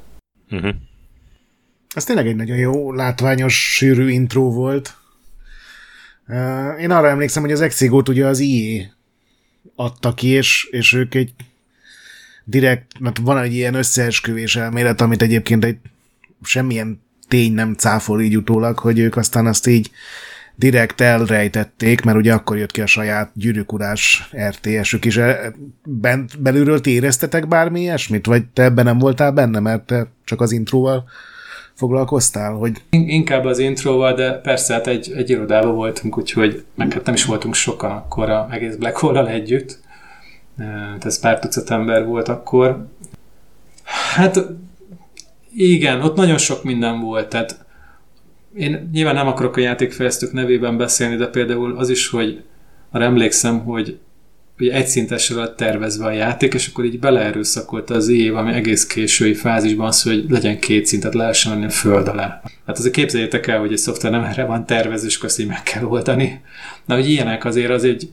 [0.50, 0.74] Uh-huh.
[1.94, 4.96] Ez tényleg egy nagyon jó, látványos, sűrű intro volt.
[6.80, 8.96] Én arra emlékszem, hogy az Exigót ugye az IE
[9.74, 11.32] adta ki, és, és ők egy
[12.44, 15.78] direkt, mert van egy ilyen összeesküvés elmélet, amit egyébként egy
[16.42, 19.90] semmilyen tény nem cáfol így utólag, hogy ők aztán azt így
[20.58, 25.16] direkt elrejtették, mert ugye akkor jött ki a saját gyűrűkurás RTS-ük is.
[25.16, 25.52] E,
[25.84, 28.26] bent, belülről ti éreztetek bármi ilyesmit?
[28.26, 31.04] Vagy te ebben nem voltál benne, mert te csak az intróval
[31.74, 32.52] foglalkoztál?
[32.52, 32.82] Hogy...
[32.90, 37.24] Inkább az intróval, de persze hát egy, egy irodában voltunk, úgyhogy meg hát nem is
[37.24, 39.80] voltunk sokan akkor a egész Black Hole-al együtt.
[40.56, 42.86] E, ez pár tucat ember volt akkor.
[44.14, 44.40] Hát
[45.58, 47.66] igen, ott nagyon sok minden volt, tehát
[48.54, 52.42] én nyilván nem akarok a játékfejlesztők nevében beszélni, de például az is, hogy
[52.90, 53.98] arra emlékszem, hogy
[54.58, 58.86] ugye egy szintesre lett tervezve a játék, és akkor így beleerőszakolta az év, ami egész
[58.86, 62.42] késői fázisban az, hogy legyen két szintet, lehessen menni a föld alá.
[62.66, 65.84] Hát azért képzeljétek el, hogy egy szoftver nem erre van tervező, és így meg kell
[65.84, 66.40] oldani.
[66.84, 68.10] Na, hogy ilyenek azért az egy,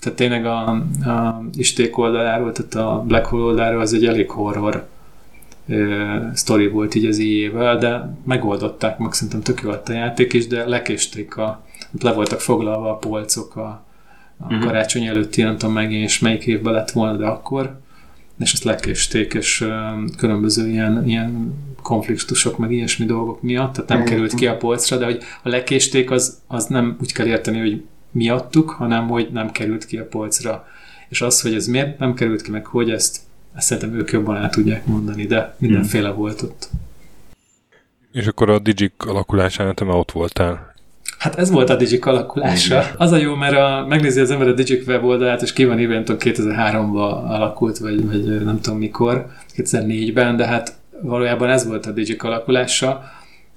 [0.00, 0.68] tehát tényleg a,
[1.04, 4.86] a isték oldaláról, tehát a Black Hole oldaláról az egy elég horror
[6.32, 10.68] sztori volt így az éjjével, de megoldották, meg szerintem tök jó a játék is, de
[10.68, 11.64] lekésték a,
[12.00, 13.84] le voltak foglalva a polcok a,
[14.38, 14.64] a uh-huh.
[14.64, 17.80] karácsony előtti, nem tudom meg és melyik évben lett volna, de akkor,
[18.38, 19.68] és ezt lekésték, és
[20.16, 24.04] különböző ilyen, ilyen konfliktusok, meg ilyesmi dolgok miatt, tehát nem mm.
[24.04, 27.84] került ki a polcra, de hogy a lekésték az, az nem úgy kell érteni, hogy
[28.10, 30.66] miattuk, hanem hogy nem került ki a polcra.
[31.08, 33.20] És az, hogy ez miért nem került ki, meg hogy ezt,
[33.54, 36.14] ezt szerintem ők jobban el tudják mondani, de mindenféle mm.
[36.14, 36.68] volt ott.
[38.12, 40.74] És akkor a Digik alakulásánál te már ott voltál.
[41.18, 42.84] Hát ez volt a Digik alakulása.
[42.96, 45.92] Az a jó, mert a, megnézi az ember a Digik weboldalát, és ki van írva,
[45.92, 49.26] nem tudom, 2003-ban alakult, vagy, vagy nem tudom mikor,
[49.56, 53.02] 2004-ben, de hát valójában ez volt a Digik alakulása.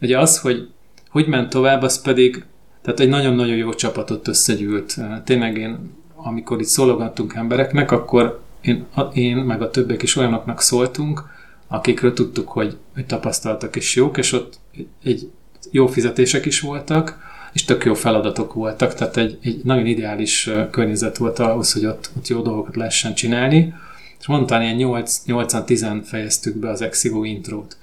[0.02, 0.68] Ugye az, hogy
[1.10, 2.44] hogy ment tovább, az pedig,
[2.82, 4.98] tehát egy nagyon-nagyon jó csapatot összegyűlt.
[5.24, 11.24] Tényleg én, amikor itt szólogattunk embereknek, akkor én, én meg a többiek is olyanoknak szóltunk,
[11.68, 14.60] akikről tudtuk, hogy, hogy tapasztaltak és jók, és ott
[15.04, 15.32] egy
[15.72, 21.18] jó fizetések is voltak, és tök jó feladatok voltak, tehát egy, egy nagyon ideális környezet
[21.18, 23.74] volt ahhoz, hogy ott, ott jó dolgokat lehessen csinálni,
[24.20, 27.78] és mondtam, ilyen 8-10 fejeztük be az Exivo intrót.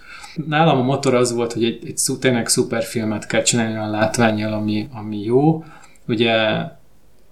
[0.47, 4.53] Nálam a motor az volt, hogy egy, egy tényleg szuper filmet kell csinálni olyan látványjal,
[4.53, 5.65] ami, ami jó.
[6.07, 6.33] Ugye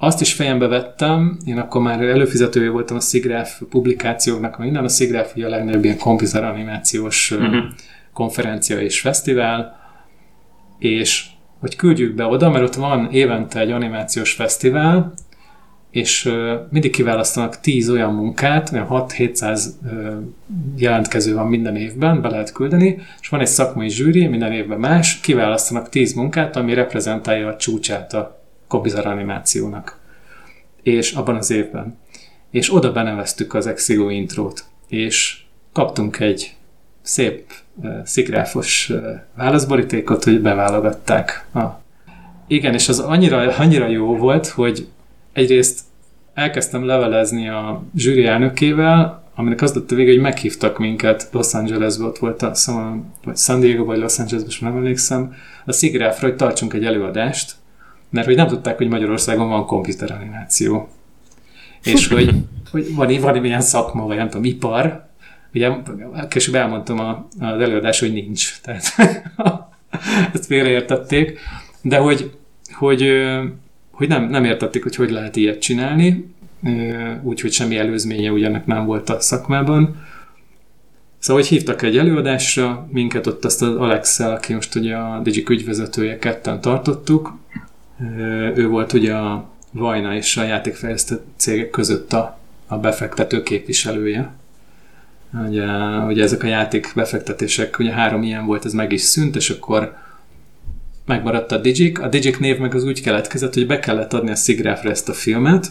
[0.05, 5.37] azt is fejembe vettem, én akkor már előfizetője voltam a SIGGRAPH publikációknak, minden a SIGGRAPH
[5.37, 7.65] ugye a legnagyobb ilyen komputer animációs uh-huh.
[8.13, 9.81] konferencia és fesztivál,
[10.79, 11.27] és
[11.61, 15.13] hogy küldjük be oda, mert ott van évente egy animációs fesztivál,
[15.91, 16.33] és
[16.71, 19.61] mindig kiválasztanak 10 olyan munkát, olyan 6-700
[20.77, 25.21] jelentkező van minden évben, be lehet küldeni, és van egy szakmai zsűri, minden évben más,
[25.21, 28.42] kiválasztanak 10 munkát, ami reprezentálja a csúcsát a
[28.73, 29.99] Kobizar animációnak.
[30.83, 31.99] És abban az évben.
[32.51, 35.41] És oda beneveztük az Exigo intrót, és
[35.73, 36.57] kaptunk egy
[37.03, 37.53] szép
[38.05, 38.93] szigráfos
[39.37, 41.47] válaszborítékot, hogy beválogatták.
[41.55, 41.61] A...
[42.47, 44.89] Igen, és az annyira, annyira jó volt, hogy
[45.33, 45.81] egyrészt
[46.35, 52.05] elkezdtem levelezni a zsűri elnökével, aminek az lett a vége, hogy meghívtak minket Los Angelesbe,
[52.05, 55.35] ott volt a, szóval, vagy San Diego, vagy Los Angelesbe, nem emlékszem,
[55.65, 57.61] a Szigráfra, hogy tartsunk egy előadást,
[58.13, 60.89] mert hogy nem tudták, hogy Magyarországon van komputeranimáció.
[61.83, 62.35] És hogy,
[62.71, 65.11] hogy van, van ilyen szakma, vagy nem tudom, ipar,
[65.55, 65.71] ugye
[66.29, 68.61] később elmondtam a, az előadás, hogy nincs.
[68.63, 68.95] Tehát
[70.35, 71.39] ezt félreértették,
[71.83, 72.31] de hogy,
[72.73, 73.13] hogy,
[73.91, 76.35] hogy nem, nem értették, hogy hogy lehet ilyet csinálni,
[77.23, 79.97] úgyhogy semmi előzménye ugyanek nem volt a szakmában.
[81.19, 85.49] Szóval, hogy hívtak egy előadásra, minket ott azt az alex aki most ugye a Digik
[85.49, 87.39] ügyvezetője, ketten tartottuk.
[88.55, 94.33] Ő volt ugye a Vajna és a játékfejlesztő cégek között a, a befektető képviselője.
[95.47, 95.67] Ugye,
[96.07, 99.97] ugye ezek a játék befektetések, ugye három ilyen volt, ez meg is szűnt, és akkor
[101.07, 102.01] megmaradt a Digic.
[102.01, 105.13] A Digic név meg az úgy keletkezett, hogy be kellett adni a Sigrafra ezt a
[105.13, 105.67] filmet,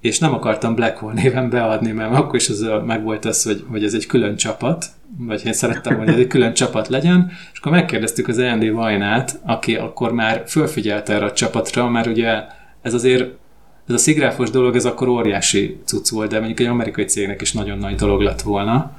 [0.00, 3.64] és nem akartam Black Hole néven beadni, mert akkor is az meg volt az, hogy,
[3.70, 4.86] hogy ez egy külön csapat,
[5.18, 9.40] vagy én szerettem, hogy ez egy külön csapat legyen, és akkor megkérdeztük az Andy Vajnát,
[9.44, 12.44] aki akkor már fölfigyelte erre a csapatra, mert ugye
[12.82, 13.30] ez azért
[13.88, 17.52] ez a szigráfos dolog, ez akkor óriási cucc volt, de mondjuk egy amerikai cégnek is
[17.52, 18.96] nagyon nagy dolog lett volna.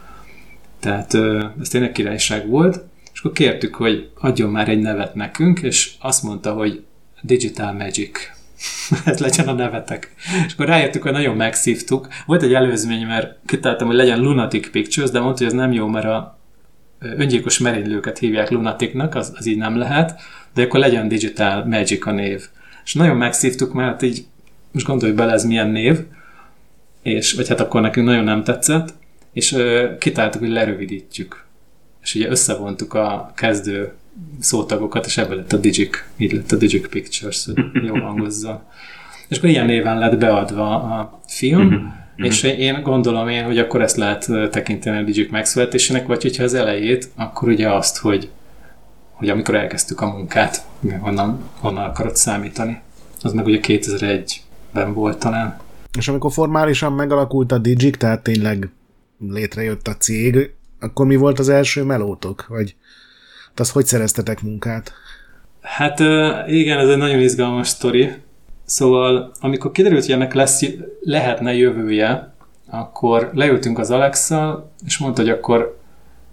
[0.80, 1.14] Tehát
[1.62, 2.84] ez tényleg királyság volt.
[3.14, 6.84] És akkor kértük, hogy adjon már egy nevet nekünk, és azt mondta, hogy
[7.22, 8.39] Digital Magic.
[9.06, 10.14] Ez legyen a nevetek.
[10.45, 12.07] És akkor rájöttük, hogy nagyon megszívtuk.
[12.26, 15.88] Volt egy előzmény, mert kitaláltam, hogy legyen Lunatic Pictures, de mondta, hogy ez nem jó,
[15.88, 16.40] mert a
[16.99, 20.22] öngyilkos merénylőket hívják lunatiknak, az, az így nem lehet,
[20.53, 22.48] de akkor legyen Digital Magic a név.
[22.86, 24.26] És nagyon megszívtuk, mert így
[24.72, 25.99] most gondolj bele, ez milyen név,
[27.02, 28.94] és, vagy hát akkor nekünk nagyon nem tetszett,
[29.34, 31.45] és ö, kitáltuk, hogy lerövidítjük.
[32.02, 33.94] És ugye összevontuk a kezdő
[34.40, 37.56] szótagokat, és ebből lett a Digic, így lett a Digic Pictures, hogy
[37.88, 38.64] jó hangozza.
[39.28, 41.86] És akkor ilyen néven lett beadva a film, mm-hmm.
[42.30, 46.54] és én gondolom én, hogy akkor ezt lehet tekinteni a Digic megszületésének, vagy hogyha az
[46.54, 48.30] elejét, akkor ugye azt, hogy,
[49.12, 50.66] hogy amikor elkezdtük a munkát,
[51.00, 52.80] honnan, honnan akarod számítani.
[53.22, 54.41] Az meg ugye 2001
[54.74, 55.58] ben volt talán.
[55.98, 58.70] És amikor formálisan megalakult a Digic, tehát tényleg
[59.20, 62.46] létrejött a cég, akkor mi volt az első melótok?
[62.48, 62.76] Vagy
[63.60, 64.91] az hogy szereztetek munkát?
[65.61, 65.99] Hát
[66.48, 68.11] igen, ez egy nagyon izgalmas sztori.
[68.65, 70.65] Szóval, amikor kiderült, hogy ennek lesz,
[71.02, 72.34] lehetne jövője,
[72.69, 74.31] akkor leültünk az alex
[74.86, 75.77] és mondta, hogy akkor,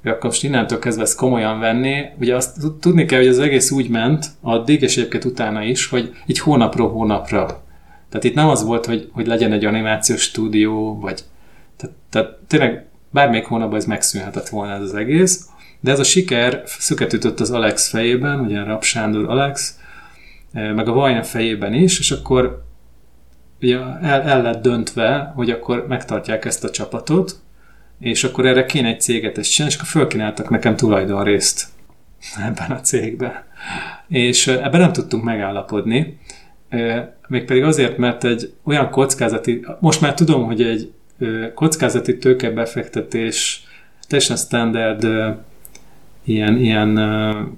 [0.02, 2.04] hogy akkor most innentől kezdve ezt komolyan venni.
[2.20, 6.12] Ugye azt tudni kell, hogy az egész úgy ment, addig, és egyébként utána is, hogy
[6.26, 7.64] így hónapról hónapra
[8.08, 11.24] tehát itt nem az volt, hogy, hogy legyen egy animációs stúdió, vagy
[11.76, 15.46] tehát, tehát tényleg bármelyik hónapban ez megszűnhetett volna ez az egész,
[15.80, 19.78] de ez a siker szüket ütött az Alex fejében, ugye Rap Sándor Alex,
[20.52, 22.64] e, meg a Vajna fejében is, és akkor
[23.60, 27.36] ugye el, el lett döntve, hogy akkor megtartják ezt a csapatot,
[28.00, 31.66] és akkor erre kéne egy céget ezt csinálni, és akkor fölkínáltak nekem tulajdonrészt
[32.46, 33.44] ebben a cégben.
[34.08, 36.18] És ebben nem tudtunk megállapodni,
[37.28, 40.92] mégpedig azért, mert egy olyan kockázati, most már tudom, hogy egy
[41.54, 43.64] kockázati tőkebefektetés
[44.08, 45.06] teljesen standard
[46.26, 47.00] ilyen, ilyen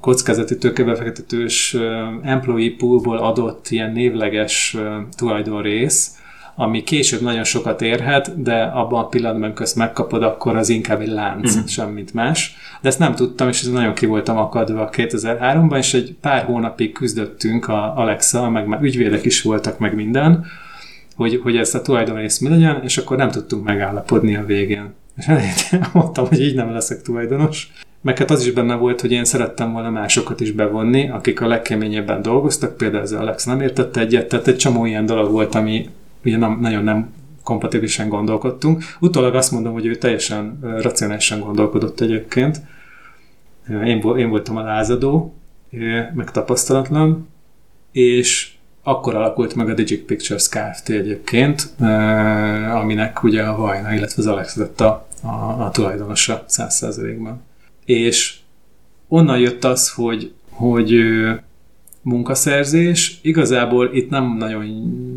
[0.01, 1.77] kockázati tőkebefektetős
[2.23, 4.77] employee poolból adott ilyen névleges
[5.17, 6.13] tulajdonrész,
[6.61, 11.09] ami később nagyon sokat érhet, de abban a pillanatban közt megkapod, akkor az inkább egy
[11.09, 11.65] lánc, mm.
[11.65, 12.57] semmit más.
[12.81, 16.93] De ezt nem tudtam, és ez nagyon ki voltam akadva 2003-ban, és egy pár hónapig
[16.93, 20.45] küzdöttünk a Alexa, meg már ügyvédek is voltak, meg minden,
[21.17, 24.95] hogy, hogy ezt a tulajdonrész mi legyen, és akkor nem tudtunk megállapodni a végén.
[25.17, 25.27] És
[25.93, 27.71] mondtam, hogy így nem leszek tulajdonos.
[28.01, 31.47] Meg hát az is benne volt, hogy én szerettem volna másokat is bevonni, akik a
[31.47, 35.89] legkeményebben dolgoztak, például ez Alex nem értette egyet, tehát egy csomó ilyen dolog volt, ami
[36.25, 37.13] ugye nem, nagyon nem
[37.43, 38.85] kompatibilisen gondolkodtunk.
[39.01, 42.61] Utólag azt mondom, hogy ő teljesen racionálisan gondolkodott egyébként.
[43.85, 45.35] Én, én voltam a lázadó,
[46.15, 47.29] meg tapasztalatlan,
[47.93, 48.53] és
[48.83, 50.89] akkor alakult meg a Digic Pictures Kft.
[50.89, 51.75] egyébként,
[52.73, 57.41] aminek ugye a Vajna, illetve az Alex lett a, a, a tulajdonosa 100%-ban.
[57.89, 58.35] És
[59.09, 60.95] onnan jött az, hogy, hogy
[62.03, 63.19] munkaszerzés.
[63.23, 64.65] Igazából itt nem nagyon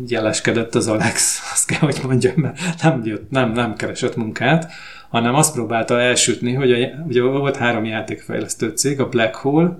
[0.08, 4.72] jeleskedett az Alex, azt kell, hogy mondjam, mert nem, jött, nem, nem keresett munkát,
[5.08, 6.76] hanem azt próbálta elsütni, hogy a,
[7.06, 9.78] ugye volt három játékfejlesztő cég, a Black Hole,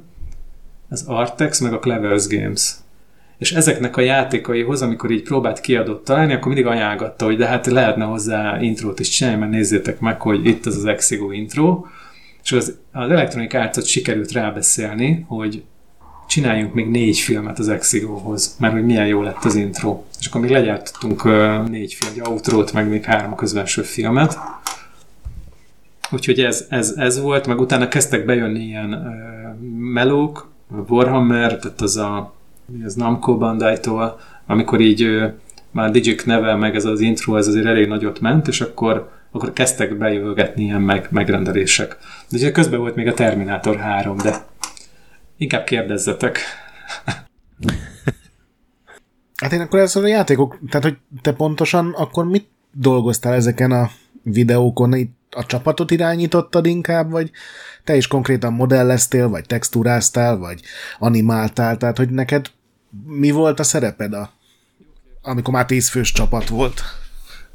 [0.89, 2.73] az Artex, meg a Clevers Games.
[3.39, 7.67] És ezeknek a játékaihoz, amikor így próbált kiadott találni, akkor mindig ajánlgatta, hogy de hát
[7.67, 11.85] lehetne hozzá intrót is csinálni, mert nézzétek meg, hogy itt az az Exigo intro.
[12.45, 15.63] És az, az Electronic Arts-ot sikerült rábeszélni, hogy
[16.27, 20.03] csináljunk még négy filmet az Exigóhoz, mert hogy milyen jó lett az intro.
[20.21, 21.25] És akkor még legyártottunk
[21.69, 24.39] négy film, outrót, meg még három közvenső filmet.
[26.11, 30.51] Úgyhogy ez, ez, ez volt, meg utána kezdtek bejönni ilyen uh, melók,
[30.89, 32.35] Warhammer, tehát az a
[32.85, 35.33] az Namco Bandai-tól, amikor így uh,
[35.71, 39.53] már Digic neve, meg ez az intro, ez azért elég nagyot ment, és akkor, akkor
[39.53, 41.97] kezdtek bejövögetni ilyen meg, megrendelések.
[42.29, 44.51] De ugye közben volt még a Terminator 3, de
[45.43, 46.39] Inkább kérdezzetek.
[49.43, 53.91] hát én akkor ez a játékok, tehát hogy te pontosan akkor mit dolgoztál ezeken a
[54.23, 54.95] videókon?
[54.95, 57.31] Itt a csapatot irányítottad inkább, vagy
[57.85, 60.61] te is konkrétan modelleztél, vagy textúráztál, vagy
[60.99, 62.51] animáltál, tehát hogy neked
[63.07, 64.31] mi volt a szereped, a,
[65.23, 66.83] amikor már tízfős csapat volt?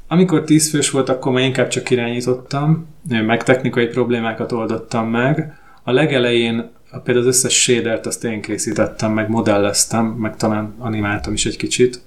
[0.08, 5.58] Amikor tízfős volt, akkor már inkább csak irányítottam, meg technikai problémákat oldottam meg.
[5.82, 6.70] A legelején
[7.04, 12.00] például az összes shadert azt én készítettem, meg modelleztem, meg talán animáltam is egy kicsit.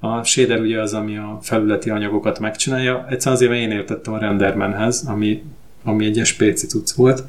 [0.00, 3.06] A shader ugye az, ami a felületi anyagokat megcsinálja.
[3.08, 5.42] Egyszerűen azért én értettem a rendermenhez, ami,
[5.84, 7.22] ami egy spéci cucc volt.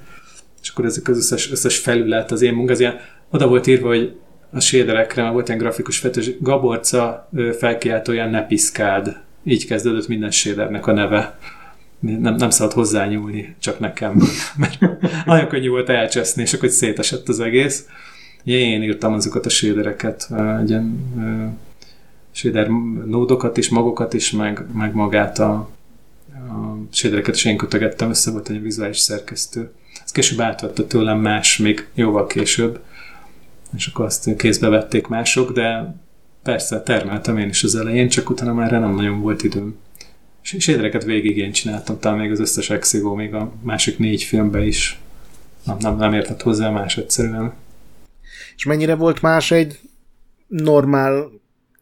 [0.62, 3.00] És akkor ezek az összes, összes felület, az én munka, az ilyen,
[3.30, 4.16] oda volt írva, hogy
[4.52, 7.30] a shaderekre volt ilyen grafikus vetős, Gaborca
[7.60, 9.24] felkiáltóján ne piszkáld.
[9.48, 11.38] Így kezdődött minden shadernek a neve
[12.00, 14.22] nem, nem szabad hozzányúlni, csak nekem.
[14.58, 14.80] Mert
[15.26, 17.88] nagyon könnyű volt elcseszni, és akkor szétesett az egész.
[18.44, 20.30] Én írtam azokat a sédereket,
[20.62, 21.14] egy ilyen
[22.32, 22.68] shader
[23.06, 25.54] nódokat is, magokat is, meg, meg magát a,
[26.34, 29.72] a sédereket is én kötögettem össze, volt egy vizuális szerkesztő.
[30.04, 32.80] Ez később átvette tőlem más, még jóval később,
[33.76, 35.96] és akkor azt kézbe vették mások, de
[36.46, 39.76] persze termeltem én is az elején, csak utána már nem nagyon volt időm.
[40.42, 45.00] Sédereket végig én csináltam, talán még az összes Exigó, még a másik négy filmben is.
[45.64, 47.54] Nem, nem, nem értett hozzá más egyszerűen.
[48.56, 49.80] És mennyire volt más egy
[50.48, 51.32] normál,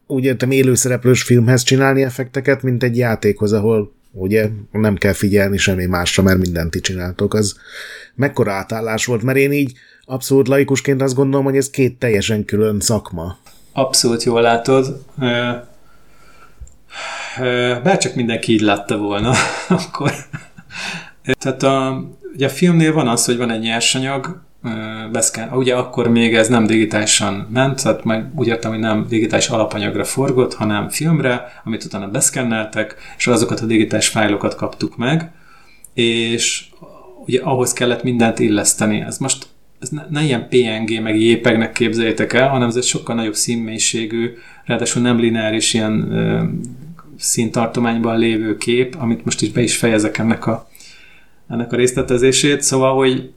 [0.07, 5.85] úgy értem, élőszereplős filmhez csinálni effekteket, mint egy játékhoz, ahol ugye nem kell figyelni semmi
[5.85, 7.57] másra, mert mindent ti csináltok, az
[8.15, 9.73] mekkora átállás volt, mert én így
[10.05, 13.37] abszolút laikusként azt gondolom, hogy ez két teljesen külön szakma.
[13.73, 15.03] Abszolút jól látod
[17.83, 19.33] bárcsak mindenki így látta volna,
[19.69, 20.11] akkor...
[21.39, 24.41] Tehát a, ugye a filmnél van az, hogy van egy nyersanyag,
[25.11, 29.47] beszken, ugye akkor még ez nem digitálisan ment, tehát meg úgy értem, hogy nem digitális
[29.47, 35.31] alapanyagra forgott, hanem filmre, amit utána beszkenneltek, és azokat a digitális fájlokat kaptuk meg,
[35.93, 36.65] és
[37.25, 39.01] ugye ahhoz kellett mindent illeszteni.
[39.01, 39.47] Ez most
[39.83, 44.33] ez ne, ne ilyen PNG meg JPEG-nek képzeljétek el, hanem ez egy sokkal nagyobb színmélységű,
[44.65, 46.11] ráadásul nem lineáris ilyen
[47.17, 50.69] színtartományban lévő kép, amit most is be is fejezek ennek a,
[51.49, 53.31] ennek a részletezését, szóval, hogy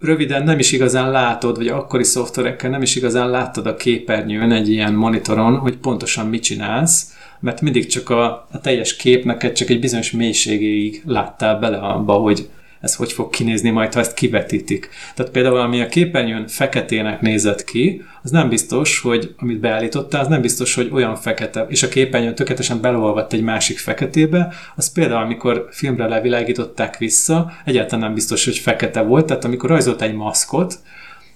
[0.00, 4.68] röviden nem is igazán látod, vagy akkori szoftverekkel nem is igazán láttad a képernyőn egy
[4.70, 9.80] ilyen monitoron, hogy pontosan mit csinálsz, mert mindig csak a, a teljes képnek csak egy
[9.80, 12.48] bizonyos mélységéig láttál bele abba, hogy
[12.84, 14.88] ez hogy fog kinézni majd, ha ezt kivetítik.
[15.14, 20.28] Tehát például, ami a képernyőn feketének nézett ki, az nem biztos, hogy amit beállítottál, az
[20.28, 25.22] nem biztos, hogy olyan fekete, és a képernyőn tökéletesen belolvadt egy másik feketébe, az például,
[25.22, 30.78] amikor filmre levilágították vissza, egyáltalán nem biztos, hogy fekete volt, tehát amikor rajzolt egy maszkot,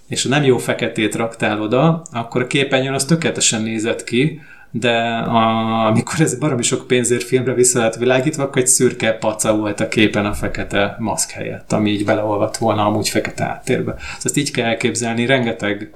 [0.09, 5.87] és nem jó feketét raktál oda, akkor a képernyőn az tökéletesen nézett ki, de a,
[5.87, 9.89] amikor ez baromi sok pénzért filmre vissza lett világítva, akkor egy szürke paca volt a
[9.89, 13.93] képen a fekete maszk helyett, ami így beleolvadt volna amúgy fekete áttérbe.
[13.93, 15.91] Szóval ezt így kell elképzelni, rengeteg,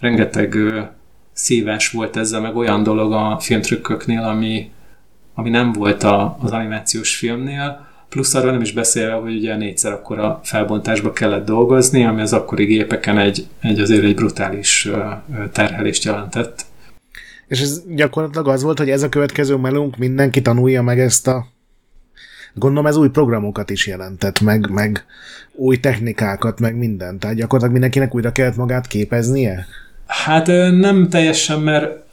[0.00, 0.56] rengeteg
[1.32, 4.70] szívás volt ezzel, meg olyan dolog a filmtrükköknél, ami,
[5.34, 9.92] ami nem volt a, az animációs filmnél, plusz arról nem is beszélve, hogy ugye négyszer
[9.92, 14.88] akkor a felbontásba kellett dolgozni, ami az akkori gépeken egy, egy azért egy brutális
[15.52, 16.64] terhelést jelentett.
[17.52, 21.46] És ez gyakorlatilag az volt, hogy ez a következő melunk, mindenki tanulja meg ezt a
[22.54, 25.04] Gondolom ez új programokat is jelentett, meg, meg
[25.52, 27.20] új technikákat, meg mindent.
[27.20, 29.66] Tehát gyakorlatilag mindenkinek újra kellett magát képeznie?
[30.06, 32.04] Hát nem teljesen, mert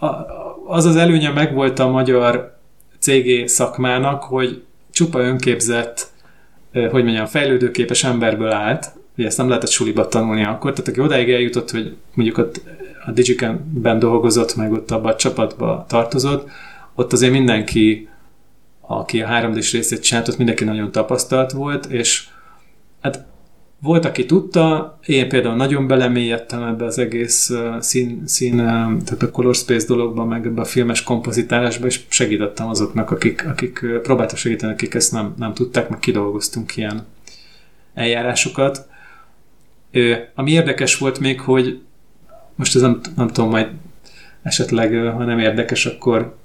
[0.68, 2.58] az az előnye megvolt a magyar
[3.00, 6.08] CG szakmának, hogy csupa önképzett,
[6.72, 11.30] hogy mondjam, fejlődőképes emberből állt, ugye ezt nem lehetett suliba tanulni akkor, tehát aki odáig
[11.30, 12.62] eljutott, hogy mondjuk ott
[13.06, 16.50] a Digiken-ben dolgozott, meg ott abban a csapatba tartozott,
[16.96, 18.10] ott azért mindenki,
[18.82, 22.28] aki a 3D-s részét csinált, ott mindenki nagyon tapasztalt volt, és
[23.02, 23.26] hát
[23.82, 29.56] volt, aki tudta, én például nagyon belemélyedtem ebbe az egész szín, szín tehát a Color
[29.56, 34.94] Space dologban, meg ebbe a filmes kompozitálásba, és segítettem azoknak, akik, akik próbáltak segíteni, akik
[34.94, 37.06] ezt nem, nem tudták, meg kidolgoztunk ilyen
[37.94, 38.88] eljárásokat.
[40.36, 41.82] Ami érdekes volt még, hogy
[42.56, 43.68] most ez nem, nem tudom, majd
[44.42, 46.36] esetleg, ha nem érdekes, akkor,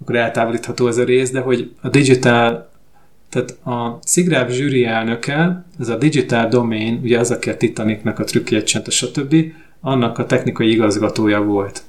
[0.00, 2.70] akkor eltávolítható ez a rész, de hogy a digital
[3.30, 8.24] tehát a Szigráv zsűri elnöke, ez a Digital Domain, ugye az, aki a Titanicnak a
[8.24, 9.36] trükkjét csinálta, stb.,
[9.80, 11.82] annak a technikai igazgatója volt.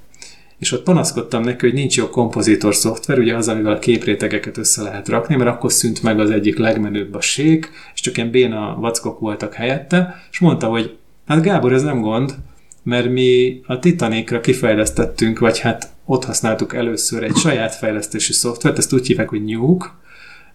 [0.61, 4.81] És ott panaszkodtam neki, hogy nincs jó kompozitor szoftver, ugye az, amivel a képrétegeket össze
[4.81, 8.77] lehet rakni, mert akkor szűnt meg az egyik legmenőbb a sék, és csak ilyen béna
[8.79, 10.97] vackok voltak helyette, és mondta, hogy
[11.27, 12.35] hát Gábor, ez nem gond,
[12.83, 18.93] mert mi a Titanicra kifejlesztettünk, vagy hát ott használtuk először egy saját fejlesztési szoftvert, ezt
[18.93, 19.87] úgy hívják, hogy Nuke,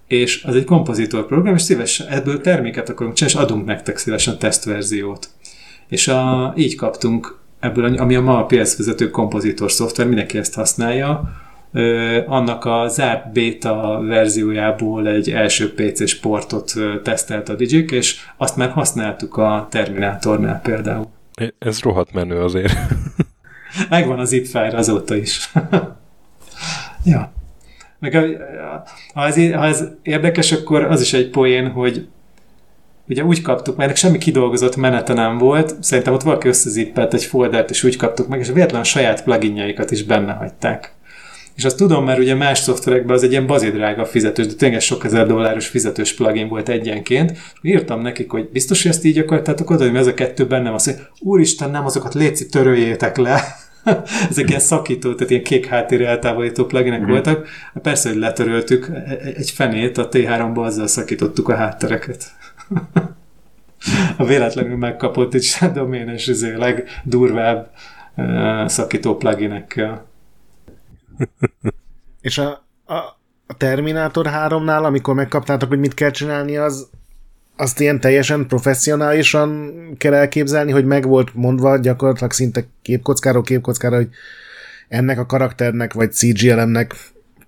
[0.06, 4.38] és az egy kompozitor program, és szívesen ebből terméket akarunk csinálni, és adunk nektek szívesen
[4.38, 5.28] tesztverziót.
[5.88, 10.55] És a, így kaptunk ebből, ami a ma a PS vezető kompozitor szoftver, mindenki ezt
[10.55, 11.30] használja,
[12.26, 16.72] annak a zárt beta verziójából egy első PC sportot
[17.02, 21.06] tesztelt a Digic, és azt már használtuk a Terminátornál például.
[21.59, 22.74] Ez rohadt menő azért.
[23.90, 25.52] Megvan az zip file azóta is.
[27.05, 27.32] ja.
[27.98, 28.14] Meg
[29.14, 32.09] ha ez, ha ez érdekes, akkor az is egy poén, hogy
[33.08, 37.70] ugye úgy kaptuk, mert semmi kidolgozott menete nem volt, szerintem ott valaki összezippelt egy foldert,
[37.70, 40.94] és úgy kaptuk meg, és véletlen saját pluginjaikat is benne hagyták.
[41.56, 45.04] És azt tudom, mert ugye más szoftverekben az egy ilyen bazidrága fizetős, de tényleg sok
[45.04, 47.38] ezer dolláros fizetős plugin volt egyenként.
[47.62, 50.74] Írtam nekik, hogy biztos, hogy ezt így akartátok oda, hogy ez a kettő benne van.
[50.74, 53.40] Azt úristen, nem, azokat léci töröljétek le.
[54.30, 57.06] Ezek ilyen szakító, tehát ilyen kék háttérre eltávolító pluginek mm.
[57.06, 57.48] voltak.
[57.82, 62.35] Persze, hogy letöröltük e- e- egy fenét, a T3-ba azzal szakítottuk a háttereket.
[64.16, 67.70] A véletlenül megkapott egy doménes, izé, legdurvább
[68.16, 70.06] uh, szakító pluginekkel.
[72.20, 72.94] És a, a,
[73.47, 76.88] a Terminátor 3-nál, amikor megkaptátok, hogy mit kell csinálni, az
[77.56, 84.09] azt ilyen teljesen professzionálisan kell elképzelni, hogy meg volt mondva gyakorlatilag szinte képkockáról képkockára, hogy
[84.88, 86.94] ennek a karakternek vagy CGLM-nek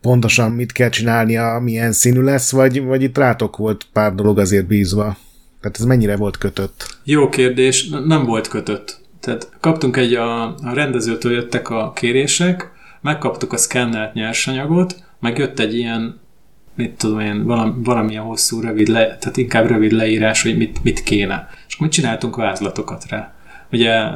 [0.01, 4.67] pontosan mit kell csinálnia, milyen színű lesz, vagy, vagy itt rátok volt pár dolog azért
[4.67, 5.17] bízva?
[5.61, 6.99] Tehát ez mennyire volt kötött?
[7.05, 9.01] Jó kérdés, nem volt kötött.
[9.21, 12.71] Tehát kaptunk egy, a, a rendezőtől jöttek a kérések,
[13.01, 16.21] megkaptuk a szkennelt nyersanyagot, meg jött egy ilyen
[16.79, 21.03] mit tudom én, valami, valamilyen hosszú, rövid, le, tehát inkább rövid leírás, hogy mit, mit
[21.03, 21.49] kéne.
[21.69, 23.33] És akkor mit csináltunk vázlatokat rá.
[23.73, 24.11] Ugye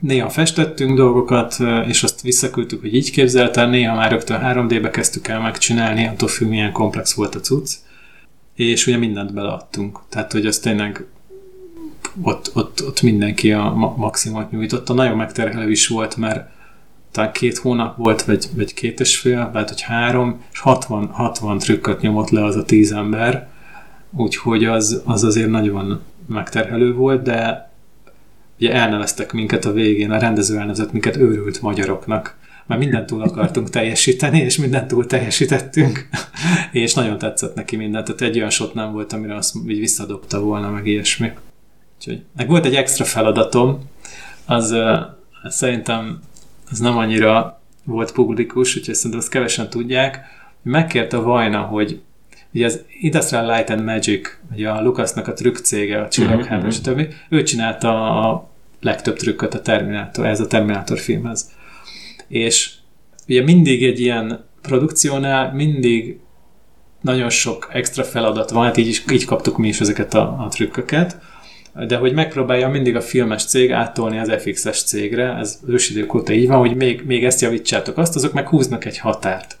[0.00, 1.56] néha festettünk dolgokat,
[1.86, 6.48] és azt visszaküldtük, hogy így képzeltem, néha már rögtön 3D-be kezdtük el megcsinálni, attól függ,
[6.48, 7.70] milyen komplex volt a cucc,
[8.54, 10.00] és ugye mindent beleadtunk.
[10.08, 11.04] Tehát, hogy az tényleg
[12.22, 14.94] ott, ott, ott mindenki a maximumot nyújtotta.
[14.94, 16.48] Nagyon megterhelő is volt, mert
[17.10, 21.58] talán két hónap volt, vagy, vagy két és fél, lehet, hogy három, és 60, 60
[21.58, 23.48] trükköt nyomott le az a tíz ember,
[24.10, 27.69] úgyhogy az, az azért nagyon megterhelő volt, de
[28.60, 32.36] ugye elneveztek minket a végén, a rendező elnevezett minket őrült magyaroknak.
[32.66, 36.08] már mindent túl akartunk teljesíteni, és mindent túl teljesítettünk,
[36.72, 40.40] és nagyon tetszett neki mindent, tehát egy olyan shot nem volt, amire azt így visszadobta
[40.40, 41.32] volna, meg ilyesmi.
[41.96, 43.78] Úgyhogy, meg volt egy extra feladatom,
[44.46, 44.98] az uh,
[45.44, 46.20] szerintem
[46.70, 50.20] az nem annyira volt publikus, úgyhogy szerintem azt kevesen tudják.
[50.62, 52.00] Megkérte Vajna, hogy
[52.52, 56.68] ugye az Industrial Light and Magic, ugye a Lucasnak a trükk cége, a Csillagháború, mm-hmm.
[56.68, 57.14] stb.
[57.28, 58.49] Ő csinálta a
[58.80, 61.50] legtöbb trükköt a Terminátor, ez a Terminátor filmhez.
[62.28, 62.70] És
[63.28, 66.18] ugye mindig egy ilyen produkciónál mindig
[67.00, 71.18] nagyon sok extra feladat van, hát így, így kaptuk mi is ezeket a, a trükköket,
[71.86, 76.48] de hogy megpróbálja mindig a filmes cég áttolni az FX-es cégre, ez ősidők óta így
[76.48, 79.58] van, hogy még, még ezt javítsátok azt, azok meg húznak egy határt.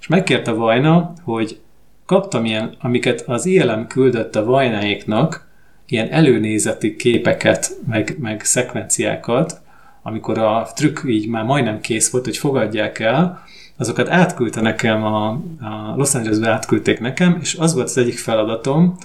[0.00, 1.58] És megkérte Vajna, hogy
[2.06, 5.48] kaptam ilyen, amiket az ILM küldött a Vajnáéknak,
[5.86, 9.60] ilyen előnézeti képeket, meg, meg szekvenciákat,
[10.02, 13.42] amikor a trükk így már majdnem kész volt, hogy fogadják el,
[13.76, 15.28] azokat átküldte nekem, a,
[15.60, 18.96] a Los Angelesbe átküldték nekem, és az volt az egyik feladatom,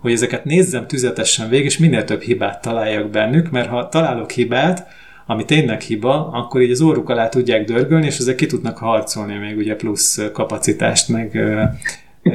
[0.00, 4.86] hogy ezeket nézzem tüzetesen végig, és minél több hibát találjak bennük, mert ha találok hibát,
[5.26, 9.36] ami tényleg hiba, akkor így az óruk alá tudják dörgölni, és ezek ki tudnak harcolni
[9.36, 11.38] még ugye plusz kapacitást, meg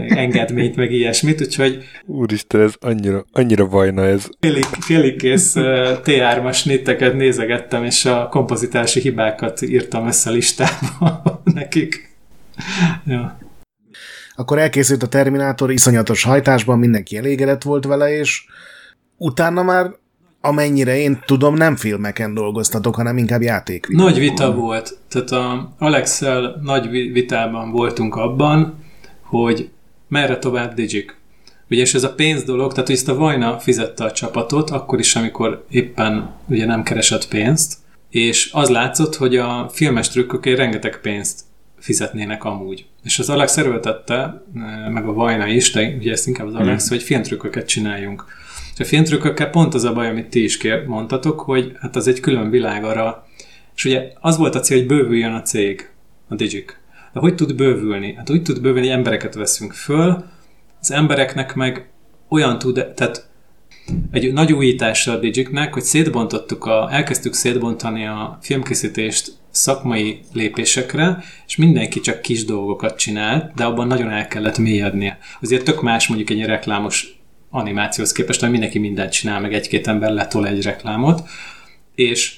[0.07, 1.84] engedményt, meg ilyesmit, úgyhogy...
[2.05, 4.27] Úristen, ez annyira, annyira vajna ez.
[4.39, 5.53] Félig, félig kész
[6.03, 11.22] T3-as nitteket nézegettem, és a kompozitási hibákat írtam össze listába
[11.53, 12.09] nekik.
[13.05, 13.38] Ja.
[14.35, 18.45] Akkor elkészült a Terminátor iszonyatos hajtásban, mindenki elégedett volt vele, és
[19.18, 19.91] utána már
[20.41, 23.88] amennyire én tudom, nem filmeken dolgoztatok, hanem inkább játék.
[23.88, 24.97] Nagy vita volt.
[25.09, 28.77] Tehát a Alexel nagy vitában voltunk abban,
[29.23, 29.69] hogy
[30.11, 31.15] merre tovább Digik.
[31.69, 35.15] Ugye, és ez a pénz dolog, tehát ezt a Vajna fizette a csapatot, akkor is,
[35.15, 37.73] amikor éppen ugye nem keresett pénzt,
[38.09, 41.39] és az látszott, hogy a filmes trükkök rengeteg pénzt
[41.79, 42.85] fizetnének amúgy.
[43.03, 44.43] És az Alex erőltette,
[44.89, 46.89] meg a Vajna is, de ugye ezt inkább az Alex, mm.
[46.89, 48.25] hogy filmtrükköket csináljunk.
[48.73, 52.07] És a filmtrükkökkel pont az a baj, amit ti is kér, mondtatok, hogy hát az
[52.07, 53.27] egy külön világ arra,
[53.75, 55.89] és ugye az volt a cél, hogy bővüljön a cég,
[56.27, 56.80] a Digic.
[57.13, 58.13] De hogy tud bővülni?
[58.13, 60.23] Hát úgy tud bővülni, hogy embereket veszünk föl,
[60.81, 61.89] az embereknek meg
[62.29, 63.29] olyan tud, tehát
[64.11, 71.55] egy nagy újítása a Digicnek, hogy szétbontottuk a, elkezdtük szétbontani a filmkészítést szakmai lépésekre, és
[71.55, 75.17] mindenki csak kis dolgokat csinált, de abban nagyon el kellett mélyednie.
[75.41, 77.19] Azért tök más mondjuk egy reklámos
[77.49, 81.29] animációhoz képest, hogy mindenki mindent csinál, meg egy-két ember letol egy reklámot,
[81.95, 82.38] és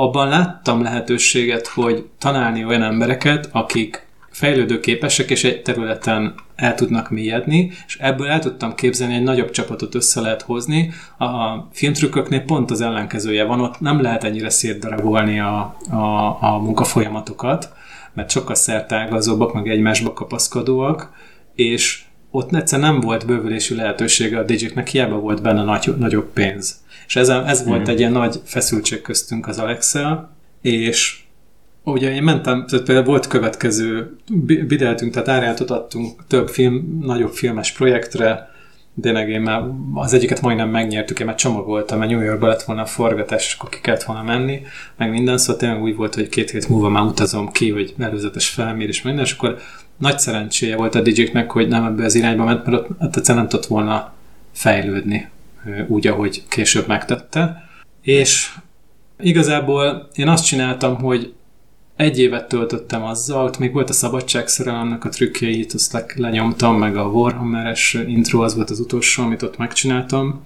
[0.00, 7.70] abban láttam lehetőséget, hogy tanálni olyan embereket, akik fejlődőképesek, és egy területen el tudnak mélyedni,
[7.86, 10.90] és ebből el tudtam képzelni, egy nagyobb csapatot össze lehet hozni.
[11.18, 17.72] A filmtrükköknél pont az ellenkezője van, ott nem lehet ennyire szétdarabolni a, a, a munkafolyamatokat,
[18.14, 21.12] mert sokkal szertágazóbbak, meg egymásba kapaszkodóak,
[21.54, 26.86] és ott egyszer nem volt bővülési lehetősége a Digiknek, hiába volt benne nagy, nagyobb pénz.
[27.08, 27.90] És ez, ez volt mm.
[27.90, 30.30] egy ilyen nagy feszültség köztünk az Alexa,
[30.60, 31.22] és
[31.82, 34.16] ugye én mentem, tehát például volt következő,
[34.66, 38.50] bideltünk, tehát árjátot adtunk több film, nagyobb filmes projektre,
[39.00, 39.62] tényleg én már
[39.94, 43.54] az egyiket majdnem megnyertük, én már csomagoltam, mert New Yorkba lett volna a forgatás, és
[43.58, 44.62] akkor ki kellett volna menni,
[44.96, 48.48] meg minden, szóval tényleg úgy volt, hogy két hét múlva már utazom ki, hogy előzetes
[48.48, 49.58] felmérés, minden, és akkor
[49.96, 53.44] nagy szerencséje volt a DJ-nek, hogy nem ebbe az irányba ment, mert ott hát egyszerűen
[53.44, 54.12] nem tudott volna
[54.52, 55.28] fejlődni
[55.88, 57.68] úgy, ahogy később megtette.
[58.02, 58.54] És
[59.18, 61.32] igazából én azt csináltam, hogy
[61.96, 66.96] egy évet töltöttem azzal, ott még volt a szabadságszerelemnek a trükkjeit, azt le, lenyomtam, meg
[66.96, 70.44] a Warhammer-es intro, az volt az utolsó, amit ott megcsináltam,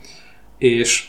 [0.58, 1.08] és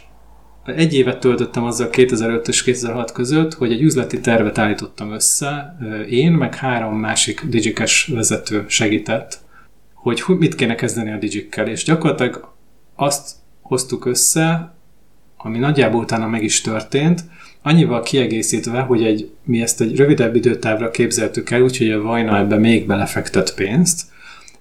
[0.65, 5.77] egy évet töltöttem azzal 2005 és 2006 között, hogy egy üzleti tervet állítottam össze,
[6.09, 9.39] én, meg három másik digikes vezető segített,
[9.93, 12.53] hogy mit kéne kezdeni a digikkel, és gyakorlatilag
[12.95, 14.73] azt hoztuk össze,
[15.37, 17.23] ami nagyjából utána meg is történt,
[17.61, 22.57] annyival kiegészítve, hogy egy, mi ezt egy rövidebb időtávra képzeltük el, úgyhogy a Vajna ebbe
[22.57, 24.11] még belefektett pénzt,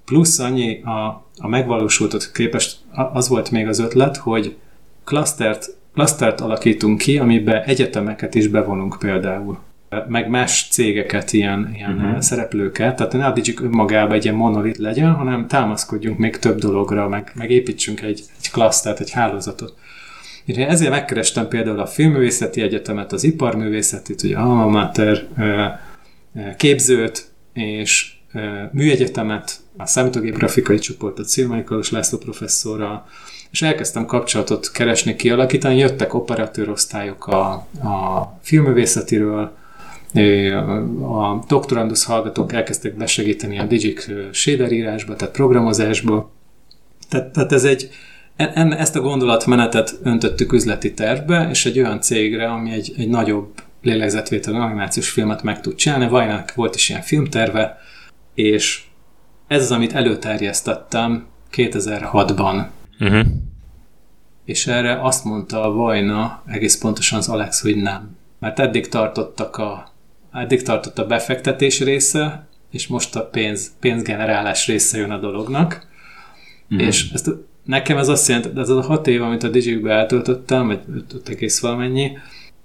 [0.05, 2.79] plusz annyi a, a megvalósultat képest
[3.13, 4.57] az volt még az ötlet, hogy
[5.05, 9.59] klasztert, klasztert alakítunk ki, amiben egyetemeket is bevonunk például
[10.09, 12.21] meg más cégeket, ilyen, ilyen uh-huh.
[12.21, 17.33] szereplőket, tehát ne addig önmagában egy ilyen monolit legyen, hanem támaszkodjunk még több dologra, meg,
[17.35, 19.75] meg építsünk egy, egy klasztert, egy hálózatot.
[20.45, 25.27] Én ezért megkerestem például a Filmművészeti Egyetemet, az Iparművészetit, ugye Alma Mater
[26.57, 28.13] képzőt, és
[28.71, 33.07] műegyetemet, a számítógép grafikai csoportot Szilmai László professzorral,
[33.51, 37.51] és elkezdtem kapcsolatot keresni, kialakítani, jöttek operatőrosztályok a,
[37.83, 39.53] a filmművészetiről,
[41.03, 46.31] a doktorandusz hallgatók elkezdtek besegíteni a Digic shader írásba, tehát programozásba.
[47.09, 47.89] Tehát, tehát ez egy,
[48.37, 53.53] en, ezt a gondolatmenetet öntöttük üzleti tervbe, és egy olyan cégre, ami egy, egy nagyobb
[53.83, 56.09] lélegzetvételű animációs filmet meg tud csinálni.
[56.09, 57.79] Vajnak volt is ilyen filmterve,
[58.35, 58.83] és
[59.47, 62.65] ez az, amit előterjesztettem 2006-ban.
[63.01, 63.19] Uh-huh.
[63.19, 63.21] Mhm.
[64.45, 68.17] És erre azt mondta a Vajna, egész pontosan az Alex, hogy nem.
[68.39, 69.92] Mert eddig tartottak a
[70.33, 75.87] eddig tartott a befektetés része, és most a pénz, pénzgenerálás része jön a dolognak.
[76.71, 76.87] Uh-huh.
[76.87, 77.31] És ezt,
[77.65, 80.81] nekem ez azt jelenti, ez az a hat év, amit a Digikbe eltöltöttem, vagy
[81.15, 82.19] 5 egész valamennyi,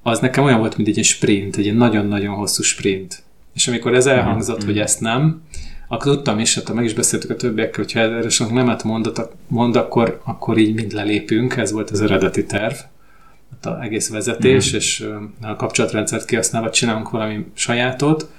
[0.04, 3.24] az nekem olyan volt, mint egy sprint, egy nagyon-nagyon hosszú sprint.
[3.54, 4.72] És amikor ez elhangzott, uh-huh.
[4.72, 5.42] hogy ezt nem,
[5.88, 9.76] akkor tudtam is, hát meg is beszéltük a többiekkel, hogyha erre sok nemet mondott, mond,
[9.76, 12.76] akkor, akkor így mind lelépünk, ez volt az eredeti terv,
[13.52, 14.76] hát az egész vezetés, mm.
[14.76, 15.08] és
[15.42, 18.32] a kapcsolatrendszert kihasználva csinálunk valami sajátot.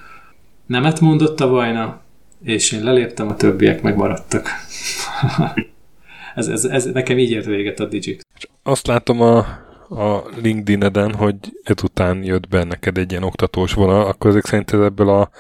[0.66, 2.01] Nemet mondott a Vajna,
[2.43, 4.48] és én leléptem, a többiek megmaradtak.
[6.35, 8.20] ez, ez, ez, nekem így ért véget a Digik.
[8.62, 9.36] Azt látom a,
[9.89, 14.80] a LinkedIn-eden, hogy ezután jött be neked egy ilyen oktatós vonal, akkor ezek szerint ez
[14.80, 15.30] ebből a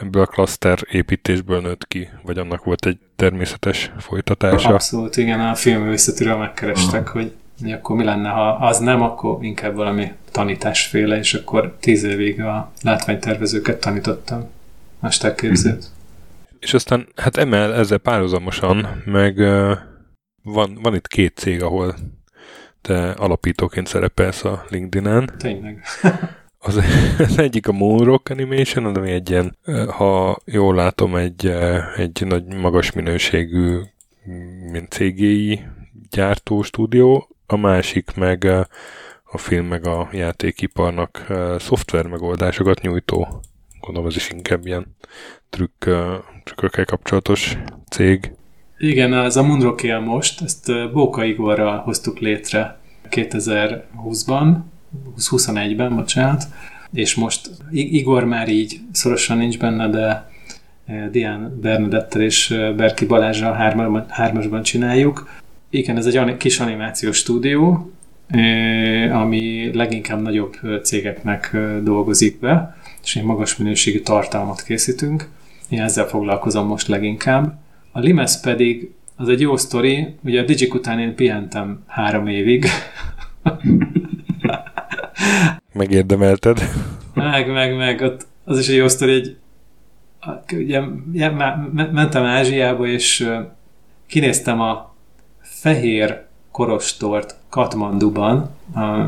[0.00, 4.68] ebből a klaszter építésből nőtt ki, vagy annak volt egy természetes folytatása.
[4.68, 7.22] Abszolút, igen, a filmőszetiről megkerestek, uh-huh.
[7.22, 7.32] hogy
[7.64, 12.72] akkor mi lenne, ha az nem, akkor inkább valami tanításféle, és akkor tíz évig a
[12.82, 14.44] látványtervezőket tanítottam,
[15.00, 15.72] mesterképzőt.
[15.72, 15.96] Uh-huh.
[16.60, 19.76] És aztán hát emel ezzel párhuzamosan, meg uh,
[20.42, 21.94] van, van itt két cég, ahol
[22.80, 25.30] te alapítóként szerepelsz a LinkedIn-en.
[25.38, 25.82] Tényleg.
[26.60, 26.80] Az,
[27.18, 29.56] az egyik a Moonrock Animation, ami egy ilyen,
[29.88, 31.46] ha jól látom, egy,
[31.96, 33.78] egy nagy magas minőségű
[34.70, 35.60] mint CGI
[36.10, 38.44] gyártó stúdió, a másik meg
[39.24, 41.26] a film meg a játékiparnak
[41.58, 43.42] szoftver megoldásokat nyújtó,
[43.80, 44.96] gondolom ez is inkább ilyen
[45.50, 45.88] trükk,
[46.44, 47.58] trükkökkel kapcsolatos
[47.90, 48.32] cég.
[48.78, 52.78] Igen, az a Moonrock él most, ezt Bóka Igorral hoztuk létre
[53.10, 54.56] 2020-ban,
[55.16, 56.44] 21-ben, bocsánat,
[56.92, 60.30] és most Igor már így szorosan nincs benne, de
[61.10, 63.52] Dián Bernadettel és Berki Balázsral
[64.08, 65.30] hármasban csináljuk.
[65.70, 67.90] Igen, ez egy kis animációs stúdió,
[69.12, 75.28] ami leginkább nagyobb cégeknek dolgozik be, és egy magas minőségű tartalmat készítünk.
[75.68, 77.58] Én ezzel foglalkozom most leginkább.
[77.92, 82.66] A Limes pedig az egy jó sztori, ugye a Digik után én pihentem három évig,
[85.72, 86.60] Megérdemelted.
[87.14, 88.00] Meg, meg, meg.
[88.00, 89.36] Ott az is egy jó sztori, egy
[90.52, 90.80] ugye,
[91.92, 93.28] mentem Ázsiába, és
[94.06, 94.94] kinéztem a
[95.60, 98.50] fehér korostort Katmanduban.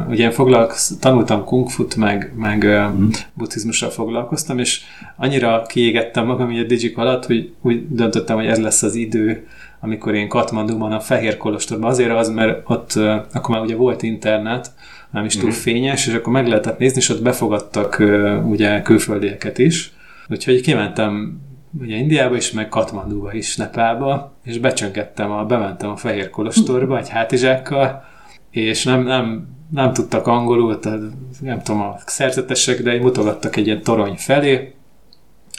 [0.09, 3.09] Ugye én foglalkoz, tanultam kungfut, meg, meg mm.
[3.35, 4.81] buddhizmussal foglalkoztam, és
[5.16, 9.47] annyira kiégettem magam így a Digik alatt, hogy úgy döntöttem, hogy ez lesz az idő,
[9.81, 11.90] amikor én Katmanduban a fehér kolostorban.
[11.90, 12.93] Azért az, mert ott
[13.32, 14.72] akkor már ugye volt internet,
[15.10, 15.52] nem is túl mm.
[15.52, 18.02] fényes, és akkor meg lehetett nézni, és ott befogadtak
[18.44, 19.93] ugye külföldieket is.
[20.28, 21.40] Úgyhogy kimentem
[21.79, 27.09] ugye Indiába is, meg Katmanduba is, Nepálba, és becsöngettem, a, bementem a Fehér Kolostorba egy
[27.09, 28.05] hátizsákkal,
[28.51, 31.01] és nem, nem, nem tudtak angolul, tehát
[31.41, 34.75] nem tudom, a szerzetesek, de mutogattak egy ilyen torony felé,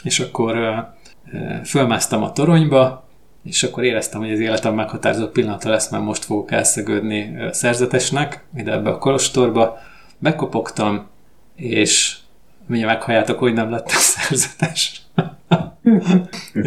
[0.02, 0.84] és akkor
[1.64, 3.06] fölmásztam a toronyba,
[3.44, 8.72] és akkor éreztem, hogy az életem meghatározó pillanata lesz, mert most fogok elszegődni szerzetesnek, ide
[8.72, 9.78] ebbe a kolostorba.
[10.18, 11.06] Bekopogtam,
[11.56, 12.16] és
[12.66, 15.02] mindjárt meghalljátok, hogy nem lettem szerzetes.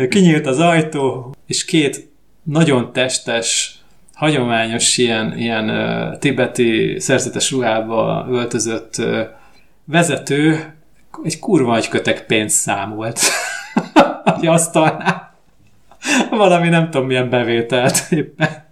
[0.10, 2.12] Kinyílt az ajtó, és két
[2.44, 3.80] nagyon testes,
[4.14, 9.20] hagyományos ilyen, ilyen uh, tibeti szerzetes ruhába öltözött uh,
[9.86, 10.74] vezető
[11.24, 13.20] egy kurva kötek pénzt számolt
[14.24, 15.36] a asztalnál.
[16.30, 18.64] valami nem tudom milyen bevételt éppen.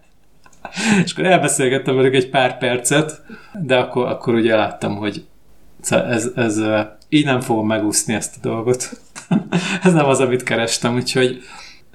[1.04, 3.22] És akkor elbeszélgettem velük egy pár percet,
[3.62, 5.26] de akkor, akkor ugye láttam, hogy
[5.90, 6.62] ez, ez,
[7.10, 8.90] így nem fogom megúszni ezt a dolgot.
[9.84, 11.42] ez nem az, amit kerestem, úgyhogy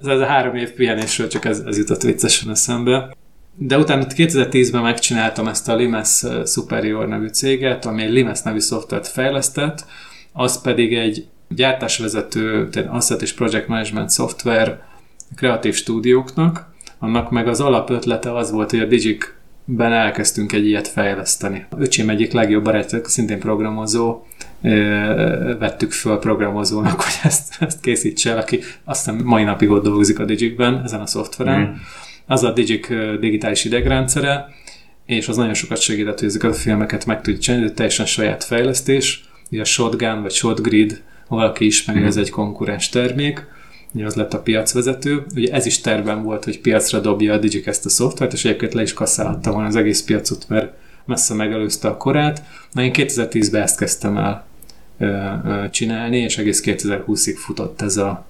[0.00, 3.16] ez, ez a három év pihenésről csak ez, ez jutott viccesen eszembe.
[3.54, 9.06] De utána 2010-ben megcsináltam ezt a Limes Superior nevű céget, ami egy Limes nevű szoftvert
[9.06, 9.84] fejlesztett,
[10.32, 14.82] az pedig egy gyártásvezető, tehát Asset és Project Management szoftver,
[15.36, 19.24] kreatív stúdióknak, annak meg az alapötlete az volt, hogy a Digic
[19.64, 21.66] ben elkezdtünk egy ilyet fejleszteni.
[21.78, 24.22] Öcsém egyik legjobb barátja, szintén programozó,
[25.58, 30.18] vettük föl programozónak, hogy ezt, ezt készítse el, aki azt hiszem mai napig ott dolgozik
[30.18, 31.60] a Digicben, ezen a szoftveren.
[31.60, 31.72] Mm.
[32.26, 32.88] Az a Digic
[33.20, 34.48] digitális idegrendszere,
[35.06, 39.24] és az nagyon sokat segített, hogy ezeket a filmeket meg tudjuk csinálni, teljesen saját fejlesztés,
[39.50, 43.46] ugye a Shotgun vagy Shotgrid, valaki ismeri, ez egy konkurens termék,
[43.94, 45.24] ugye az lett a piacvezető.
[45.34, 48.82] Ugye ez is terben volt, hogy piacra dobja a Digicast a szoftvert, és egyébként le
[48.82, 50.72] is kasszálhatta volna az egész piacot, mert
[51.08, 52.42] messze megelőzte a korát.
[52.72, 54.46] Na én 2010-ben ezt kezdtem el
[55.70, 58.26] csinálni, és egész 2020-ig futott ez a,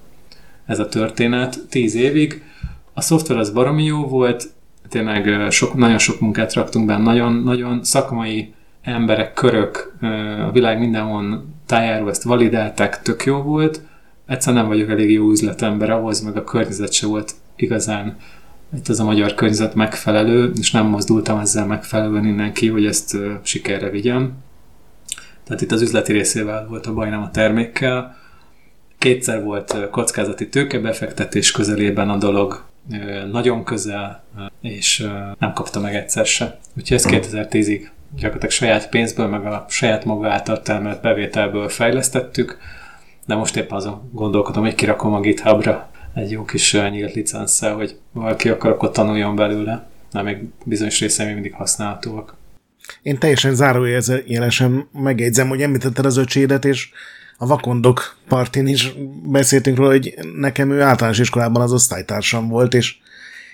[0.65, 2.43] ez a történet, 10 évig.
[2.93, 4.49] A szoftver az baromi jó volt,
[4.89, 9.93] tényleg sok, nagyon sok munkát raktunk benne, nagyon, nagyon szakmai emberek, körök
[10.47, 13.81] a világ mindenhol tájáról ezt validálták, tök jó volt.
[14.25, 18.17] Egyszer nem vagyok elég jó üzletember ahhoz, meg a környezet se volt igazán
[18.75, 23.17] itt az a magyar környezet megfelelő, és nem mozdultam ezzel megfelelően innen ki, hogy ezt
[23.41, 24.33] sikerre vigyem.
[25.43, 28.17] Tehát itt az üzleti részével volt a baj, nem a termékkel.
[28.97, 32.63] Kétszer volt kockázati tőkebefektetés közelében a dolog,
[33.31, 34.23] nagyon közel,
[34.61, 35.07] és
[35.39, 36.59] nem kapta meg egyszer se.
[36.77, 42.57] Úgyhogy ez 2010-ig gyakorlatilag saját pénzből, meg a saját maga által termelt bevételből fejlesztettük,
[43.25, 47.97] de most éppen azon gondolkodom, hogy kirakom a GitHubra egy jó kis nyílt licenszel, hogy
[48.11, 52.35] valaki akar, akkor tanuljon belőle, de még bizonyos részei még mindig használhatóak.
[53.01, 56.89] Én teljesen zárójelesen megjegyzem, hogy említetted az öcsédet, és
[57.37, 62.95] a vakondok partin is beszéltünk róla, hogy nekem ő általános iskolában az osztálytársam volt, és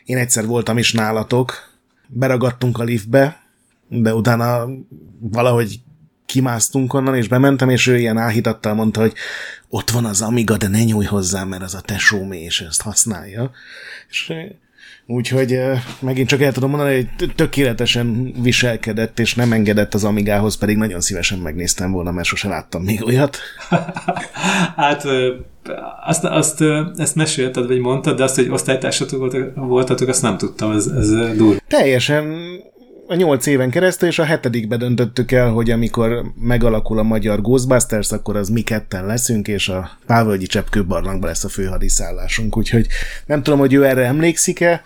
[0.06, 1.54] én egyszer voltam is nálatok,
[2.08, 3.44] beragadtunk a liftbe,
[3.88, 4.68] de utána
[5.20, 5.80] valahogy
[6.26, 9.14] kimásztunk onnan, és bementem, és ő ilyen áhítattal mondta, hogy
[9.76, 13.52] ott van az Amiga, de ne nyújj hozzá, mert az a tesómé, és ezt használja.
[14.10, 14.34] És
[15.08, 15.60] Úgyhogy
[16.00, 21.02] megint csak el tudom mondani, hogy tökéletesen viselkedett, és nem engedett az Amigához, pedig nagyon
[21.02, 23.38] szívesen megnéztem volna, mert sosem láttam még olyat.
[24.76, 25.04] hát
[26.06, 26.64] azt, azt,
[26.96, 31.60] ezt mesélted, vagy mondtad, de azt, hogy osztálytársatok voltatok, azt nem tudtam, ez, ez durva.
[31.68, 32.36] Teljesen
[33.08, 35.76] a nyolc éven keresztül, és a hetedikbe döntöttük el, hogy
[36.40, 41.50] megalakul a magyar Ghostbusters, akkor az mi ketten leszünk, és a Pávölgyi Cseppkőbarlangban lesz a
[41.50, 42.88] főhadiszállásunk, úgyhogy
[43.26, 44.82] nem tudom, hogy ő erre emlékszik-e.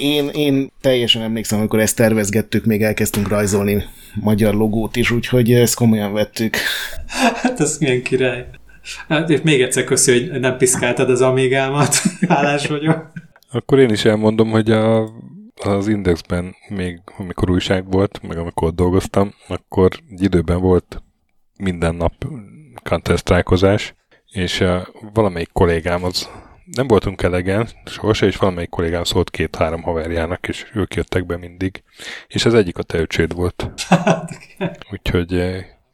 [0.00, 5.74] Én, én teljesen emlékszem, amikor ezt tervezgettük, még elkezdtünk rajzolni magyar logót is, úgyhogy ezt
[5.74, 6.56] komolyan vettük.
[7.42, 8.46] Hát ez milyen király.
[9.08, 11.94] Hát, és még egyszer köszi, hogy nem piszkáltad az amigámat.
[12.28, 13.12] Hálás vagyok.
[13.50, 15.10] Akkor én is elmondom, hogy a
[15.54, 21.02] az Indexben még, amikor újság volt, meg amikor ott dolgoztam, akkor egy időben volt
[21.58, 22.12] minden nap
[22.82, 23.18] counter
[24.26, 26.28] és uh, valamelyik kollégám az
[26.64, 31.82] nem voltunk elegen, sohasem, és valamelyik kollégám szólt két-három haverjának, és ők jöttek be mindig.
[32.28, 33.70] És az egyik a te volt.
[34.92, 35.32] úgyhogy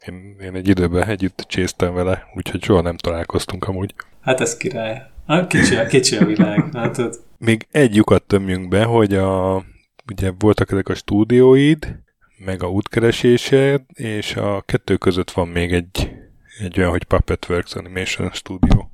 [0.05, 3.93] én, én egy időben együtt csésztem vele, úgyhogy soha nem találkoztunk amúgy.
[4.21, 5.01] Hát ez király.
[5.47, 6.69] Kicsi, kicsi a világ.
[6.73, 6.99] Hát,
[7.39, 9.63] még egy lyukat tömjünk be, hogy a,
[10.11, 11.99] ugye voltak ezek a stúdióid,
[12.45, 16.11] meg a útkeresésed, és a kettő között van még egy,
[16.59, 18.87] egy olyan, hogy Puppetworks Animation Studio.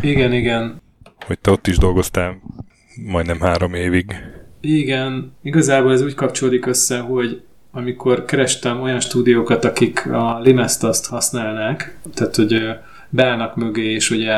[0.00, 0.80] Igen, igen.
[1.26, 2.40] Hogy te ott is dolgoztál
[3.06, 4.14] majdnem három évig.
[4.60, 11.98] Igen, igazából ez úgy kapcsolódik össze, hogy amikor kerestem olyan stúdiókat, akik a Limest-azt használnák,
[12.14, 12.68] tehát hogy
[13.08, 14.34] beállnak mögé, és ugye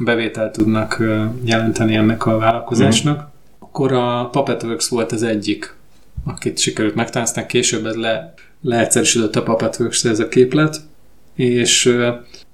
[0.00, 1.02] bevételt tudnak
[1.44, 3.24] jelenteni ennek a vállalkozásnak, mm.
[3.58, 5.74] akkor a Puppetworks volt az egyik,
[6.24, 10.80] akit sikerült megtáncnak, később ez le, leegyszerűsödött a Puppetworks ez a képlet,
[11.34, 11.94] és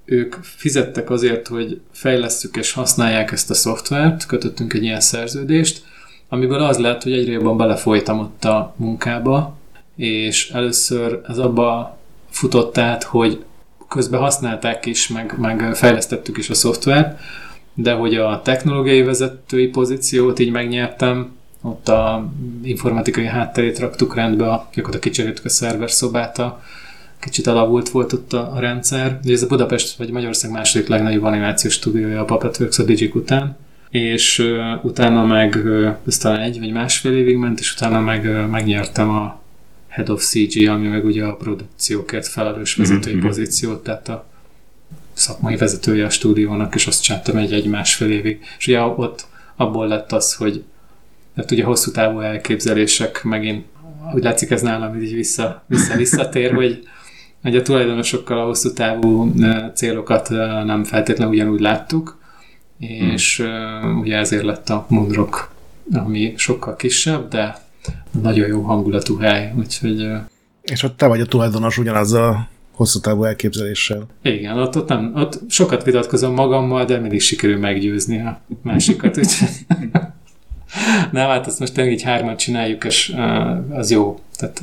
[0.04, 5.84] ők fizettek azért, hogy fejlesztjük és használják ezt a szoftvert, kötöttünk egy ilyen szerződést,
[6.28, 9.58] amiből az lett, hogy egyre jobban belefolytam ott a munkába,
[9.96, 11.98] és először ez abba
[12.30, 13.44] futott át, hogy
[13.90, 17.20] közben használták is, meg, meg fejlesztettük is a szoftvert,
[17.74, 22.30] de hogy a technológiai vezetői pozíciót így megnyertem, ott a
[22.62, 26.62] informatikai hátterét raktuk rendbe, gyakorlatilag kicseréltük a szerver szobát, a,
[27.18, 29.18] kicsit alavult volt ott a, a rendszer.
[29.24, 33.56] Ugye ez a Budapest vagy Magyarország második legnagyobb animációs stúdiója a Puppetworks a Digic után,
[33.90, 38.24] és uh, utána meg, uh, ez talán egy vagy másfél évig ment, és utána meg
[38.24, 39.39] uh, megnyertem a
[39.90, 43.26] Head of CG, ami meg ugye a produkciókért felelős vezetői mm-hmm.
[43.26, 44.26] pozíciót, tehát a
[45.12, 48.40] szakmai vezetője a stúdiónak, és azt csináltam egy, egy másfél évig.
[48.58, 49.26] És ugye ott
[49.56, 50.64] abból lett az, hogy
[51.34, 53.64] tehát ugye hosszú távú elképzelések megint,
[54.14, 56.88] úgy látszik ez nálam így vissza, vissza visszatér, hogy,
[57.42, 59.34] hogy a tulajdonosokkal a hosszú távú
[59.74, 60.28] célokat
[60.64, 62.18] nem feltétlenül ugyanúgy láttuk,
[62.78, 63.98] és hmm.
[63.98, 65.50] ugye ezért lett a Moonrock,
[65.92, 67.58] ami sokkal kisebb, de
[68.22, 70.08] nagyon jó hangulatú hely, úgyhogy...
[70.62, 74.06] És ott te vagy a tulajdonos ugyanazzal a hosszú távú elképzeléssel.
[74.22, 79.48] Igen, ott, ott, nem, ott sokat vitatkozom magammal, de mindig sikerül meggyőzni a másikat, úgyhogy...
[81.12, 83.14] Nem, hát azt most tényleg így hármat csináljuk, és
[83.70, 84.18] az jó.
[84.36, 84.62] Tehát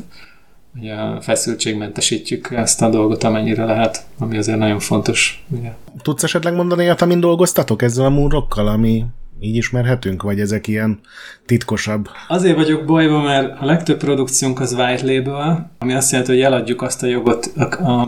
[0.75, 5.45] ugye feszültségmentesítjük ezt a dolgot, amennyire lehet, ami azért nagyon fontos.
[5.47, 5.73] Ugye.
[6.01, 9.05] Tudsz esetleg mondani olyat, amin dolgoztatok ezzel a múrokkal, ami
[9.39, 10.99] így ismerhetünk, vagy ezek ilyen
[11.45, 12.09] titkosabb?
[12.27, 16.81] Azért vagyok bajban, mert a legtöbb produkciónk az white label, ami azt jelenti, hogy eladjuk
[16.81, 18.01] azt a jogot, a, a,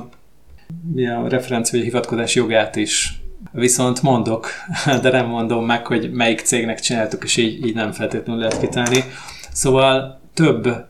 [1.24, 3.22] a referencia vagy a hivatkozás jogát is.
[3.52, 4.50] Viszont mondok,
[5.02, 9.04] de nem mondom meg, hogy melyik cégnek csináltuk, és így, így nem feltétlenül lehet kitálni.
[9.52, 10.88] Szóval több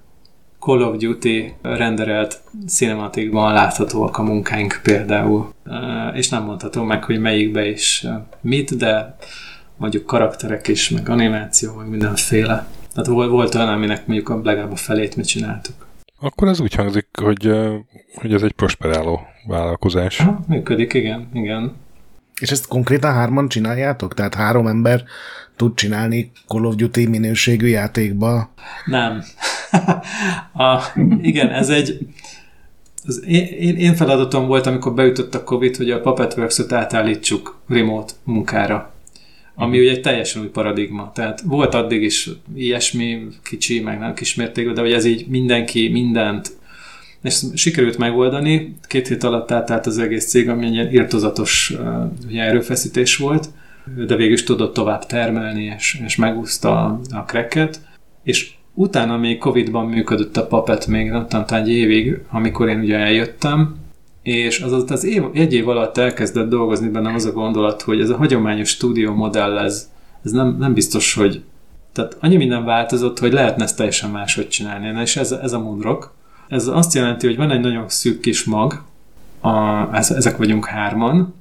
[0.60, 5.54] Call of Duty renderelt cinematikban láthatóak a munkáink például,
[6.14, 8.06] és nem mondhatom meg, hogy melyikbe is
[8.42, 9.16] mit, de
[9.80, 12.68] mondjuk karakterek is, meg animáció, meg mindenféle.
[12.94, 15.88] Tehát volt, volt olyan, aminek mondjuk a legalább a felét mi csináltuk.
[16.20, 17.52] Akkor ez úgy hangzik, hogy,
[18.16, 20.18] hogy ez egy prosperáló vállalkozás.
[20.18, 21.76] Ha, működik, igen, igen.
[22.42, 24.14] És ezt konkrétan hárman csináljátok?
[24.14, 25.04] Tehát három ember
[25.56, 28.54] tud csinálni Call of Duty minőségű játékba?
[28.86, 29.24] Nem.
[30.68, 30.82] a,
[31.22, 32.08] igen, ez egy
[33.06, 38.94] az én, én feladatom volt, amikor beütött a Covid, hogy a Puppetworks-ot átállítsuk remote munkára
[39.60, 41.12] ami ugye egy teljesen új paradigma.
[41.14, 46.52] Tehát volt addig is ilyesmi, kicsi, meg nem kismértékű, de hogy ez így mindenki, mindent,
[47.24, 51.74] és sikerült megoldani, két hét alatt átállt az egész cég, ami egy ilyen irtozatos
[52.28, 53.50] ugye, erőfeszítés volt,
[54.08, 57.82] de végül is tudott tovább termelni, és, és megúszta a, a cracket,
[58.24, 62.98] és utána még Covid-ban működött a Puppet még, nem tudom, egy évig, amikor én ugye
[62.98, 63.76] eljöttem,
[64.34, 68.10] és az az év, egy év alatt elkezdett dolgozni bennem az a gondolat, hogy ez
[68.10, 69.90] a hagyományos stúdió modell, ez,
[70.24, 71.44] ez nem, nem biztos, hogy
[71.94, 74.92] tehát annyi minden változott, hogy lehetne ezt teljesen máshogy csinálni.
[74.92, 76.14] Na, és ez, ez a mundrok.
[76.48, 78.84] Ez azt jelenti, hogy van egy nagyon szűk kis mag,
[79.42, 81.34] a, ezek vagyunk hárman,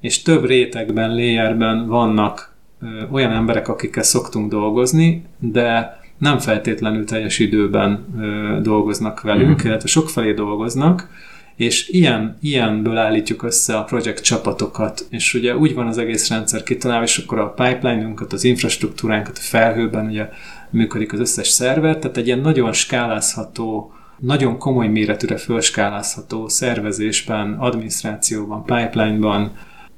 [0.00, 7.38] és több rétegben, layerben vannak ö, olyan emberek, akikkel szoktunk dolgozni, de nem feltétlenül teljes
[7.38, 9.66] időben ö, dolgoznak velünk, mm.
[9.66, 11.08] illetve sokfelé dolgoznak,
[11.56, 16.62] és ilyen, ilyenből állítjuk össze a projekt csapatokat, és ugye úgy van az egész rendszer
[16.62, 20.28] kitalálva, és akkor a pipeline-unkat, az infrastruktúránkat a felhőben ugye
[20.70, 28.64] működik az összes szerver, tehát egy ilyen nagyon skálázható, nagyon komoly méretűre fölskálázható szervezésben, adminisztrációban,
[28.64, 29.52] pipeline-ban,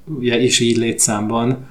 [0.05, 1.65] ugye, és így létszámban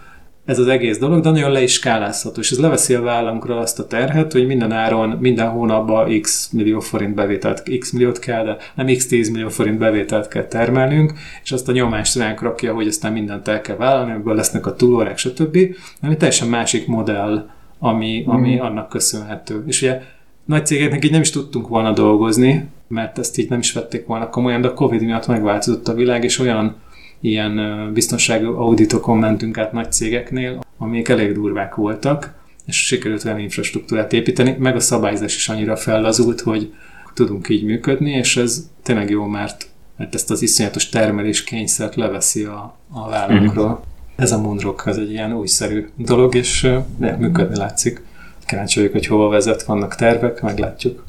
[0.47, 3.79] ez az egész dolog, de nagyon le is skálázható, és ez leveszi a vállamkra azt
[3.79, 8.57] a terhet, hogy minden áron, minden hónapban x millió forint bevételt, x milliót kell, de
[8.75, 11.13] nem x 10 millió forint bevételt kell termelnünk,
[11.43, 14.75] és azt a nyomást ránk rakja, hogy aztán mindent el kell vállalni, ebből lesznek a
[14.75, 15.59] túlórák, stb.
[16.03, 17.49] Ami teljesen másik modell,
[17.79, 18.61] ami, ami mm.
[18.61, 19.65] annak köszönhető.
[19.67, 20.03] És ugye
[20.45, 24.29] nagy cégeknek így nem is tudtunk volna dolgozni, mert ezt így nem is vették volna
[24.29, 26.77] komolyan, de a Covid miatt megváltozott a világ, és olyan
[27.21, 32.35] ilyen biztonsági auditokon mentünk át nagy cégeknél, amik elég durvák voltak,
[32.67, 36.73] és sikerült olyan infrastruktúrát építeni, meg a szabályzás is annyira fellazult, hogy
[37.15, 42.45] tudunk így működni, és ez tényleg jó, mert, mert ezt az iszonyatos termelés kényszert leveszi
[42.45, 43.69] a, a vállunkról.
[43.69, 43.95] Mm.
[44.17, 46.69] Ez a Mondrock, ez egy ilyen újszerű dolog, és
[46.99, 48.03] ne, működni látszik.
[48.47, 51.05] Kíváncsi vagyok, hogy hova vezet, vannak tervek, meglátjuk.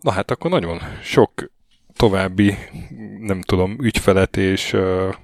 [0.00, 1.30] Na hát akkor nagyon sok
[1.96, 2.54] további,
[3.18, 4.76] nem tudom, ügyfelet és,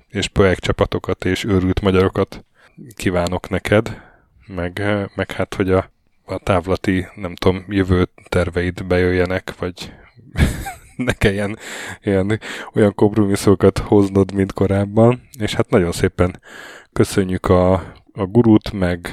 [0.08, 2.44] és projektcsapatokat és őrült magyarokat
[2.96, 4.00] kívánok neked,
[4.46, 4.82] meg,
[5.14, 5.90] meg hát, hogy a,
[6.24, 9.92] a távlati, nem tudom, jövő terveid bejöjjenek, vagy
[10.96, 11.58] ne kelljen
[12.02, 12.40] ilyen,
[12.74, 15.28] olyan kompromisszokat hoznod, mint korábban.
[15.38, 16.40] És hát nagyon szépen
[16.92, 17.72] köszönjük a,
[18.12, 19.08] a gurút, meg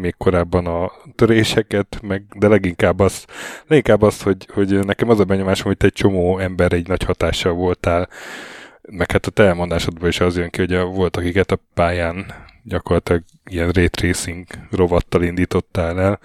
[0.00, 3.32] még korábban a töréseket, meg, de leginkább azt,
[3.66, 7.02] leginkább azt hogy, hogy nekem az a benyomásom, hogy te egy csomó ember egy nagy
[7.02, 8.08] hatással voltál,
[8.82, 12.26] meg hát a te elmondásodban is az jön ki, hogy volt, akiket a pályán
[12.62, 16.20] gyakorlatilag ilyen ray tracing rovattal indítottál el,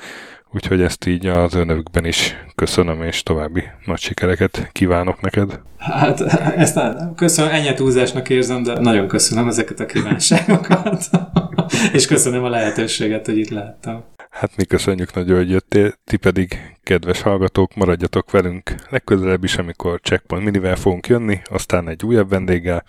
[0.55, 5.59] úgyhogy ezt így az önökben is köszönöm, és további nagy sikereket kívánok neked.
[5.77, 6.21] Hát
[6.57, 6.79] ezt
[7.15, 11.09] köszönöm, ennyi túlzásnak érzem, de nagyon köszönöm ezeket a kívánságokat.
[11.93, 14.03] és köszönöm a lehetőséget, hogy itt láttam.
[14.29, 19.99] Hát mi köszönjük nagyon, hogy jöttél, ti pedig, kedves hallgatók, maradjatok velünk legközelebb is, amikor
[20.01, 22.83] Checkpoint Minivel fogunk jönni, aztán egy újabb vendéggel.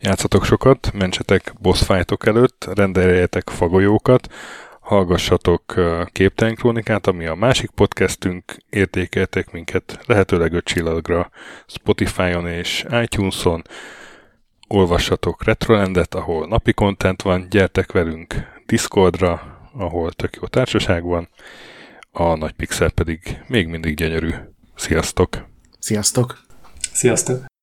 [0.00, 4.28] Játszatok sokat, mentsetek boss fightok előtt, rendeljetek fagolyókat,
[4.86, 5.74] hallgassatok
[6.12, 11.30] Képtelen Krónikát, ami a másik podcastünk, értékeltek minket lehetőleg öt csillagra
[11.66, 13.62] Spotify-on és iTunes-on,
[14.68, 18.34] olvassatok Retrolandet, ahol napi content van, gyertek velünk
[18.66, 21.28] Discordra, ahol tök jó társaság van,
[22.10, 24.30] a nagy pixel pedig még mindig gyönyörű.
[24.74, 25.46] Sziasztok!
[25.78, 26.38] Sziasztok!
[26.92, 27.55] Sziasztok!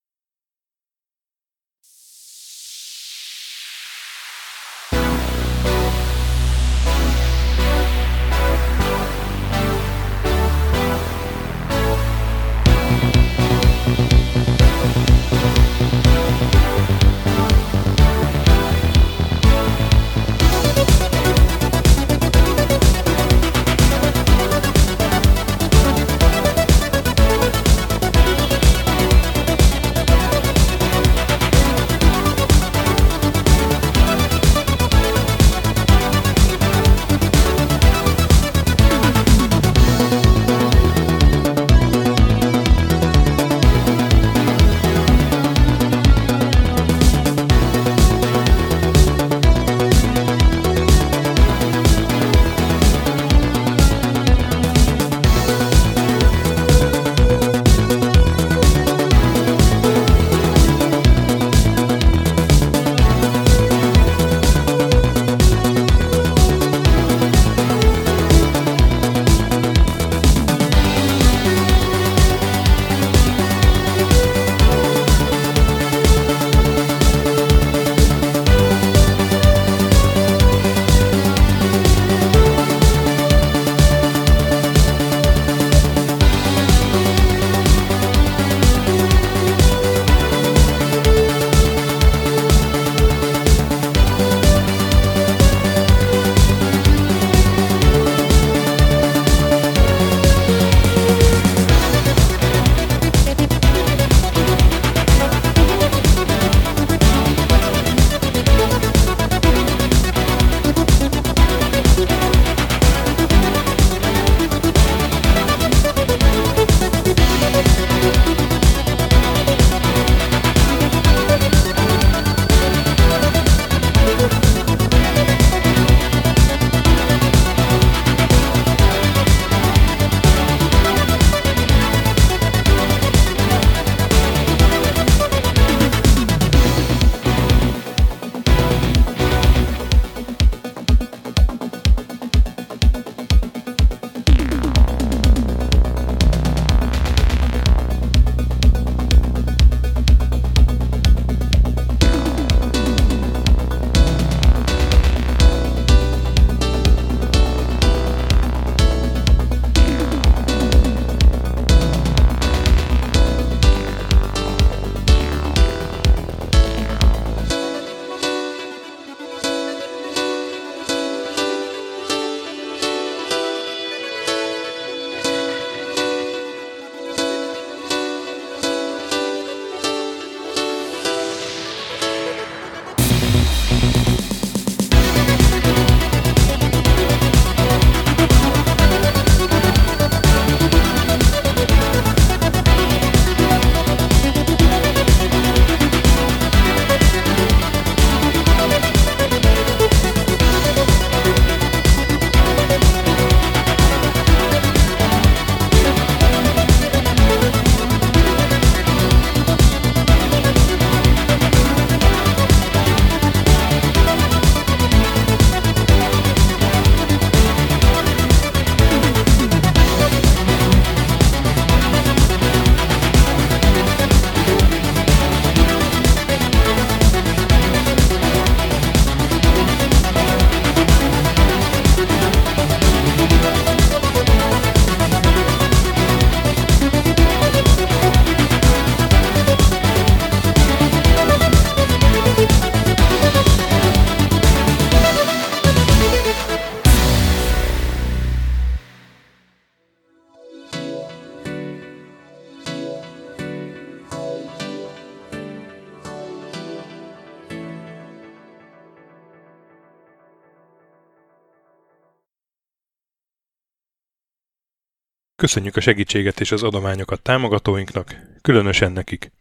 [265.44, 269.32] Köszönjük a segítséget és az adományokat támogatóinknak, különösen nekik.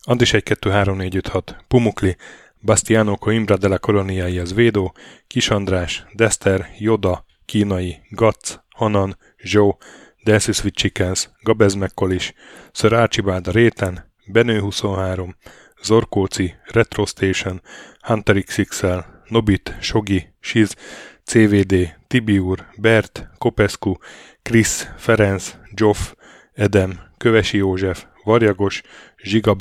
[0.00, 2.16] Andis 1 2 3 4 5 6, Pumukli,
[2.60, 4.94] Bastiano Coimbra de la Coloniai az Védó,
[5.26, 9.78] Kis András, Dester, Joda, Kínai, Gatz, Hanan, Zsó,
[10.24, 12.32] Delcy Sweet Chickens, Gabez McCollis,
[12.72, 15.36] Sir Archibald Réten, Benő 23,
[15.82, 17.62] Zorkóci, Retro Station,
[18.00, 18.98] Hunter XXL,
[19.28, 20.76] Nobit, Sogi, Siz,
[21.24, 23.94] CVD, Tibiur, Bert, Kopescu,
[24.42, 26.12] Krisz, Ferenc, Joff,
[26.52, 28.82] Edem, Kövesi József, Varjagos,
[29.22, 29.56] Zsiga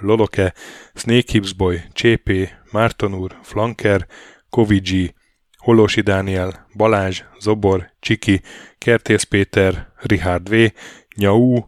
[0.00, 0.54] Loloke,
[0.94, 4.06] Snake Hips Boy, Csépé, Márton úr, Flanker,
[4.50, 5.14] Kovicsi,
[5.56, 8.40] Holosi Dániel, Balázs, Zobor, Csiki,
[8.78, 10.72] Kertész Péter, Richard V,
[11.16, 11.58] Nyau,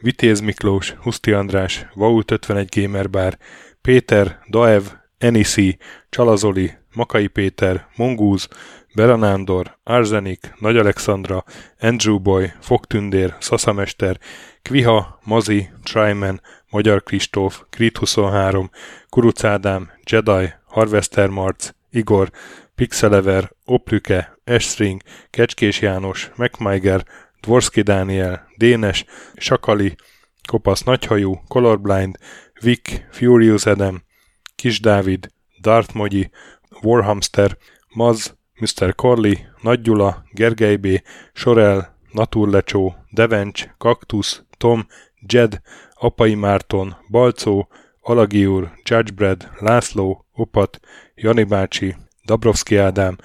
[0.00, 3.38] Vitéz Miklós, Huszti András, Vault 51 Gamer Bar,
[3.80, 4.82] Péter, Daev,
[5.18, 5.78] Enisi,
[6.08, 8.48] Csalazoli, Makai Péter, Mongúz,
[8.96, 11.44] Beranándor, Arzenik, Nagy Alexandra,
[11.80, 14.18] Andrew Boy, Fogtündér, Szaszamester,
[14.62, 16.40] Kviha, Mazi, Tryman,
[16.70, 18.70] Magyar Kristóf, Krit 23,
[19.08, 22.30] Kuruc Ádám, Jedi, Harvester Marc, Igor,
[22.74, 27.04] Pixelever, Oprüke, Esring, Kecskés János, MacMiger,
[27.40, 29.04] Dvorski Dániel, Dénes,
[29.36, 29.96] Sakali,
[30.48, 32.16] Kopasz Nagyhajú, Colorblind,
[32.60, 34.02] Vic, Furious Adam,
[34.54, 35.28] Kis Dávid,
[35.60, 36.30] Darth Mogyi,
[36.82, 37.56] Warhamster,
[37.94, 38.94] Maz, Mr.
[38.94, 40.86] Corley, Nagy Gyula, Gergely B.,
[41.32, 44.86] Sorel, Naturlecsó, Devencs, Kaktusz, Tom,
[45.26, 45.60] Jed,
[45.94, 47.68] Apai Márton, Balcó,
[48.00, 50.80] Alagi úr, Judgebred, László, Opat,
[51.14, 53.16] Jani bácsi, Dabrowski Ádám,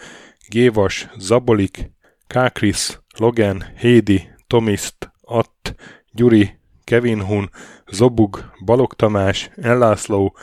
[0.49, 1.91] Gévas, Zabolik,
[2.27, 5.75] Kákris, Logan, Hédi, Tomiszt, Att,
[6.11, 7.49] Gyuri, Kevin Hun,
[7.91, 10.35] Zobug, Balog Tamás, Ellászló,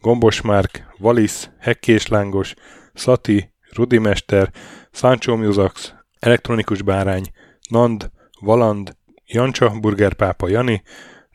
[0.00, 2.54] Gombos Márk, Valisz, Hekkés Lángos,
[2.94, 4.50] Szati, Rudimester,
[4.90, 7.24] Sancho Musax, Elektronikus Bárány,
[7.68, 8.10] Nand,
[8.40, 10.82] Valand, Jancsa, Burgerpápa Jani,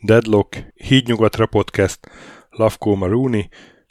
[0.02, 2.00] Deadlock, Hídnyugatra Podcast,
[2.50, 3.50] Lavkó Maruni,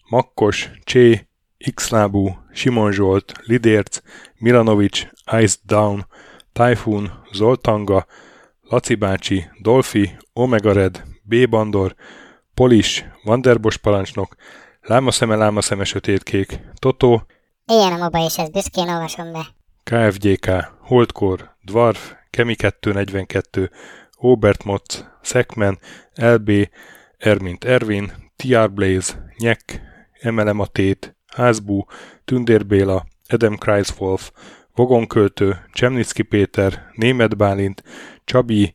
[0.09, 1.29] Makkos, Csé,
[1.75, 4.01] Xlábú, Simon Zsolt, Lidérc,
[4.39, 5.07] Milanovic,
[5.41, 6.07] Ice Down,
[6.53, 8.07] Typhoon, Zoltanga,
[8.61, 11.49] Laci bácsi, Dolfi, Omega Red, B.
[11.49, 11.95] Bandor,
[12.55, 14.35] Polis, Vanderbos parancsnok,
[14.81, 17.27] Lámaszeme, Lámaszeme sötétkék, Totó,
[17.66, 19.47] Ilyen a moba, és ezt büszkén olvasom be.
[19.82, 20.51] KFGK,
[20.81, 23.70] Holdkor, Dwarf, Kemi 242,
[24.16, 25.78] Obert Motz, Szekmen,
[26.15, 26.51] LB,
[27.19, 29.81] Ermint Ervin, TR Blaze, Nyek,
[30.20, 31.85] Emelem a Tét, Házbú,
[32.24, 34.31] Tündér Béla, Edem Kreiswolf,
[34.74, 37.82] Vogonköltő, Csemnicki Péter, Német Bálint,
[38.24, 38.74] Csabi,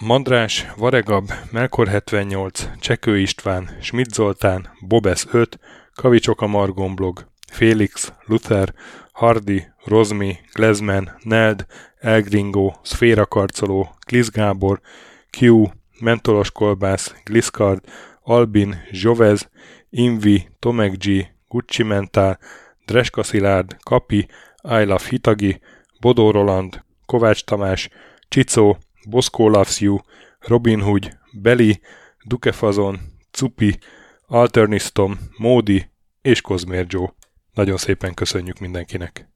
[0.00, 5.58] Mandrás, Varegab, Melkor 78, Csekő István, Schmidt Zoltán, Bobesz 5,
[5.94, 8.74] Kavicsok a Margon blog, Félix, Luther,
[9.12, 11.66] Hardy, Rozmi, Glezman, Neld,
[11.98, 14.80] Elgringo, Szféra Karcoló, Glisz Gábor,
[15.30, 15.64] Q,
[16.00, 17.84] Mentolos Kolbász, Gliscard,
[18.22, 19.48] Albin, Jovez,
[19.90, 22.38] Invi, Tomek G, Gucci Mentál,
[22.86, 24.28] Dreska Szilárd, Kapi,
[24.62, 25.60] I Hitagi,
[26.00, 27.88] Bodó Roland, Kovács Tamás,
[28.28, 29.96] Csicó, Boszkó Loves You,
[30.40, 31.80] Robin Hood, Beli,
[32.24, 32.98] Dukefazon,
[33.30, 33.78] Cupi,
[34.26, 35.90] Alternistom, Módi
[36.22, 37.17] és Kozmér Joe.
[37.58, 39.28] Nagyon szépen köszönjük mindenkinek!